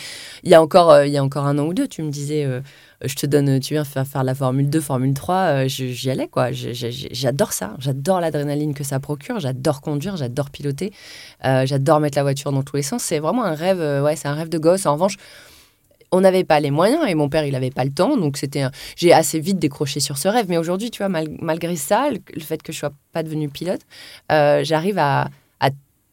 il 0.44 0.50
y 0.50 0.54
a 0.54 0.62
encore, 0.62 0.92
euh, 0.92 1.06
il 1.08 1.14
y 1.14 1.18
a 1.18 1.24
encore 1.24 1.46
un 1.46 1.58
an 1.60 1.66
ou 1.66 1.74
deux, 1.74 1.88
tu 1.88 2.02
me 2.04 2.10
disais, 2.12 2.46
euh, 2.46 2.62
je 3.04 3.16
te 3.16 3.26
donne, 3.26 3.60
tu 3.60 3.74
viens 3.76 3.86
faire, 3.86 4.06
faire 4.06 4.24
la 4.24 4.36
Formule 4.36 4.70
2, 4.70 4.82
Formule 4.82 5.14
3. 5.14 5.36
euh, 5.36 5.68
J'y 5.68 6.10
allais, 6.10 6.28
quoi. 6.28 6.52
J'adore 6.52 7.54
ça. 7.54 7.76
J'adore 7.80 8.20
l'adrénaline 8.20 8.74
que 8.74 8.84
ça 8.84 9.00
procure. 9.00 9.40
J'adore 9.40 9.82
conduire. 9.82 10.18
J'adore 10.18 10.50
piloter. 10.50 10.92
j'adore 11.44 12.00
mettre 12.00 12.18
la 12.18 12.24
voiture 12.24 12.52
dans 12.52 12.64
tous 12.64 12.76
les 12.76 12.84
sens. 12.84 13.04
C'est 13.04 13.20
vraiment 13.20 13.44
un 13.46 13.54
rêve. 13.56 13.80
ouais, 14.04 14.16
c'est 14.16 14.28
un 14.28 14.34
rêve 14.34 14.50
de 14.50 14.58
gosse. 14.58 14.86
En 14.86 14.94
revanche, 14.94 15.16
on 16.12 16.22
n'avait 16.22 16.44
pas 16.44 16.60
les 16.60 16.72
moyens 16.72 17.04
et 17.08 17.16
mon 17.16 17.30
père 17.30 17.46
il 17.46 17.52
n'avait 17.52 17.72
pas 17.72 17.84
le 17.86 17.92
temps. 17.92 18.18
Donc 18.18 18.38
c'était 18.38 18.66
j'ai 18.96 19.14
assez 19.14 19.40
vite 19.40 19.60
décroché 19.60 20.00
sur 20.00 20.18
ce 20.18 20.28
rêve. 20.28 20.46
Mais 20.50 20.58
aujourd'hui 20.58 20.92
tu 20.92 21.00
vois 21.00 21.10
mal- 21.10 21.30
malgré 21.42 21.76
ça 21.76 22.10
le, 22.10 22.20
fait 22.42 22.62
que 22.62 22.72
je 22.72 22.80
sois 22.80 22.92
pas 23.12 23.24
devenue 23.24 23.50
pilote 23.50 23.82
euh, 24.32 24.64
j'arrive 24.64 24.98
à 24.98 25.30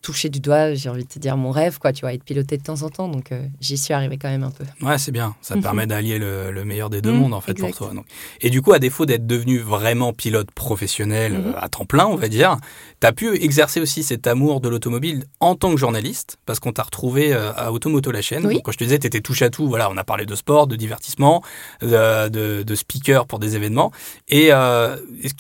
toucher 0.07 0.29
du 0.29 0.38
doigt 0.40 0.75
j'ai 0.75 0.88
envie 0.88 1.03
de 1.03 1.09
te 1.09 1.19
dire 1.19 1.37
mon 1.37 1.51
rêve 1.51 1.79
quoi 1.81 1.92
tu 1.92 2.03
vois 2.03 2.12
être 2.14 2.23
piloté 2.23 2.57
de 2.57 2.62
temps 2.62 2.83
en 2.83 2.90
temps 2.90 3.09
donc 3.09 3.33
euh, 3.33 3.42
j'y 3.61 3.77
suis 3.77 3.92
arrivée 3.92 4.19
quand 4.19 4.29
même 4.29 4.45
un 4.45 4.51
peu 4.51 4.64
Ouais, 4.83 4.99
c'est 4.99 5.11
bien. 5.11 5.35
Ça 5.42 5.55
te 5.55 5.59
Mhm. 5.59 5.62
permet 5.64 5.87
d'allier 5.87 6.19
le, 6.19 6.51
le 6.53 6.64
meilleur 6.64 6.90
des 6.90 7.01
deux 7.03 7.12
mondes, 7.12 7.35
en 7.35 7.40
fait, 7.40 7.53
exact. 7.53 7.69
pour 7.71 7.87
toi. 7.88 7.95
Donc. 7.95 8.05
Et 8.40 8.51
du 8.51 8.62
coup, 8.62 8.73
à 8.73 8.79
défaut 8.79 9.05
d'être 9.07 9.27
devenu 9.27 9.59
vraiment 9.59 10.12
pilote 10.12 10.51
professionnel 10.53 11.33
Mhm. 11.33 11.47
euh, 11.47 11.53
à 11.57 11.69
temps 11.69 11.85
plein, 11.87 12.07
on 12.07 12.14
va 12.16 12.29
dire, 12.29 12.57
tu 13.01 13.07
as 13.07 13.12
pu 13.12 13.35
exercer 13.42 13.81
aussi 13.81 14.03
cet 14.03 14.27
amour 14.27 14.61
de 14.61 14.69
l'automobile 14.69 15.25
en 15.40 15.55
tant 15.57 15.71
que 15.73 15.77
journaliste, 15.79 16.37
parce 16.47 16.61
qu'on 16.61 16.73
t'a 16.73 16.83
retrouvé 16.85 17.33
euh, 17.33 17.53
à 17.57 17.73
Automoto 17.73 18.12
la 18.12 18.23
chaîne. 18.23 18.47
Oui. 18.47 18.55
Donc, 18.55 18.62
quand 18.64 18.73
je 18.73 18.79
te 18.79 18.85
disais, 18.85 18.99
tu 18.99 19.07
étais 19.09 19.21
touche 19.21 19.42
à 19.42 19.51
tout. 19.51 19.66
Voilà, 19.69 19.90
on 19.90 19.97
a 19.97 20.05
parlé 20.05 20.25
de 20.27 20.35
sport, 20.35 20.66
de 20.66 20.77
divertissement, 20.77 21.42
de, 21.83 22.29
de, 22.29 22.62
de 22.62 22.75
speaker 22.75 23.27
pour 23.27 23.38
des 23.38 23.57
événements. 23.57 23.90
Et 24.29 24.51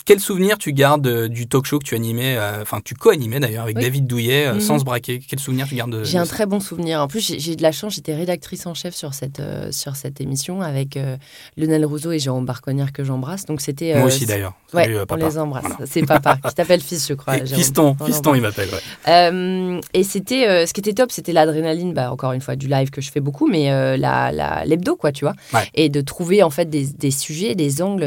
quel 0.06 0.20
souvenir 0.20 0.58
tu 0.58 0.72
gardes 0.72 1.26
du 1.28 1.46
talk 1.46 1.66
show 1.66 1.78
que 1.78 1.84
tu 1.84 1.94
animais, 1.94 2.38
enfin, 2.62 2.80
tu 2.84 2.94
co-animais 2.94 3.40
d'ailleurs 3.40 3.64
avec 3.64 3.76
Oui. 3.76 3.82
David 3.82 4.06
Douillet, 4.06 4.55
Mhm. 4.56 4.60
sans 4.62 4.78
se 4.78 4.84
braquer 4.84 5.20
Quel 5.26 5.38
souvenir 5.38 5.66
tu 5.68 5.74
gardes 5.74 5.92
de, 5.92 6.04
J'ai 6.04 6.18
un 6.18 6.26
très 6.26 6.46
bon 6.46 6.60
souvenir. 6.60 7.00
En 7.00 7.08
plus, 7.08 7.34
j'ai- 7.38 7.56
de 7.56 7.62
la 7.62 7.72
chance. 7.72 7.94
J'étais 7.94 8.14
rédactrice 8.14 8.66
en 8.66 8.74
chef 8.74 8.94
sur 8.94 9.14
cette, 9.14 9.40
euh, 9.40 9.70
sur 9.72 9.96
cette 9.96 10.20
émission 10.20 10.60
avec 10.62 10.96
euh, 10.96 11.16
Lionel 11.56 11.84
Rousseau 11.86 12.12
et 12.12 12.18
Jérôme 12.18 12.44
Barconnière 12.46 12.92
que 12.92 13.04
j'embrasse. 13.04 13.44
Donc 13.46 13.60
c'était. 13.60 13.94
Moi 13.94 14.02
euh, 14.04 14.06
aussi 14.06 14.26
d'ailleurs. 14.26 14.54
Ouais, 14.74 14.88
on 15.10 15.14
les 15.16 15.38
embrasse. 15.38 15.64
Voilà. 15.64 15.86
C'est 15.86 16.02
papa 16.04 16.38
qui 16.46 16.54
t'appelle 16.54 16.80
fils, 16.80 17.06
je 17.08 17.14
crois. 17.14 17.34
Fiston, 17.46 17.96
On 18.00 18.04
fiston, 18.04 18.34
il 18.34 18.42
m'appelle. 18.42 18.68
Ouais. 19.06 19.80
Et 19.94 20.02
c'était, 20.02 20.66
ce 20.66 20.72
qui 20.72 20.80
était 20.80 20.92
top, 20.92 21.10
c'était 21.12 21.32
l'adrénaline, 21.32 21.94
bah, 21.94 22.12
encore 22.12 22.32
une 22.32 22.40
fois, 22.40 22.56
du 22.56 22.66
live 22.68 22.90
que 22.90 23.00
je 23.00 23.10
fais 23.10 23.20
beaucoup, 23.20 23.46
mais 23.46 23.70
euh, 23.70 23.96
la, 23.96 24.32
la- 24.32 24.64
l'hebdo, 24.64 24.96
quoi, 24.96 25.12
tu 25.12 25.24
vois. 25.24 25.34
Ouais. 25.54 25.68
Et 25.74 25.88
de 25.88 26.00
trouver, 26.00 26.42
en 26.42 26.50
fait, 26.50 26.68
des, 26.68 26.86
des 26.86 27.10
sujets, 27.10 27.54
des 27.54 27.80
angles 27.82 28.04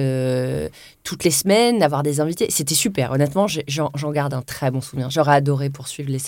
toutes 1.04 1.24
les 1.24 1.32
semaines, 1.32 1.80
d'avoir 1.80 2.04
des 2.04 2.20
invités. 2.20 2.48
C'était 2.50 2.76
super. 2.76 3.12
Honnêtement, 3.12 3.48
j'en 3.48 4.12
garde 4.12 4.34
un 4.34 4.42
très 4.42 4.70
bon 4.70 4.82
souvenir. 4.82 5.10
J'aurais 5.10 5.34
adoré 5.36 5.70
poursuivre 5.70 6.12
les 6.12 6.20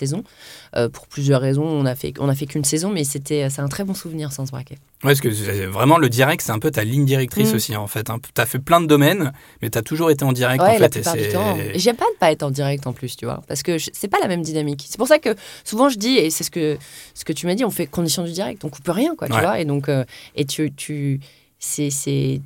euh, 0.76 0.90
pour 0.90 1.08
plusieurs 1.08 1.42
raisons. 1.42 1.64
On 1.64 1.86
a 1.86 1.96
fait, 1.96 2.14
on 2.20 2.30
a 2.30 2.36
fait 2.36 2.46
qu'une 2.46 2.64
saison, 2.64 2.90
mais 2.90 3.04
c'était, 3.04 3.50
c'est 3.50 3.62
un 3.62 3.68
très 3.68 3.84
bon 3.84 3.94
souvenir 3.94 4.32
sans 4.32 4.46
se 4.46 4.52
braquer. 4.52 4.76
Ouais, 5.04 5.10
parce 5.14 5.22
que 5.22 5.30
vraiment 5.68 5.98
le 5.98 6.10
direct, 6.10 6.42
c'est 6.46 6.52
un 6.52 6.60
peu 6.60 6.70
ta 6.72 6.84
ligne 6.84 7.06
directrice 7.06 7.52
Mm. 7.52 7.56
aussi 7.56 7.76
en 7.76 7.88
fait. 7.88 8.08
Tu 8.36 8.42
as 8.42 8.46
fait 8.46 8.60
plein 8.60 8.82
de 8.82 8.86
domaines, 8.88 9.32
mais 9.62 9.70
tu 9.70 9.78
as 9.78 9.82
toujours 9.82 10.12
été 10.12 10.24
en 10.24 10.32
direct 10.32 10.62
Ouais, 10.62 10.70
en 10.76 10.80
la 10.80 10.90
fait. 10.90 10.98
et 11.16 11.28
du 11.28 11.30
temps. 11.30 11.58
J'aime 11.76 11.96
pas 11.96 12.06
ne 12.14 12.18
pas 12.20 12.32
être 12.32 12.44
en 12.44 12.52
direct 12.52 12.86
en 12.88 12.94
plus, 12.94 13.16
tu 13.16 13.26
vois, 13.26 13.42
parce 13.48 13.64
que 13.64 13.78
c'est 13.80 14.08
pas 14.08 14.20
la 14.22 14.28
même 14.28 14.42
dynamique. 14.44 14.86
C'est 14.88 14.98
pour 14.98 15.08
ça 15.08 15.18
que 15.20 15.36
souvent 15.64 15.90
je 15.90 15.98
dis, 15.98 16.18
et 16.18 16.30
c'est 16.30 16.44
ce 16.44 16.52
que, 16.52 16.78
ce 17.14 17.26
que 17.26 17.34
tu 17.34 17.48
m'as 17.48 17.56
dit, 17.56 17.66
on 17.66 17.72
fait 17.72 17.88
condition 17.88 18.24
du 18.24 18.32
direct, 18.32 18.64
on 18.64 18.70
coupe 18.70 18.88
rien, 18.88 19.16
quoi, 19.16 19.28
tu 19.28 19.34
vois. 19.34 19.60
Et 19.60 19.66
donc, 19.66 19.90
euh, 19.90 20.04
et 20.36 20.46
tu, 20.46 20.72
tu, 20.72 21.20
c'est, 21.60 21.90
c'est, 21.90 22.42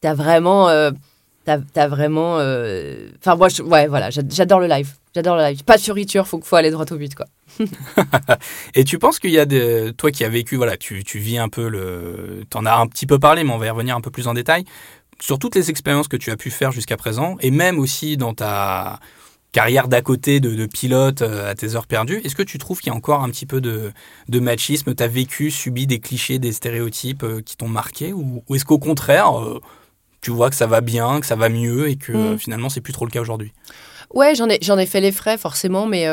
t'as 0.00 0.14
vraiment, 0.14 0.68
euh, 0.68 0.90
t'as, 1.44 1.58
t'as 1.58 1.88
vraiment, 1.88 2.38
euh, 2.38 3.08
enfin 3.18 3.36
moi, 3.36 3.48
je- 3.48 3.62
ouais, 3.62 3.86
voilà, 3.86 4.10
j'a- 4.10 4.22
j'adore 4.30 4.60
le 4.60 4.66
live, 4.66 4.92
j'adore 5.18 5.36
le 5.36 5.42
live. 5.42 5.64
Pas 5.64 5.76
de 5.76 5.82
fioriture, 5.82 6.28
faut, 6.28 6.40
faut 6.42 6.56
aller 6.56 6.70
droit 6.70 6.84
au 6.90 6.96
but, 6.96 7.14
quoi. 7.14 7.26
Et 8.74 8.84
tu 8.84 8.98
penses 8.98 9.18
qu'il 9.18 9.30
y 9.30 9.38
a 9.38 9.46
des. 9.46 9.92
Toi 9.96 10.12
qui 10.12 10.24
as 10.24 10.28
vécu, 10.28 10.56
voilà, 10.56 10.76
tu, 10.76 11.02
tu 11.02 11.18
vis 11.18 11.38
un 11.38 11.48
peu 11.48 11.68
le. 11.68 12.44
Tu 12.48 12.56
en 12.56 12.64
as 12.64 12.76
un 12.76 12.86
petit 12.86 13.06
peu 13.06 13.18
parlé, 13.18 13.42
mais 13.42 13.52
on 13.52 13.58
va 13.58 13.66
y 13.66 13.70
revenir 13.70 13.96
un 13.96 14.00
peu 14.00 14.10
plus 14.10 14.28
en 14.28 14.34
détail. 14.34 14.64
Sur 15.20 15.40
toutes 15.40 15.56
les 15.56 15.70
expériences 15.70 16.06
que 16.06 16.16
tu 16.16 16.30
as 16.30 16.36
pu 16.36 16.50
faire 16.50 16.70
jusqu'à 16.70 16.96
présent, 16.96 17.36
et 17.40 17.50
même 17.50 17.80
aussi 17.80 18.16
dans 18.16 18.32
ta 18.32 19.00
carrière 19.50 19.88
d'à 19.88 20.02
côté 20.02 20.38
de, 20.38 20.66
pilote 20.66 21.22
à 21.22 21.54
tes 21.56 21.74
heures 21.74 21.88
perdues. 21.88 22.20
Est-ce 22.22 22.36
que 22.36 22.44
tu 22.44 22.58
trouves 22.58 22.78
qu'il 22.78 22.92
y 22.92 22.94
a 22.94 22.96
encore 22.96 23.24
un 23.24 23.30
petit 23.30 23.46
peu 23.46 23.60
de, 23.60 23.92
de 24.28 24.40
machisme? 24.40 24.94
Tu 24.94 25.02
as 25.02 25.08
vécu, 25.08 25.50
subi 25.50 25.88
des 25.88 25.98
clichés, 25.98 26.38
des 26.38 26.52
stéréotypes 26.52 27.24
qui 27.44 27.56
t'ont 27.56 27.68
marqué? 27.68 28.12
Ou, 28.12 28.44
est-ce 28.54 28.64
qu'au 28.64 28.78
contraire, 28.78 29.32
tu 30.20 30.30
vois 30.30 30.50
que 30.50 30.56
ça 30.56 30.68
va 30.68 30.80
bien, 30.80 31.18
que 31.18 31.26
ça 31.26 31.34
va 31.34 31.48
mieux 31.48 31.88
et 31.88 31.96
que 31.96 32.34
mm. 32.34 32.38
finalement, 32.38 32.68
c'est 32.68 32.82
plus 32.82 32.92
trop 32.92 33.06
le 33.06 33.10
cas 33.10 33.20
aujourd'hui? 33.20 33.52
Ouais, 34.14 34.34
j'en 34.34 34.48
ai, 34.48 34.58
j'en 34.62 34.78
ai 34.78 34.86
fait 34.86 35.00
les 35.00 35.12
frais 35.12 35.38
forcément, 35.38 35.86
mais 35.86 36.06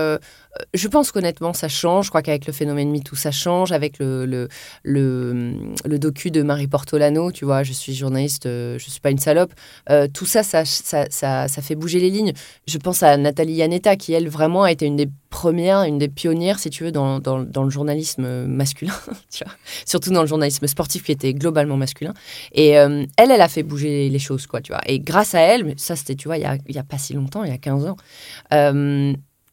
je 0.74 0.88
pense 0.88 1.12
qu'honnêtement, 1.12 1.54
ça 1.54 1.68
change. 1.68 2.06
Je 2.06 2.10
crois 2.10 2.22
qu'avec 2.22 2.48
le 2.48 2.54
phénomène 2.54 2.92
MeToo, 2.92 3.16
ça 3.16 3.32
change. 3.32 3.72
Avec 3.72 4.00
le, 4.00 4.26
le, 4.26 4.48
le, 4.84 6.00
docu 6.00 6.32
de 6.32 6.42
Marie 6.44 6.68
Portolano, 6.68 7.32
tu 7.32 7.46
vois, 7.46 7.64
je 7.64 7.74
suis 7.74 7.94
journaliste, 7.94 8.46
euh, 8.46 8.78
je 8.78 8.86
ne 8.86 8.90
suis 8.90 9.02
pas 9.02 9.12
une 9.12 9.18
salope. 9.18 9.54
Euh, 9.90 10.08
tout 10.12 10.26
ça 10.26 10.44
ça, 10.44 10.64
ça, 10.66 11.08
ça, 11.10 11.62
fait 11.62 11.76
bouger 11.76 12.00
les 12.00 12.10
lignes. 12.10 12.34
Je 12.68 12.78
pense 12.78 13.04
à 13.04 13.18
Nathalie 13.18 13.54
Yanetta, 13.54 13.96
qui, 13.96 14.14
elle, 14.14 14.30
vraiment 14.30 14.64
a 14.64 14.72
été 14.72 14.86
une 14.86 14.96
des 14.96 15.10
premières, 15.30 15.84
une 15.84 15.98
des 15.98 16.08
pionnières, 16.08 16.60
si 16.60 16.70
tu 16.70 16.86
veux, 16.86 16.92
dans, 16.92 17.20
dans, 17.20 17.44
dans 17.44 17.64
le 17.64 17.70
journalisme 17.70 18.46
masculin. 18.46 18.94
Surtout 19.86 20.12
dans 20.12 20.22
le 20.22 20.28
journalisme 20.28 20.68
sportif, 20.68 21.04
qui 21.04 21.12
était 21.12 21.34
globalement 21.34 21.78
masculin. 21.78 22.14
Et 22.54 22.78
euh, 22.78 23.06
elle, 23.18 23.32
elle 23.32 23.42
a 23.42 23.50
fait 23.50 23.64
bouger 23.64 24.10
les 24.10 24.20
choses, 24.20 24.48
quoi, 24.48 24.62
tu 24.62 24.72
vois. 24.72 24.82
Et 24.86 25.00
grâce 25.00 25.36
à 25.36 25.42
elle, 25.42 25.74
ça, 25.78 25.96
c'était, 25.96 26.16
tu 26.16 26.28
vois, 26.28 26.38
il 26.38 26.42
n'y 26.42 26.78
a, 26.78 26.80
a, 26.80 26.84
pas 26.84 26.98
si 26.98 27.14
longtemps, 27.14 27.44
il 27.44 27.50
y 27.50 27.54
a 27.54 27.58
15 27.58 27.75
ans. 27.84 27.98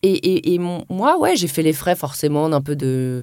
Et, 0.03 0.59
moi, 0.59 1.19
ouais, 1.19 1.37
j'ai 1.37 1.49
fait 1.49 1.63
les 1.63 1.73
frais 1.73 1.97
forcément 1.97 2.49
d'un 2.49 2.61
peu 2.61 2.75
de, 2.75 3.23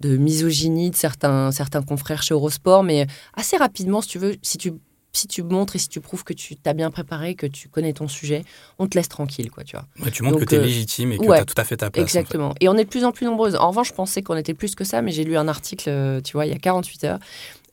de 0.00 0.16
misogynie 0.16 0.90
de 0.90 0.96
certains, 0.96 1.50
certains 1.50 1.82
confrères 1.82 2.22
chez 2.22 2.34
Eurosport, 2.34 2.82
mais 2.82 3.06
assez 3.34 3.56
rapidement, 3.56 4.00
si 4.00 4.08
tu 4.08 4.18
veux, 4.18 4.36
si 4.42 4.56
tu, 4.58 4.72
si 5.12 5.26
tu 5.26 5.42
montres 5.42 5.76
et 5.76 5.78
si 5.78 5.88
tu 5.88 6.00
prouves 6.00 6.24
que 6.24 6.32
tu 6.32 6.56
t'as 6.56 6.72
bien 6.72 6.90
préparé, 6.90 7.34
que 7.34 7.46
tu 7.46 7.68
connais 7.68 7.92
ton 7.92 8.08
sujet, 8.08 8.44
on 8.78 8.86
te 8.86 8.96
laisse 8.96 9.08
tranquille, 9.08 9.50
quoi, 9.50 9.64
tu 9.64 9.76
vois. 9.76 10.10
tu 10.10 10.22
montres 10.22 10.38
que 10.38 10.44
tu 10.44 10.54
es 10.54 10.58
euh, 10.58 10.62
légitime 10.62 11.12
et 11.12 11.18
que 11.18 11.24
tu 11.24 11.32
as 11.32 11.44
tout 11.44 11.54
à 11.56 11.64
fait 11.64 11.76
ta 11.76 11.90
place. 11.90 12.02
Exactement. 12.02 12.54
Et 12.60 12.68
on 12.68 12.76
est 12.76 12.84
de 12.84 12.88
plus 12.88 13.04
en 13.04 13.12
plus 13.12 13.26
nombreuses. 13.26 13.56
En 13.56 13.68
revanche, 13.68 13.88
je 13.88 13.94
pensais 13.94 14.22
qu'on 14.22 14.36
était 14.36 14.54
plus 14.54 14.74
que 14.74 14.84
ça, 14.84 15.02
mais 15.02 15.10
j'ai 15.10 15.24
lu 15.24 15.36
un 15.36 15.48
article, 15.48 15.88
euh, 15.88 16.20
tu 16.20 16.32
vois, 16.32 16.46
il 16.46 16.52
y 16.52 16.54
a 16.54 16.58
48 16.58 17.04
heures. 17.04 17.18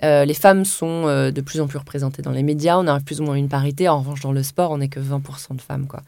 Euh, 0.04 0.26
les 0.26 0.36
femmes 0.36 0.64
sont 0.64 1.06
de 1.06 1.42
plus 1.42 1.60
en 1.60 1.68
plus 1.68 1.80
représentées 1.80 2.22
dans 2.22 2.32
les 2.32 2.44
médias. 2.44 2.78
On 2.78 2.88
a 2.88 3.00
plus 3.00 3.20
ou 3.20 3.24
moins 3.24 3.36
une 3.36 3.50
parité. 3.50 3.90
En 3.90 4.00
revanche, 4.00 4.22
dans 4.22 4.32
le 4.32 4.44
sport, 4.44 4.72
on 4.72 4.78
n'est 4.78 4.90
que 4.90 5.00
20% 5.00 5.56
de 5.56 5.62
femmes. 5.62 5.88
Quoi. 5.88 6.02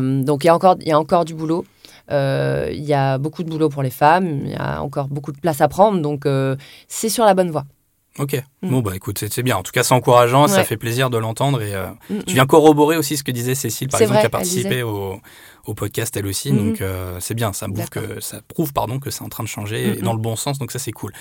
donc, 0.00 0.44
il 0.44 0.46
y, 0.46 0.50
a 0.50 0.54
encore, 0.54 0.76
y 0.80 0.92
a 0.92 0.98
encore 0.98 1.24
du 1.24 1.34
boulot. 1.34 1.64
Il 2.10 2.84
y 2.84 2.92
a 2.92 3.16
beaucoup 3.16 3.42
de 3.42 3.48
boulot 3.48 3.70
pour 3.70 3.82
les 3.82 3.90
femmes, 3.90 4.42
il 4.44 4.52
y 4.52 4.56
a 4.56 4.82
encore 4.82 5.08
beaucoup 5.08 5.32
de 5.32 5.38
place 5.38 5.62
à 5.62 5.68
prendre, 5.68 6.02
donc 6.02 6.26
c'est 6.86 7.08
sur 7.08 7.24
la 7.24 7.32
bonne 7.32 7.50
voie. 7.50 7.64
Ok. 8.18 8.40
Mm. 8.62 8.70
Bon, 8.70 8.80
bah 8.80 8.94
écoute, 8.94 9.24
c'est 9.28 9.42
bien. 9.42 9.56
En 9.56 9.62
tout 9.62 9.72
cas, 9.72 9.82
c'est 9.82 9.94
encourageant. 9.94 10.46
Ça 10.46 10.62
fait 10.64 10.76
plaisir 10.76 11.10
de 11.10 11.18
l'entendre. 11.18 11.60
Et 11.62 11.74
euh, 11.74 11.86
mm, 12.10 12.22
tu 12.26 12.34
viens 12.34 12.46
corroborer 12.46 12.96
aussi 12.96 13.16
ce 13.16 13.24
que 13.24 13.32
disait 13.32 13.54
Cécile, 13.54 13.88
par 13.88 14.00
exemple, 14.00 14.20
qui 14.20 14.26
a 14.26 14.30
participé 14.30 14.82
au, 14.82 15.20
au, 15.66 15.74
podcast 15.74 16.16
elle 16.16 16.26
aussi. 16.26 16.52
Donc, 16.52 16.82
c'est 17.20 17.34
bien. 17.34 17.52
Ça 17.52 17.66
prouve, 17.68 17.88
que, 17.90 18.20
ça 18.20 18.40
prouve 18.46 18.72
pardon, 18.72 19.00
que 19.00 19.10
c'est 19.10 19.22
en 19.22 19.28
train 19.28 19.42
de 19.42 19.48
changer 19.48 19.96
dans 19.96 20.12
le 20.12 20.20
bon 20.20 20.36
sens. 20.36 20.58
Donc, 20.58 20.70
ça, 20.70 20.78
c'est 20.78 20.92
cool. 20.92 21.12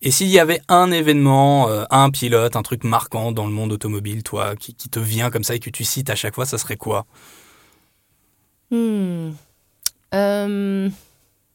Et 0.00 0.10
s'il 0.10 0.28
y 0.28 0.38
avait 0.38 0.60
un 0.68 0.90
événement, 0.90 1.68
un 1.90 2.10
pilote, 2.10 2.56
un 2.56 2.62
truc 2.62 2.84
marquant 2.84 3.32
dans 3.32 3.46
le 3.46 3.52
monde 3.52 3.72
automobile, 3.72 4.22
toi, 4.22 4.56
qui, 4.56 4.74
qui, 4.74 4.88
te 4.88 5.00
vient 5.00 5.30
comme 5.30 5.44
ça 5.44 5.54
et 5.54 5.58
que 5.58 5.70
tu 5.70 5.84
cites 5.84 6.08
à 6.08 6.14
chaque 6.14 6.34
fois, 6.34 6.46
ça 6.46 6.56
serait 6.56 6.76
quoi? 6.76 7.04
Hmm. 8.70 9.32
Euh... 10.14 10.88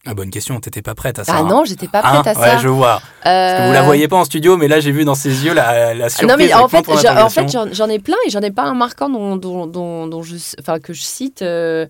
Ah, 0.05 0.13
bonne 0.13 0.31
question, 0.31 0.59
t'étais 0.59 0.81
pas 0.81 0.95
prête 0.95 1.17
à 1.19 1.23
ça. 1.23 1.33
Ah 1.33 1.39
hein. 1.39 1.47
non, 1.47 1.63
j'étais 1.63 1.87
pas 1.87 2.01
prête 2.01 2.27
à 2.27 2.33
ça. 2.33 2.39
Ouais, 2.41 2.61
je 2.61 2.67
vois. 2.67 3.01
Parce 3.23 3.53
que 3.53 3.67
vous 3.67 3.73
la 3.73 3.81
euh, 3.81 3.85
voyez 3.85 4.09
pas 4.09 4.17
en 4.17 4.25
studio, 4.25 4.57
mais 4.57 4.67
là 4.67 4.81
j'ai 4.81 4.91
vu 4.91 5.05
dans 5.05 5.15
ses 5.15 5.45
yeux 5.45 5.53
la, 5.53 5.93
la 5.93 6.09
surprise. 6.09 6.29
Non, 6.29 6.35
mais 6.37 6.53
en 6.53 6.67
fait, 6.67 6.89
en 6.89 7.29
fait, 7.29 7.57
j'en 7.71 7.87
ai 7.87 7.99
plein 7.99 8.17
et 8.27 8.29
j'en 8.29 8.41
ai 8.41 8.51
pas 8.51 8.63
un 8.63 8.73
marquant 8.73 9.07
dont, 9.07 9.37
dont, 9.37 10.07
dont, 10.07 10.21
je, 10.23 10.35
enfin, 10.59 10.79
que 10.79 10.91
je 10.91 11.01
cite. 11.01 11.41
Euh, 11.41 11.85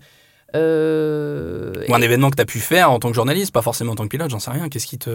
euh, 0.54 1.72
Ou 1.88 1.94
un 1.96 2.00
événement 2.00 2.30
que 2.30 2.36
tu 2.36 2.42
as 2.42 2.46
pu 2.46 2.60
faire 2.60 2.92
en 2.92 3.00
tant 3.00 3.08
que 3.08 3.16
journaliste, 3.16 3.52
pas 3.52 3.62
forcément 3.62 3.92
en 3.92 3.96
tant 3.96 4.04
que 4.04 4.08
pilote, 4.10 4.30
j'en 4.30 4.38
sais 4.38 4.52
rien. 4.52 4.68
Qu'est-ce 4.68 4.86
qui 4.86 4.98
te. 4.98 5.10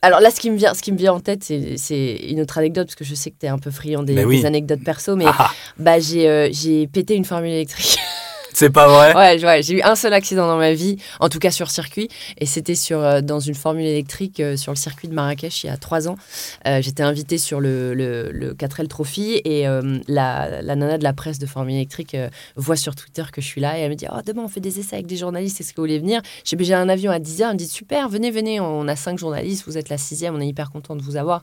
Alors 0.00 0.20
là, 0.20 0.30
ce 0.30 0.38
qui 0.38 0.48
me 0.48 0.56
vient, 0.56 0.74
ce 0.74 0.82
qui 0.82 0.92
me 0.92 0.96
vient 0.96 1.14
en 1.14 1.20
tête, 1.20 1.42
c'est 1.42 2.16
une 2.28 2.40
autre 2.40 2.58
anecdote, 2.58 2.86
parce 2.86 2.94
que 2.94 3.04
je 3.04 3.16
sais 3.16 3.32
que 3.32 3.36
tu 3.40 3.46
es 3.46 3.48
un 3.48 3.58
peu 3.58 3.72
friand 3.72 4.04
des, 4.04 4.14
des 4.24 4.46
anecdotes 4.46 4.84
perso, 4.84 5.16
mais 5.16 5.24
ah. 5.26 5.50
bah, 5.78 5.98
j'ai 5.98 6.88
pété 6.92 7.16
une 7.16 7.24
formule 7.24 7.50
électrique. 7.50 7.98
C'est 8.58 8.70
pas 8.70 8.88
vrai 8.88 9.14
Ouais, 9.14 9.62
j'ai 9.62 9.74
eu 9.74 9.82
un 9.82 9.94
seul 9.96 10.14
accident 10.14 10.46
dans 10.46 10.56
ma 10.56 10.72
vie, 10.72 10.96
en 11.20 11.28
tout 11.28 11.38
cas 11.38 11.50
sur 11.50 11.70
circuit, 11.70 12.08
et 12.38 12.46
c'était 12.46 12.74
sur 12.74 13.00
euh, 13.00 13.20
dans 13.20 13.38
une 13.38 13.54
formule 13.54 13.84
électrique 13.84 14.40
euh, 14.40 14.56
sur 14.56 14.72
le 14.72 14.78
circuit 14.78 15.08
de 15.08 15.12
Marrakech 15.12 15.62
il 15.62 15.66
y 15.66 15.68
a 15.68 15.76
trois 15.76 16.08
ans. 16.08 16.16
Euh, 16.66 16.80
j'étais 16.80 17.02
invitée 17.02 17.36
sur 17.36 17.60
le, 17.60 17.92
le, 17.92 18.54
4L 18.54 18.86
Trophy 18.86 19.42
et 19.44 19.66
la, 20.08 20.62
la, 20.62 20.74
nana 20.74 20.96
de 20.96 21.04
la 21.04 21.12
presse 21.12 21.38
de 21.38 21.44
formule 21.44 21.74
électrique 21.74 22.16
voit 22.56 22.76
sur 22.76 22.94
Twitter 22.94 23.24
que 23.30 23.42
je 23.42 23.46
suis 23.46 23.60
là 23.60 23.78
et 23.78 23.82
elle 23.82 23.90
me 23.90 23.94
dit 23.94 24.06
Oh, 24.10 24.20
demain 24.24 24.44
on 24.46 24.48
fait 24.48 24.60
des 24.60 24.80
essais 24.80 24.94
avec 24.94 25.06
des 25.06 25.18
journalistes, 25.18 25.60
est-ce 25.60 25.72
que 25.72 25.76
vous 25.76 25.82
voulez 25.82 25.98
venir? 25.98 26.22
J'ai 26.44 26.72
un 26.72 26.88
avion 26.88 27.12
à 27.12 27.18
10h, 27.18 27.42
elle 27.42 27.52
me 27.52 27.58
dit 27.58 27.68
Super, 27.68 28.08
venez, 28.08 28.30
venez, 28.30 28.58
on 28.58 28.88
a 28.88 28.96
cinq 28.96 29.18
journalistes, 29.18 29.64
vous 29.66 29.76
êtes 29.76 29.90
la 29.90 29.98
sixième, 29.98 30.34
on 30.34 30.40
est 30.40 30.48
hyper 30.48 30.70
content 30.70 30.96
de 30.96 31.02
vous 31.02 31.16
avoir. 31.16 31.42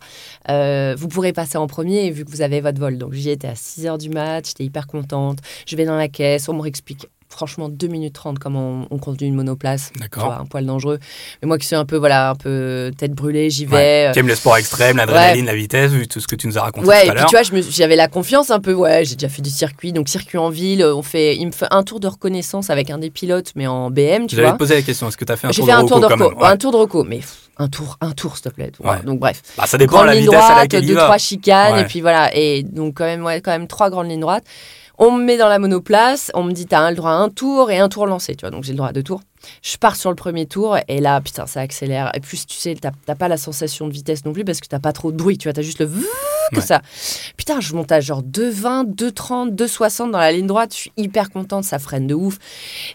vous 0.50 1.08
pourrez 1.10 1.32
passer 1.32 1.60
en 1.60 1.68
premier 1.68 2.10
vu 2.10 2.26
que 2.26 2.32
vous 2.32 2.42
avez 2.42 2.60
votre 2.60 2.80
vol. 2.80 2.98
Donc 2.98 3.14
j'y 3.14 3.30
étais 3.30 3.50
à 3.50 3.54
6h 3.54 4.00
du 4.00 4.10
mat, 4.10 4.48
j'étais 4.48 4.64
hyper 4.64 4.88
contente. 4.88 5.38
Je 5.68 5.76
vais 5.76 5.86
dans 5.86 5.98
la 5.98 6.08
caisse, 6.08 6.50
on 6.50 6.54
me 6.54 6.62
réexplique 6.62 7.03
franchement 7.34 7.68
2 7.68 7.88
minutes 7.88 8.14
30 8.14 8.40
comme 8.40 8.56
on, 8.56 8.98
conduit 9.00 9.28
une 9.28 9.36
monoplace. 9.36 9.92
D'accord. 10.00 10.32
Un 10.32 10.46
poil 10.46 10.66
dangereux. 10.66 11.00
Mais 11.42 11.48
moi 11.48 11.58
qui 11.58 11.68
suis 11.68 11.76
un 11.76 11.84
peu, 11.84 11.98
voilà, 11.98 12.30
un 12.30 12.36
peu 12.36 12.92
tête 12.98 13.12
brûlée, 13.12 13.50
j'y 13.50 13.66
vais. 13.66 14.08
Ouais. 14.08 14.12
Tu 14.14 14.20
aimes 14.20 14.28
le 14.28 14.36
sport 14.36 14.56
extrême, 14.58 14.98
l'adrénaline, 14.98 15.46
la 15.46 15.56
vitesse, 15.56 15.92
vu 15.92 16.08
tout 16.08 16.20
ce 16.20 16.28
que 16.28 16.36
tu 16.36 16.48
nous 16.48 16.58
as 16.58 16.62
raconté 16.62 16.88
ouais, 16.88 17.04
tout 17.06 17.12
à 17.12 17.14
l'heure. 17.14 17.16
Ouais, 17.16 17.42
et 17.42 17.44
puis 17.44 17.52
tu 17.52 17.60
vois, 17.60 17.70
j'avais 17.70 17.96
la 17.96 18.08
confiance 18.08 18.52
un 18.52 18.60
peu. 18.60 18.74
Ouais, 18.74 19.04
j'ai 19.04 19.16
déjà 19.16 19.30
fait 19.30 19.42
du 19.42 19.50
circuit, 19.50 19.92
donc 19.92 20.08
circuit 20.08 20.38
en 20.38 20.50
ville. 20.50 20.84
On 20.86 21.02
fait, 21.02 21.36
il 21.36 21.48
me 21.48 21.52
fait 21.52 21.68
un 21.72 21.84
tour 21.84 22.00
de 22.00 22.08
reconnaissance 22.08 22.70
avec 22.70 22.90
un 22.90 23.00
des 23.00 23.10
pilotes, 23.10 23.52
mais 23.56 23.68
en 23.68 23.90
BM, 23.90 24.28
tu 24.28 24.36
vois. 24.36 24.44
J'allais 24.44 24.52
te 24.54 24.58
poser 24.58 24.76
la 24.76 24.82
question, 24.84 25.08
est-ce 25.10 25.18
que 25.18 25.26
tu 25.26 25.32
as 25.32 25.36
fait 25.36 25.48
un 25.48 25.52
tour 25.52 25.66
de 25.66 25.72
J'ai 25.72 25.76
fait 25.76 25.78
un 25.78 25.86
tour 25.86 26.00
de 26.00 26.06
reco, 26.06 26.44
un 26.44 26.58
tour 26.58 26.72
de 26.72 26.78
reco, 26.78 27.04
mais 27.04 27.20
un 27.58 27.68
tour, 27.68 27.98
un 28.02 28.12
tour, 28.12 28.38
s'il 28.38 28.44
te 28.44 28.50
plaît. 28.50 28.72
Donc 29.04 29.20
bref. 29.20 29.42
Bah, 29.58 29.66
ça 29.66 29.78
dépend 29.78 30.02
de 30.02 30.08
la 30.08 30.14
vitesse 30.14 30.28
droite, 30.28 30.52
à 30.52 30.56
laquelle 30.62 30.86
deux, 30.86 30.96
trois 30.96 31.18
chicanes, 31.18 31.80
et 31.80 31.86
puis 31.86 32.02
voilà. 32.02 32.36
Et 32.36 32.64
donc 32.64 32.96
quand 32.98 33.06
même, 33.06 33.24
ouais, 33.24 33.42
quand 33.42 33.52
même 33.52 33.68
trois 33.68 33.90
grandes 33.90 34.10
lignes 34.10 34.22
droites. 34.22 34.46
On 35.06 35.12
me 35.12 35.22
met 35.22 35.36
dans 35.36 35.50
la 35.50 35.60
monoplace, 35.60 36.32
on 36.34 36.44
me 36.44 36.54
dit 36.54 36.66
t'as 36.66 36.90
le 36.90 36.96
droit 36.96 37.12
à 37.12 37.16
un 37.16 37.28
tour 37.28 37.70
et 37.70 37.78
un 37.78 37.90
tour 37.90 38.08
lancé, 38.08 38.36
tu 38.36 38.46
vois, 38.46 38.52
donc 38.52 38.64
j'ai 38.64 38.72
le 38.72 38.78
droit 38.78 38.88
à 38.88 38.94
deux 38.94 39.04
tours. 39.04 39.20
Je 39.62 39.78
pars 39.78 39.96
sur 39.96 40.10
le 40.10 40.16
premier 40.16 40.46
tour 40.46 40.78
et 40.88 41.00
là, 41.00 41.22
putain, 41.22 41.46
ça 41.46 41.62
accélère. 41.62 42.12
Et 42.16 42.20
plus, 42.20 42.46
tu 42.46 42.58
sais, 42.58 42.76
t'as 42.76 43.16
pas 43.16 43.28
la 43.28 43.38
sensation 43.38 43.88
de 43.88 43.94
vitesse 43.94 44.26
non 44.26 44.34
plus 44.34 44.46
parce 44.46 44.60
que 44.60 44.68
t'as 44.68 44.80
pas 44.80 44.94
trop 44.94 45.12
de 45.12 45.18
bruit, 45.18 45.38
tu 45.38 45.48
vois, 45.48 45.54
t'as 45.54 45.62
juste 45.62 45.80
le 45.80 45.88
que 46.54 46.62
ça. 46.62 46.82
Putain, 47.38 47.60
je 47.60 47.74
monte 47.74 47.92
à 47.92 48.00
genre 48.00 48.22
2,20, 48.22 48.96
2,30, 48.96 49.56
2,60 49.56 50.12
dans 50.12 50.20
la 50.20 50.32
ligne 50.32 50.48
droite. 50.48 50.74
Je 50.74 50.78
suis 50.78 50.92
hyper 50.98 51.30
contente, 51.30 51.64
ça 51.64 51.80
freine 51.80 52.08
de 52.08 52.14
ouf. 52.14 52.38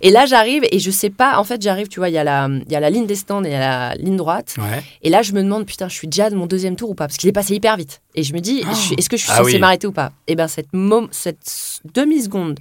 Et 0.01 0.11
là, 0.11 0.27
j'arrive 0.27 0.65
et 0.71 0.79
je 0.79 0.91
sais 0.91 1.11
pas, 1.11 1.39
en 1.39 1.45
fait, 1.45 1.61
j'arrive, 1.61 1.89
tu 1.89 2.01
vois, 2.01 2.09
il 2.09 2.15
y, 2.15 2.19
a 2.19 2.25
la, 2.25 2.49
y 2.69 2.77
a 2.77 2.81
la 2.81 2.91
ligne 2.91 3.07
des 3.07 3.17
stands 3.17 3.45
et 3.45 3.51
y 3.51 3.55
a 3.55 3.59
la 3.59 3.95
ligne 3.97 4.17
droite. 4.17 4.57
Et 5.03 5.11
là, 5.11 5.23
je 5.23 5.33
me 5.33 5.43
demande, 5.43 5.67
putain, 5.67 5.89
je 5.89 5.95
suis 5.95 6.09
déjà 6.09 6.31
de 6.31 6.37
mon 6.37 6.47
deuxième 6.47 6.77
tour 6.77 6.91
ou 6.91 6.95
pas 6.95 7.07
Parce 7.07 7.19
qu'il 7.19 7.29
est 7.29 7.33
passé 7.33 7.55
hyper 7.55 7.77
vite. 7.77 8.01
Et 8.15 8.23
je 8.23 8.33
me 8.33 8.41
dis, 8.41 8.63
est-ce 8.97 9.09
que 9.09 9.17
je 9.17 9.23
suis 9.23 9.33
ah 9.33 9.39
censée 9.39 9.59
m'arrêter 9.59 9.87
ou 9.87 9.93
pas 9.93 10.13
Et 10.27 10.35
ben 10.35 10.49
cette, 10.49 10.69
cette 11.11 11.83
demi-seconde 11.95 12.59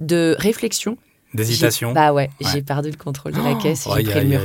de 0.00 0.36
réflexion, 0.38 0.96
D'hésitation 1.34 1.92
Bah 1.92 2.12
ouais, 2.12 2.30
j'ai 2.40 2.62
perdu 2.62 2.90
le 2.90 2.96
contrôle 2.96 3.32
de 3.32 3.40
la 3.40 3.52
oh. 3.52 3.56
caisse 3.56 3.86
j'ai 3.96 4.04
pris 4.04 4.20
le 4.20 4.26
mur. 4.26 4.40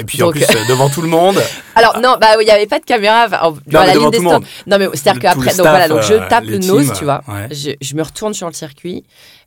Et 0.00 0.04
puis 0.04 0.22
en 0.22 0.30
plus, 0.30 0.42
euh, 0.42 0.64
devant 0.68 0.88
tout 0.88 1.02
le 1.02 1.08
monde. 1.08 1.38
Alors 1.74 1.98
non, 2.00 2.16
bah 2.20 2.34
il 2.40 2.44
n'y 2.44 2.50
avait 2.50 2.66
pas 2.66 2.78
de 2.78 2.84
caméra. 2.84 3.26
Enfin, 3.26 3.54
non, 3.66 3.80
la 3.80 3.94
ligne 3.94 4.10
des 4.10 4.18
stands. 4.18 4.40
Non, 4.66 4.78
mais 4.78 4.86
c'est-à-dire 4.94 5.20
qu'après, 5.20 5.50
donc 5.56 5.66
voilà, 5.66 5.88
donc 5.88 6.02
je 6.02 6.14
euh, 6.14 6.28
tape 6.28 6.44
le 6.44 6.58
nose, 6.58 6.92
tu 6.96 7.04
vois. 7.04 7.22
Je, 7.50 7.72
je, 7.80 7.94
me 7.94 8.02
retourne 8.02 8.32
sur 8.32 8.46
le 8.46 8.52
circuit, 8.52 9.04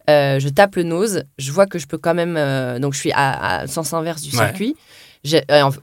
euh, 0.10 0.40
je 0.40 0.50
tape 0.50 0.76
le 0.76 0.84
nose, 0.84 1.24
je 1.38 1.52
vois 1.52 1.68
que 1.68 1.80
je 1.80 1.88
peux 1.88 1.98
quand 1.98 2.14
même. 2.14 2.36
donc 2.80 2.94
je 2.94 3.00
suis 3.00 3.12
à, 3.14 3.66
sens 3.68 3.94
inverse 3.94 4.22
du 4.22 4.32
circuit. 4.32 4.76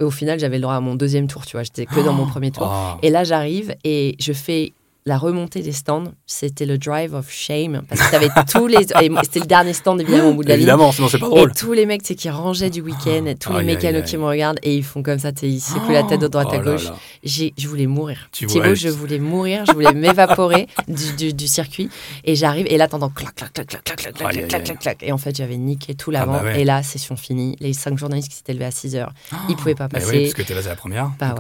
au 0.01 0.11
final, 0.11 0.38
j'avais 0.38 0.57
le 0.57 0.62
droit 0.62 0.74
à 0.74 0.81
mon 0.81 0.96
deuxième 0.96 1.29
tour, 1.29 1.46
tu 1.46 1.53
vois. 1.53 1.62
J'étais 1.62 1.87
que 1.87 2.01
dans 2.01 2.12
mon 2.12 2.24
oh. 2.24 2.31
premier 2.31 2.51
tour. 2.51 2.70
Oh. 2.70 2.98
Et 3.03 3.09
là, 3.11 3.24
j'arrive 3.24 3.74
et 3.85 4.16
je 4.20 4.35
fais 4.35 4.72
la 5.09 5.18
remontée 5.18 5.62
des 5.62 5.73
stands, 5.73 6.05
c'était 6.27 6.66
le 6.66 6.79
drive 6.79 7.14
of 7.14 7.31
shame. 7.31 7.83
Parce 7.88 8.09
que 8.09 8.14
avais 8.14 8.29
tous 8.51 8.66
les. 8.66 8.87
C'était 9.23 9.40
le 9.40 9.47
dernier 9.47 9.73
stand, 9.73 10.01
évidemment, 10.01 10.29
au 10.29 10.35
bout 10.35 10.44
de 10.44 10.49
la 10.49 10.55
Évidemment, 10.55 10.92
sinon 10.92 11.09
c'est 11.09 11.18
pas 11.18 11.27
drôle. 11.27 11.51
Et 11.51 11.55
tous 11.55 11.73
les 11.73 11.87
mecs, 11.87 12.03
c'est 12.05 12.14
qui 12.14 12.31
rangeaient 12.31 12.71
du 12.71 12.83
week-end, 12.83 13.33
tous 13.40 13.57
les 13.57 13.64
mécanos 13.64 14.05
qui 14.05 14.16
me 14.16 14.25
regardent 14.25 14.59
et 14.62 14.77
ils 14.77 14.85
font 14.85 15.03
comme 15.03 15.18
ça, 15.18 15.31
ils 15.42 15.61
secouent 15.61 15.92
la 15.92 16.03
tête 16.05 16.21
de 16.21 16.29
droite 16.29 16.53
à 16.53 16.59
oh 16.59 16.62
gauche. 16.62 16.88
Je 17.25 17.68
voulais 17.68 17.87
mourir. 17.87 18.29
Tu 18.33 18.47
Thibaut, 18.47 18.75
je 18.75 18.88
voulais 18.88 19.18
mourir, 19.18 19.64
je 19.66 19.73
voulais 19.73 19.92
m'évaporer 19.92 20.68
du, 20.88 21.33
du, 21.33 21.49
circuit. 21.49 21.90
Et 22.25 22.35
j'arrive, 22.35 22.66
et 22.68 22.77
là, 22.77 22.87
t'entends 22.87 23.09
clac, 23.09 23.35
clac, 23.35 23.53
clac, 23.53 23.66
clac, 23.66 23.83
clac, 23.85 23.97
clac, 23.97 24.14
clac, 24.14 24.49
clac, 24.49 24.64
clac, 24.64 24.79
clac. 24.79 25.03
Et 25.03 25.12
en 25.12 25.18
fait, 25.18 25.35
j'avais 25.35 25.57
niqué 25.57 25.94
tout 25.94 26.11
l'avant. 26.11 26.37
Ah 26.40 26.42
bah 26.44 26.59
et 26.59 26.64
là, 26.64 26.83
session 26.83 27.16
finie. 27.16 27.57
Les 27.61 27.73
cinq 27.73 27.99
journalistes 27.99 28.29
qui 28.29 28.37
s'étaient 28.37 28.53
levés 28.53 28.66
à 28.66 28.71
6 28.71 28.97
heures, 28.97 29.12
ils 29.49 29.57
pouvaient 29.57 29.75
pas 29.75 29.88
passer. 29.88 30.11
Oui, 30.11 30.23
parce 30.25 30.35
que 30.35 30.42
t'es 30.42 30.55
là 30.55 30.61
la 30.62 30.77
première. 30.77 31.11
Bah 31.18 31.35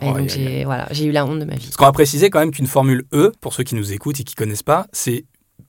ouais. 0.00 0.08
Et 0.08 0.12
donc, 0.12 0.88
j'ai 0.90 1.04
eu 1.04 1.12
la 1.12 1.24
honte 1.24 1.38
de 1.38 1.44
ma 1.44 1.54
vie. 1.54 1.68
Ce 1.70 1.76
qu'on 1.76 1.84
va 1.84 1.92
préciser 1.92 2.30
quand 2.30 2.40
même 2.40 2.50
qu'une 2.50 2.66
Formule 2.66 3.04
E, 3.12 3.32
pour 3.40 3.52
ceux 3.54 3.62
qui 3.64 3.74
nous 3.74 3.92
écoutent 3.92 4.20
et 4.20 4.24
qui 4.24 4.34
connaissent 4.34 4.62
pas, 4.62 4.86
c'est 4.92 5.24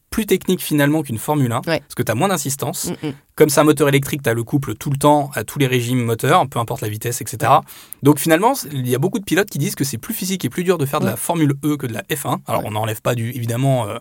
plus 0.10 0.26
technique 0.28 0.62
finalement 0.62 1.02
qu'une 1.02 1.18
Formule 1.18 1.52
1, 1.52 1.62
parce 1.80 1.96
que 1.96 2.04
tu 2.04 2.12
as 2.12 2.16
moins 2.16 2.28
d'insistance. 2.28 2.92
Mm, 3.02 3.08
mm. 3.08 3.14
Comme 3.36 3.50
c'est 3.50 3.60
un 3.62 3.64
moteur 3.64 3.88
électrique, 3.90 4.22
tu 4.22 4.30
as 4.30 4.36
le 4.36 4.44
couple 4.44 4.76
tout 4.76 4.92
le 4.92 4.98
temps 4.98 5.32
à 5.34 5.44
tous 5.44 5.58
les 5.58 5.66
régimes 5.66 6.04
moteurs, 6.04 6.48
peu 6.48 6.60
importe 6.60 6.82
la 6.82 6.88
vitesse, 6.90 7.20
etc. 7.22 7.52
Donc 8.04 8.20
finalement, 8.20 8.54
il 8.72 8.88
y 8.88 8.94
a 8.94 9.00
beaucoup 9.00 9.18
de 9.18 9.24
pilotes 9.26 9.50
qui 9.50 9.58
disent 9.58 9.74
que 9.74 9.84
c'est 9.84 9.98
plus 9.98 10.14
physique 10.14 10.46
et 10.46 10.50
plus 10.50 10.64
dur 10.64 10.78
de 10.78 10.86
faire 10.86 11.00
de 11.00 11.08
la 11.08 11.16
Formule 11.16 11.54
E 11.66 11.78
que 11.78 11.88
de 11.88 11.94
la 11.94 12.04
F1. 12.04 12.38
Alors 12.48 12.62
on 12.66 12.72
n'enlève 12.72 13.02
pas 13.02 13.16
du, 13.16 13.32
évidemment 13.32 13.88
euh, 13.88 13.98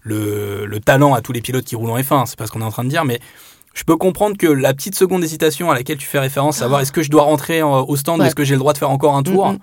le, 0.00 0.66
le, 0.66 0.80
talent 0.80 1.14
à 1.14 1.20
tous 1.20 1.32
les 1.32 1.40
pilotes 1.40 1.64
qui 1.64 1.76
roulent 1.76 1.90
en 1.90 1.98
F1, 1.98 2.26
c'est 2.26 2.36
pas 2.38 2.46
ce 2.46 2.50
qu'on 2.52 2.60
est 2.60 2.64
en 2.64 2.70
train 2.72 2.82
de 2.84 2.88
dire, 2.88 3.04
mais 3.04 3.20
je 3.72 3.84
peux 3.84 3.96
comprendre 3.96 4.36
que 4.36 4.48
la 4.48 4.74
petite 4.74 4.96
seconde 4.96 5.20
d'hésitation 5.22 5.70
à 5.70 5.74
laquelle 5.74 5.96
tu 5.96 6.06
fais 6.06 6.18
référence, 6.18 6.56
savoir 6.58 6.80
est-ce 6.80 6.92
que 6.92 7.02
je 7.02 7.10
dois 7.10 7.22
rentrer 7.22 7.62
en- 7.62 7.82
au 7.84 7.96
stand 7.96 8.20
est-ce 8.22 8.34
que 8.34 8.44
j'ai 8.44 8.54
le 8.54 8.58
droit 8.58 8.72
de 8.72 8.78
faire 8.78 8.90
encore 8.90 9.14
un 9.16 9.22
tour, 9.22 9.52
Mhm. 9.52 9.58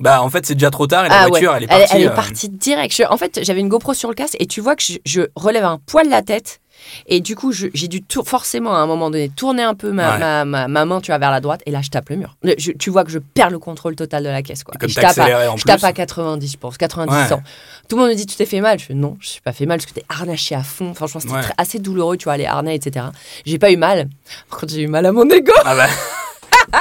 Bah 0.00 0.22
en 0.22 0.28
fait 0.30 0.44
c'est 0.46 0.54
déjà 0.54 0.70
trop 0.70 0.86
tard 0.86 1.04
et 1.04 1.08
la 1.08 1.20
Ah 1.22 1.28
voiture 1.28 1.52
ouais. 1.52 1.58
elle 1.58 1.64
est 1.64 1.66
partie. 1.68 1.96
Elle, 1.96 2.02
est 2.02 2.06
euh, 2.08 2.10
partie 2.10 2.48
direct. 2.48 2.94
Je- 2.96 3.04
en 3.04 3.16
fait, 3.16 3.40
j'avais 3.44 3.60
une 3.60 3.68
GoPro 3.68 3.94
sur 3.94 4.08
le 4.08 4.14
casque 4.14 4.36
et 4.40 4.46
tu 4.46 4.60
vois 4.60 4.74
que 4.74 4.82
je, 4.82 4.94
je 5.04 5.22
relève 5.36 5.64
un 5.64 5.78
poil 5.86 6.08
la 6.08 6.22
tête. 6.22 6.60
Et 7.06 7.20
du 7.20 7.36
coup, 7.36 7.52
j'ai 7.52 7.88
dû 7.88 8.00
tour- 8.02 8.26
forcément 8.26 8.74
à 8.74 8.78
un 8.78 8.86
moment 8.86 9.10
donné 9.10 9.28
tourner 9.28 9.62
un 9.62 9.74
peu 9.74 9.92
ma, 9.92 10.12
Ouais. 10.14 10.18
ma, 10.18 10.44
ma, 10.46 10.66
ma 10.66 10.84
main, 10.86 11.02
tu 11.02 11.08
vois, 11.10 11.18
vers 11.18 11.30
la 11.30 11.42
droite. 11.42 11.60
Et 11.66 11.70
là, 11.70 11.82
je 11.82 11.90
tape 11.90 12.08
le 12.08 12.16
mur. 12.16 12.36
Je- 12.56 12.72
tu 12.72 12.88
vois 12.88 13.04
que 13.04 13.10
je 13.10 13.18
perds 13.18 13.50
le 13.50 13.58
contrôle 13.58 13.94
total 13.96 14.22
de 14.24 14.30
la 14.30 14.40
caisse. 14.40 14.64
Quoi. 14.64 14.72
Et 14.76 14.78
comme 14.78 14.88
Et 14.88 14.92
je, 14.92 14.98
tape 14.98 15.18
à, 15.18 15.50
en 15.52 15.58
je 15.58 15.64
tape 15.64 15.84
à 15.84 15.92
90, 15.92 16.50
je 16.52 16.56
pense, 16.56 16.78
90, 16.78 17.12
Ouais. 17.14 17.28
100. 17.28 17.42
Tout 17.86 17.96
le 17.96 18.02
monde 18.02 18.10
me 18.12 18.16
dit 18.16 18.24
Tu 18.24 18.34
t'es 18.34 18.46
fait 18.46 18.62
mal 18.62 18.78
Je 18.78 18.86
fais 18.86 18.94
Non, 18.94 19.18
je 19.20 19.28
suis 19.28 19.42
pas 19.42 19.52
fait 19.52 19.66
mal 19.66 19.76
parce 19.76 19.84
que 19.86 19.92
t'es 19.92 20.06
harnaché 20.08 20.54
à 20.54 20.62
fond. 20.62 20.94
Franchement, 20.94 21.20
c'était 21.20 21.34
assez 21.58 21.78
douloureux, 21.80 22.16
tu 22.16 22.24
vois, 22.24 22.38
les 22.38 22.46
harnais, 22.46 22.76
etc. 22.76 23.04
J'ai 23.44 23.58
pas 23.58 23.70
eu 23.70 23.76
mal. 23.76 24.08
Par 24.48 24.60
contre, 24.60 24.72
j'ai 24.72 24.80
eu 24.80 24.88
mal 24.88 25.04
à 25.04 25.12
mon 25.12 25.28
ego. 25.28 25.52
Ah 25.66 25.74
bah, 25.76 25.86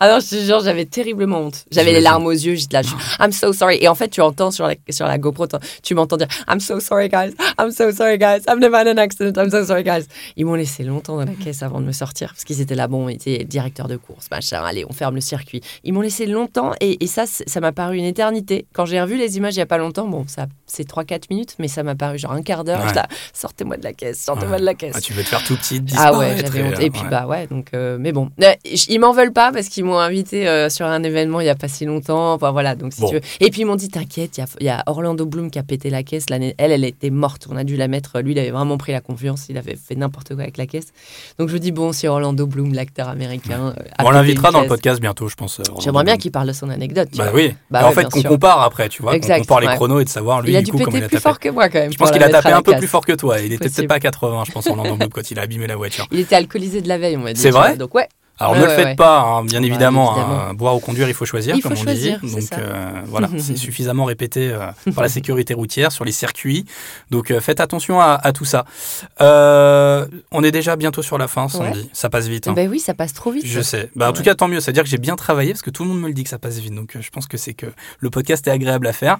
Ah 0.00 0.10
non, 0.12 0.20
je 0.20 0.28
te 0.28 0.36
jure, 0.42 0.60
j'avais 0.60 0.84
terriblement 0.84 1.40
honte. 1.40 1.64
J'avais 1.70 1.92
les 1.92 2.00
larmes 2.00 2.26
aux 2.26 2.30
yeux, 2.30 2.54
j'étais 2.54 2.76
là, 2.76 2.82
je- 2.82 3.22
I'm 3.24 3.32
so 3.32 3.52
sorry. 3.52 3.78
Et 3.80 3.88
en 3.88 3.94
fait, 3.94 4.08
tu 4.08 4.20
entends 4.20 4.50
sur 4.50 4.66
la, 4.66 4.74
sur 4.90 5.06
la 5.06 5.18
GoPro, 5.18 5.46
tu 5.82 5.94
m'entends 5.94 6.16
dire 6.16 6.28
I'm 6.48 6.60
so 6.60 6.80
sorry, 6.80 7.08
guys. 7.08 7.32
I'm 7.58 7.70
so 7.70 7.90
sorry, 7.92 8.18
guys. 8.18 8.40
I've 8.48 8.58
never 8.58 8.76
had 8.76 8.88
an 8.88 8.98
accident. 8.98 9.32
I'm 9.40 9.50
so 9.50 9.64
sorry, 9.64 9.82
guys. 9.84 10.04
Ils 10.36 10.44
m'ont 10.44 10.54
laissé 10.54 10.82
longtemps 10.82 11.16
dans 11.16 11.24
la 11.24 11.32
caisse 11.32 11.62
avant 11.62 11.80
de 11.80 11.86
me 11.86 11.92
sortir 11.92 12.28
parce 12.28 12.44
qu'ils 12.44 12.60
étaient 12.60 12.74
là, 12.74 12.88
bon, 12.88 13.08
ils 13.08 13.14
étaient 13.16 13.44
directeurs 13.44 13.88
de 13.88 13.96
course, 13.96 14.26
machin. 14.30 14.62
Allez, 14.64 14.84
on 14.88 14.92
ferme 14.92 15.14
le 15.14 15.20
circuit. 15.20 15.60
Ils 15.84 15.92
m'ont 15.92 16.00
laissé 16.02 16.26
longtemps 16.26 16.72
et, 16.80 17.02
et 17.02 17.06
ça, 17.06 17.24
ça 17.26 17.60
m'a 17.60 17.72
paru 17.72 17.96
une 17.96 18.04
éternité. 18.04 18.66
Quand 18.72 18.84
j'ai 18.86 19.00
revu 19.00 19.16
les 19.16 19.36
images 19.38 19.54
il 19.54 19.58
y 19.58 19.62
a 19.62 19.66
pas 19.66 19.78
longtemps, 19.78 20.06
bon, 20.06 20.24
ça, 20.28 20.46
c'est 20.66 20.86
3-4 20.88 21.24
minutes, 21.30 21.54
mais 21.58 21.68
ça 21.68 21.82
m'a 21.82 21.94
paru 21.94 22.18
genre 22.18 22.32
un 22.32 22.42
quart 22.42 22.64
d'heure. 22.64 22.84
Ouais. 22.84 22.92
Sortez-moi 23.32 23.76
de 23.76 23.84
la 23.84 23.92
caisse, 23.92 24.20
sortez-moi 24.22 24.54
Ouais. 24.56 24.60
de 24.60 24.64
la 24.66 24.74
caisse. 24.74 24.94
ah, 24.96 25.00
tu 25.00 25.12
veux 25.12 25.22
te 25.22 25.28
faire 25.28 25.42
tout 25.44 25.56
petit, 25.56 25.80
Ah 25.96 26.16
ouais, 26.18 26.36
j'avais 26.38 26.62
honte. 26.62 26.80
Et 26.80 26.90
puis 26.90 27.00
ouais. 27.02 27.08
bah 27.10 27.26
ouais, 27.26 27.46
donc 27.46 27.68
euh, 27.74 27.96
mais 27.98 28.12
bon, 28.12 28.30
Euh, 28.42 28.52
ils 28.88 28.98
m'en 29.00 29.12
veulent 29.12 29.32
pas 29.32 29.52
parce 29.52 29.68
qu'ils 29.68 29.84
m'ont 29.86 29.98
invité 29.98 30.46
euh, 30.48 30.68
sur 30.68 30.84
un 30.86 31.02
événement 31.02 31.40
il 31.40 31.46
y 31.46 31.48
a 31.48 31.54
pas 31.54 31.68
si 31.68 31.84
longtemps. 31.86 32.34
Enfin 32.34 32.50
voilà, 32.50 32.74
donc 32.74 32.92
si 32.92 33.00
Bon. 33.00 33.08
tu 33.08 33.14
veux. 33.14 33.20
Et 33.40 33.50
puis 33.50 33.62
ils 33.62 33.64
m'ont 33.64 33.76
dit 33.76 33.88
t'inquiète, 33.88 34.36
il 34.36 34.40
y 34.40 34.42
a, 34.42 34.46
il 34.60 34.66
y 34.66 34.68
a 34.68 34.82
Orlando 34.86 35.24
Bloom 35.24 35.50
qui 35.50 35.58
a 35.58 35.62
pété 35.62 35.88
la 35.90 36.02
caisse 36.02 36.28
l'année. 36.28 36.54
Elle, 36.58 36.72
elle 36.72 36.84
était 36.84 37.10
morte. 37.10 37.46
On 37.50 37.56
a 37.56 37.64
dû 37.64 37.76
la 37.76 37.88
mettre. 37.88 38.20
Lui, 38.20 38.32
il 38.32 38.38
avait 38.38 38.50
vraiment 38.50 38.76
pris 38.76 38.92
la 38.92 39.00
confiance. 39.00 39.46
Il 39.48 39.56
avait 39.58 39.76
fait 39.76 39.94
n'importe 39.94 40.34
quoi 40.34 40.42
avec 40.42 40.56
la 40.58 40.66
caisse. 40.66 40.88
Donc 41.38 41.48
je 41.48 41.54
me 41.54 41.58
dis 41.58 41.72
bon, 41.72 41.92
si 41.92 42.06
Orlando 42.06 42.46
Bloom, 42.46 42.74
l'acteur 42.74 43.08
américain, 43.08 43.74
euh, 43.78 43.82
a 43.98 44.04
on 44.04 44.10
l'invitera 44.10 44.50
dans 44.50 44.60
le 44.60 44.68
podcast 44.68 45.00
bientôt, 45.00 45.28
je 45.28 45.34
pense. 45.36 45.60
euh, 45.60 45.62
J'aimerais 45.80 46.04
bien 46.04 46.16
qu'il 46.16 46.32
parle 46.32 46.48
de 46.48 46.52
son 46.52 46.68
anecdote. 46.70 47.08
tu 47.12 47.18
Bah 47.18 47.30
vois. 47.30 47.34
oui. 47.40 47.54
Bah 47.70 47.86
en 47.86 47.92
fait, 47.92 48.08
qu'on 48.10 48.22
compare 48.22 48.60
après, 48.62 48.88
tu 48.88 49.02
vois, 49.02 49.14
Exact, 49.16 49.40
compare 49.40 49.60
les 49.60 49.68
chronos 49.68 50.00
et 50.00 50.04
de 50.04 50.08
savoir 50.08 50.42
lui 50.42 50.50
il 50.52 50.56
a 50.56 50.60
du 50.60 50.66
dû 50.66 50.70
coup 50.72 50.78
comment 50.78 50.90
il 50.90 50.94
péter 50.94 51.04
a 51.04 51.08
plus 51.08 51.16
tapé. 51.16 51.22
fort 51.22 51.38
que 51.38 51.48
moi 51.48 51.68
quand 51.68 51.78
même. 51.78 51.92
Je 51.92 51.96
pense 51.98 52.10
qu'il 52.10 52.22
a 52.22 52.28
tapé 52.28 52.50
un 52.52 52.62
peu 52.62 52.76
plus 52.76 52.86
fort 52.88 53.04
que 53.06 53.12
toi. 53.12 53.40
Il 53.40 53.52
était 53.52 53.68
peut-être 53.68 53.88
pas 53.88 53.94
à 53.96 54.00
80, 54.00 54.44
je 54.46 54.52
pense, 54.52 54.66
Orlando 54.66 54.96
Bloom 54.96 55.10
quand 55.10 55.30
il 55.30 55.38
a 55.38 55.42
abîmé 55.42 55.66
la 55.66 55.76
voiture. 55.76 56.06
Il 56.10 56.20
était 56.20 56.34
alcoolisé 56.36 56.80
de 56.80 56.88
la 56.88 56.98
veille, 56.98 57.16
on 57.16 57.20
m'a 57.20 57.32
dit. 57.32 57.40
C'est 57.40 57.50
vrai 57.50 57.76
Donc 57.76 57.94
ouais. 57.94 58.08
Alors 58.38 58.52
Ouais, 58.52 58.60
ne 58.60 58.64
le 58.64 58.70
faites 58.70 58.84
ouais. 58.86 58.94
pas, 58.96 59.20
hein, 59.20 59.44
bien 59.44 59.60
Bah, 59.60 59.66
évidemment. 59.66 60.12
évidemment. 60.16 60.40
hein, 60.50 60.54
boire 60.54 60.76
ou 60.76 60.80
conduire, 60.80 61.08
il 61.08 61.14
faut 61.14 61.24
choisir, 61.24 61.56
Il 61.56 61.62
comme 61.62 61.74
faut 61.74 61.80
on 61.80 61.84
choisir, 61.84 62.20
dit. 62.20 62.32
Donc 62.34 62.52
euh, 62.58 62.90
voilà, 63.06 63.28
c'est 63.38 63.56
suffisamment 63.66 64.04
répété 64.04 64.50
euh, 64.52 64.66
par 64.94 65.02
la 65.02 65.08
sécurité 65.08 65.54
routière 65.54 65.90
sur 65.92 66.04
les 66.04 66.12
circuits. 66.12 66.64
Donc 67.10 67.30
euh, 67.30 67.40
faites 67.40 67.60
attention 67.60 68.00
à, 68.00 68.18
à 68.22 68.32
tout 68.32 68.44
ça. 68.44 68.64
On 69.18 70.42
est 70.42 70.50
déjà 70.52 70.76
bientôt 70.76 71.02
sur 71.02 71.18
la 71.18 71.28
fin, 71.28 71.48
Sandy. 71.48 71.88
Ça 71.92 72.10
passe 72.10 72.26
vite. 72.28 72.48
hein. 72.48 72.52
Ben 72.52 72.68
oui, 72.68 72.78
ça 72.80 72.94
passe 72.94 73.12
trop 73.12 73.30
vite. 73.30 73.44
Je 73.46 73.60
sais. 73.60 73.90
Bah, 73.96 74.10
en 74.10 74.12
tout 74.12 74.22
cas, 74.22 74.34
tant 74.34 74.48
mieux. 74.48 74.60
C'est-à-dire 74.60 74.82
que 74.84 74.88
j'ai 74.88 74.98
bien 74.98 75.16
travaillé 75.16 75.52
parce 75.52 75.62
que 75.62 75.70
tout 75.70 75.82
le 75.84 75.90
monde 75.90 76.00
me 76.00 76.08
le 76.08 76.14
dit 76.14 76.24
que 76.24 76.30
ça 76.30 76.38
passe 76.38 76.58
vite. 76.58 76.74
Donc, 76.74 76.96
je 77.00 77.10
pense 77.10 77.26
que 77.26 77.36
c'est 77.36 77.54
que 77.54 77.66
le 78.00 78.10
podcast 78.10 78.46
est 78.46 78.50
agréable 78.50 78.86
à 78.86 78.92
faire. 78.92 79.18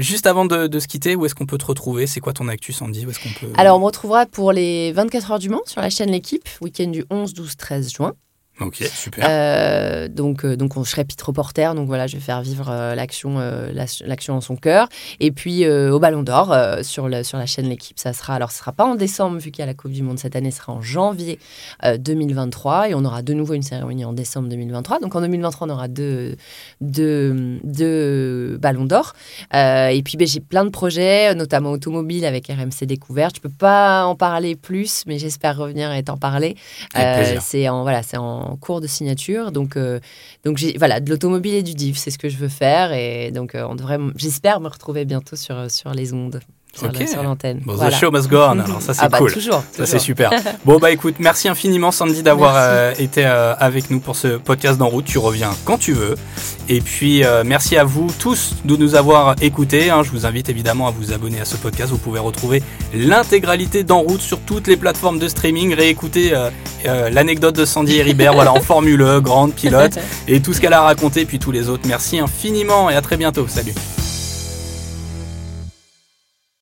Juste 0.00 0.26
avant 0.26 0.44
de, 0.46 0.66
de 0.66 0.78
se 0.80 0.86
quitter, 0.86 1.16
où 1.16 1.26
est-ce 1.26 1.34
qu'on 1.34 1.46
peut 1.46 1.58
te 1.58 1.66
retrouver? 1.66 2.06
C'est 2.06 2.20
quoi 2.20 2.32
ton 2.32 2.48
actu, 2.48 2.72
Sandy? 2.72 3.06
Où 3.06 3.10
est-ce 3.10 3.20
qu'on 3.20 3.30
peut... 3.40 3.52
Alors, 3.56 3.76
on 3.76 3.80
me 3.80 3.84
retrouvera 3.86 4.26
pour 4.26 4.52
les 4.52 4.92
24 4.92 5.32
heures 5.32 5.38
du 5.38 5.48
Mans 5.48 5.62
sur 5.66 5.80
la 5.80 5.90
chaîne 5.90 6.10
L'équipe, 6.10 6.48
week-end 6.60 6.86
du 6.88 7.04
11, 7.10 7.34
12, 7.34 7.56
13 7.56 7.87
15 7.88 7.96
juin. 7.96 8.27
Ok, 8.60 8.76
super. 8.92 9.24
Euh, 9.28 10.08
donc, 10.08 10.44
euh, 10.44 10.56
donc, 10.56 10.76
on, 10.76 10.82
je 10.84 10.90
serai 10.90 11.04
pit 11.04 11.20
reporter. 11.22 11.74
Donc, 11.74 11.86
voilà, 11.86 12.06
je 12.08 12.16
vais 12.16 12.22
faire 12.22 12.42
vivre 12.42 12.68
euh, 12.70 12.94
l'action 12.94 13.38
euh, 13.38 13.70
la- 13.72 13.84
l'action 14.06 14.34
en 14.34 14.40
son 14.40 14.56
cœur. 14.56 14.88
Et 15.20 15.30
puis, 15.30 15.68
au 15.68 15.98
Ballon 16.00 16.22
d'Or, 16.22 16.54
sur, 16.82 17.08
la, 17.08 17.22
sur 17.24 17.38
la 17.38 17.46
chaîne 17.46 17.68
L'équipe, 17.68 17.98
ça 17.98 18.12
sera. 18.12 18.34
Alors, 18.34 18.50
ce 18.50 18.58
sera 18.58 18.72
pas 18.72 18.84
en 18.84 18.94
décembre, 18.94 19.38
vu 19.38 19.50
qu'il 19.50 19.60
y 19.60 19.62
a 19.62 19.66
la 19.66 19.74
Coupe 19.74 19.92
du 19.92 20.02
Monde 20.02 20.18
cette 20.18 20.34
année, 20.36 20.50
ce 20.50 20.58
sera 20.58 20.72
en 20.72 20.80
janvier 20.82 21.38
euh, 21.84 21.96
2023. 21.98 22.88
Et 22.90 22.94
on 22.94 23.04
aura 23.04 23.22
de 23.22 23.32
nouveau 23.34 23.54
une 23.54 23.62
cérémonie 23.62 24.04
en 24.04 24.12
décembre 24.12 24.48
2023. 24.48 25.00
Donc, 25.00 25.14
en 25.14 25.20
2023, 25.20 25.66
on 25.68 25.70
aura 25.70 25.88
deux, 25.88 26.36
deux, 26.80 27.58
deux 27.64 28.56
Ballons 28.60 28.84
d'Or. 28.86 29.12
Et 29.52 30.02
puis, 30.04 30.16
ben, 30.16 30.26
j'ai 30.26 30.40
plein 30.40 30.64
de 30.64 30.70
projets, 30.70 31.34
notamment 31.34 31.70
automobiles 31.70 32.24
avec 32.24 32.48
RMC 32.48 32.86
Découverte. 32.86 33.36
Je 33.36 33.40
peux 33.40 33.48
pas 33.48 34.04
en 34.04 34.14
parler 34.16 34.56
plus, 34.56 35.04
mais 35.06 35.18
j'espère 35.18 35.56
revenir 35.56 35.92
et 35.92 36.02
t'en 36.02 36.16
parler. 36.16 36.56
Avec 36.94 37.22
plaisir. 37.24 37.42
c'est 37.42 37.68
en 37.68 37.82
voilà, 37.82 38.02
c'est 38.02 38.16
en 38.16 38.47
cours 38.56 38.80
de 38.80 38.86
signature. 38.86 39.52
Donc 39.52 39.76
euh, 39.76 40.00
donc 40.44 40.60
voilà 40.76 41.00
de 41.00 41.10
l'automobile 41.10 41.54
et 41.54 41.62
du 41.62 41.74
div, 41.74 41.96
c'est 41.96 42.10
ce 42.10 42.18
que 42.18 42.28
je 42.28 42.36
veux 42.36 42.48
faire 42.48 42.92
et 42.92 43.30
donc 43.30 43.54
euh, 43.54 43.66
on 43.68 43.76
j'espère 44.16 44.60
me 44.60 44.68
retrouver 44.68 45.04
bientôt 45.04 45.36
sur 45.36 45.70
sur 45.70 45.92
les 45.92 46.12
ondes, 46.12 46.40
sur 46.76 46.86
la- 46.86 47.00
Ok. 47.00 47.08
sur 47.08 47.22
l'antenne. 47.22 47.60
Bon, 47.64 47.74
Voilà. 47.74 47.90
The 47.96 48.00
show 48.00 48.10
must 48.10 48.28
go 48.28 48.36
on. 48.38 48.58
Alors, 48.60 48.80
ça, 48.80 48.94
c'est 48.94 49.00
ah 49.02 49.08
bah, 49.08 49.18
cool. 49.18 49.32
toujours. 49.32 49.62
Ça, 49.76 49.86
c'est 49.86 49.98
super. 49.98 50.30
Bon, 50.64 50.78
bah 50.78 50.90
écoute, 50.90 51.16
merci 51.18 51.48
infiniment, 51.48 51.90
Sandy, 51.90 52.22
d'avoir 52.22 52.54
euh, 52.56 52.92
été 52.98 53.24
euh, 53.26 53.54
avec 53.58 53.90
nous 53.90 54.00
pour 54.00 54.16
ce 54.16 54.28
podcast 54.38 54.78
d'en 54.78 54.88
route. 54.88 55.04
Tu 55.04 55.18
reviens 55.18 55.50
quand 55.64 55.78
tu 55.78 55.92
veux. 55.92 56.14
Et 56.68 56.80
puis, 56.80 57.24
euh, 57.24 57.42
merci 57.44 57.76
à 57.76 57.84
vous 57.84 58.08
tous 58.18 58.54
de 58.64 58.76
nous 58.76 58.94
avoir 58.94 59.34
écoutés. 59.40 59.90
hein. 59.90 60.02
Je 60.02 60.10
vous 60.10 60.26
invite 60.26 60.48
évidemment 60.50 60.86
à 60.86 60.90
vous 60.90 61.12
abonner 61.12 61.40
à 61.40 61.44
ce 61.44 61.56
podcast. 61.56 61.90
Vous 61.90 61.98
pouvez 61.98 62.18
retrouver 62.20 62.62
l'intégralité 62.94 63.82
d'en 63.84 64.00
route 64.00 64.20
sur 64.20 64.38
toutes 64.40 64.66
les 64.66 64.76
plateformes 64.76 65.18
de 65.18 65.28
streaming. 65.28 65.74
Réécouter 65.74 66.32
l'anecdote 66.84 67.56
de 67.56 67.64
Sandy 67.64 67.98
Heribert, 67.98 68.34
voilà, 68.34 68.52
en 68.52 68.60
Formule 68.68 69.20
grande 69.20 69.54
pilote, 69.54 69.98
et 70.26 70.40
tout 70.40 70.52
ce 70.52 70.60
qu'elle 70.60 70.72
a 70.74 70.82
raconté, 70.82 71.24
puis 71.24 71.38
tous 71.38 71.50
les 71.50 71.68
autres. 71.68 71.84
Merci 71.88 72.18
infiniment 72.18 72.90
et 72.90 72.94
à 72.94 73.00
très 73.00 73.16
bientôt. 73.16 73.46
Salut. 73.48 73.72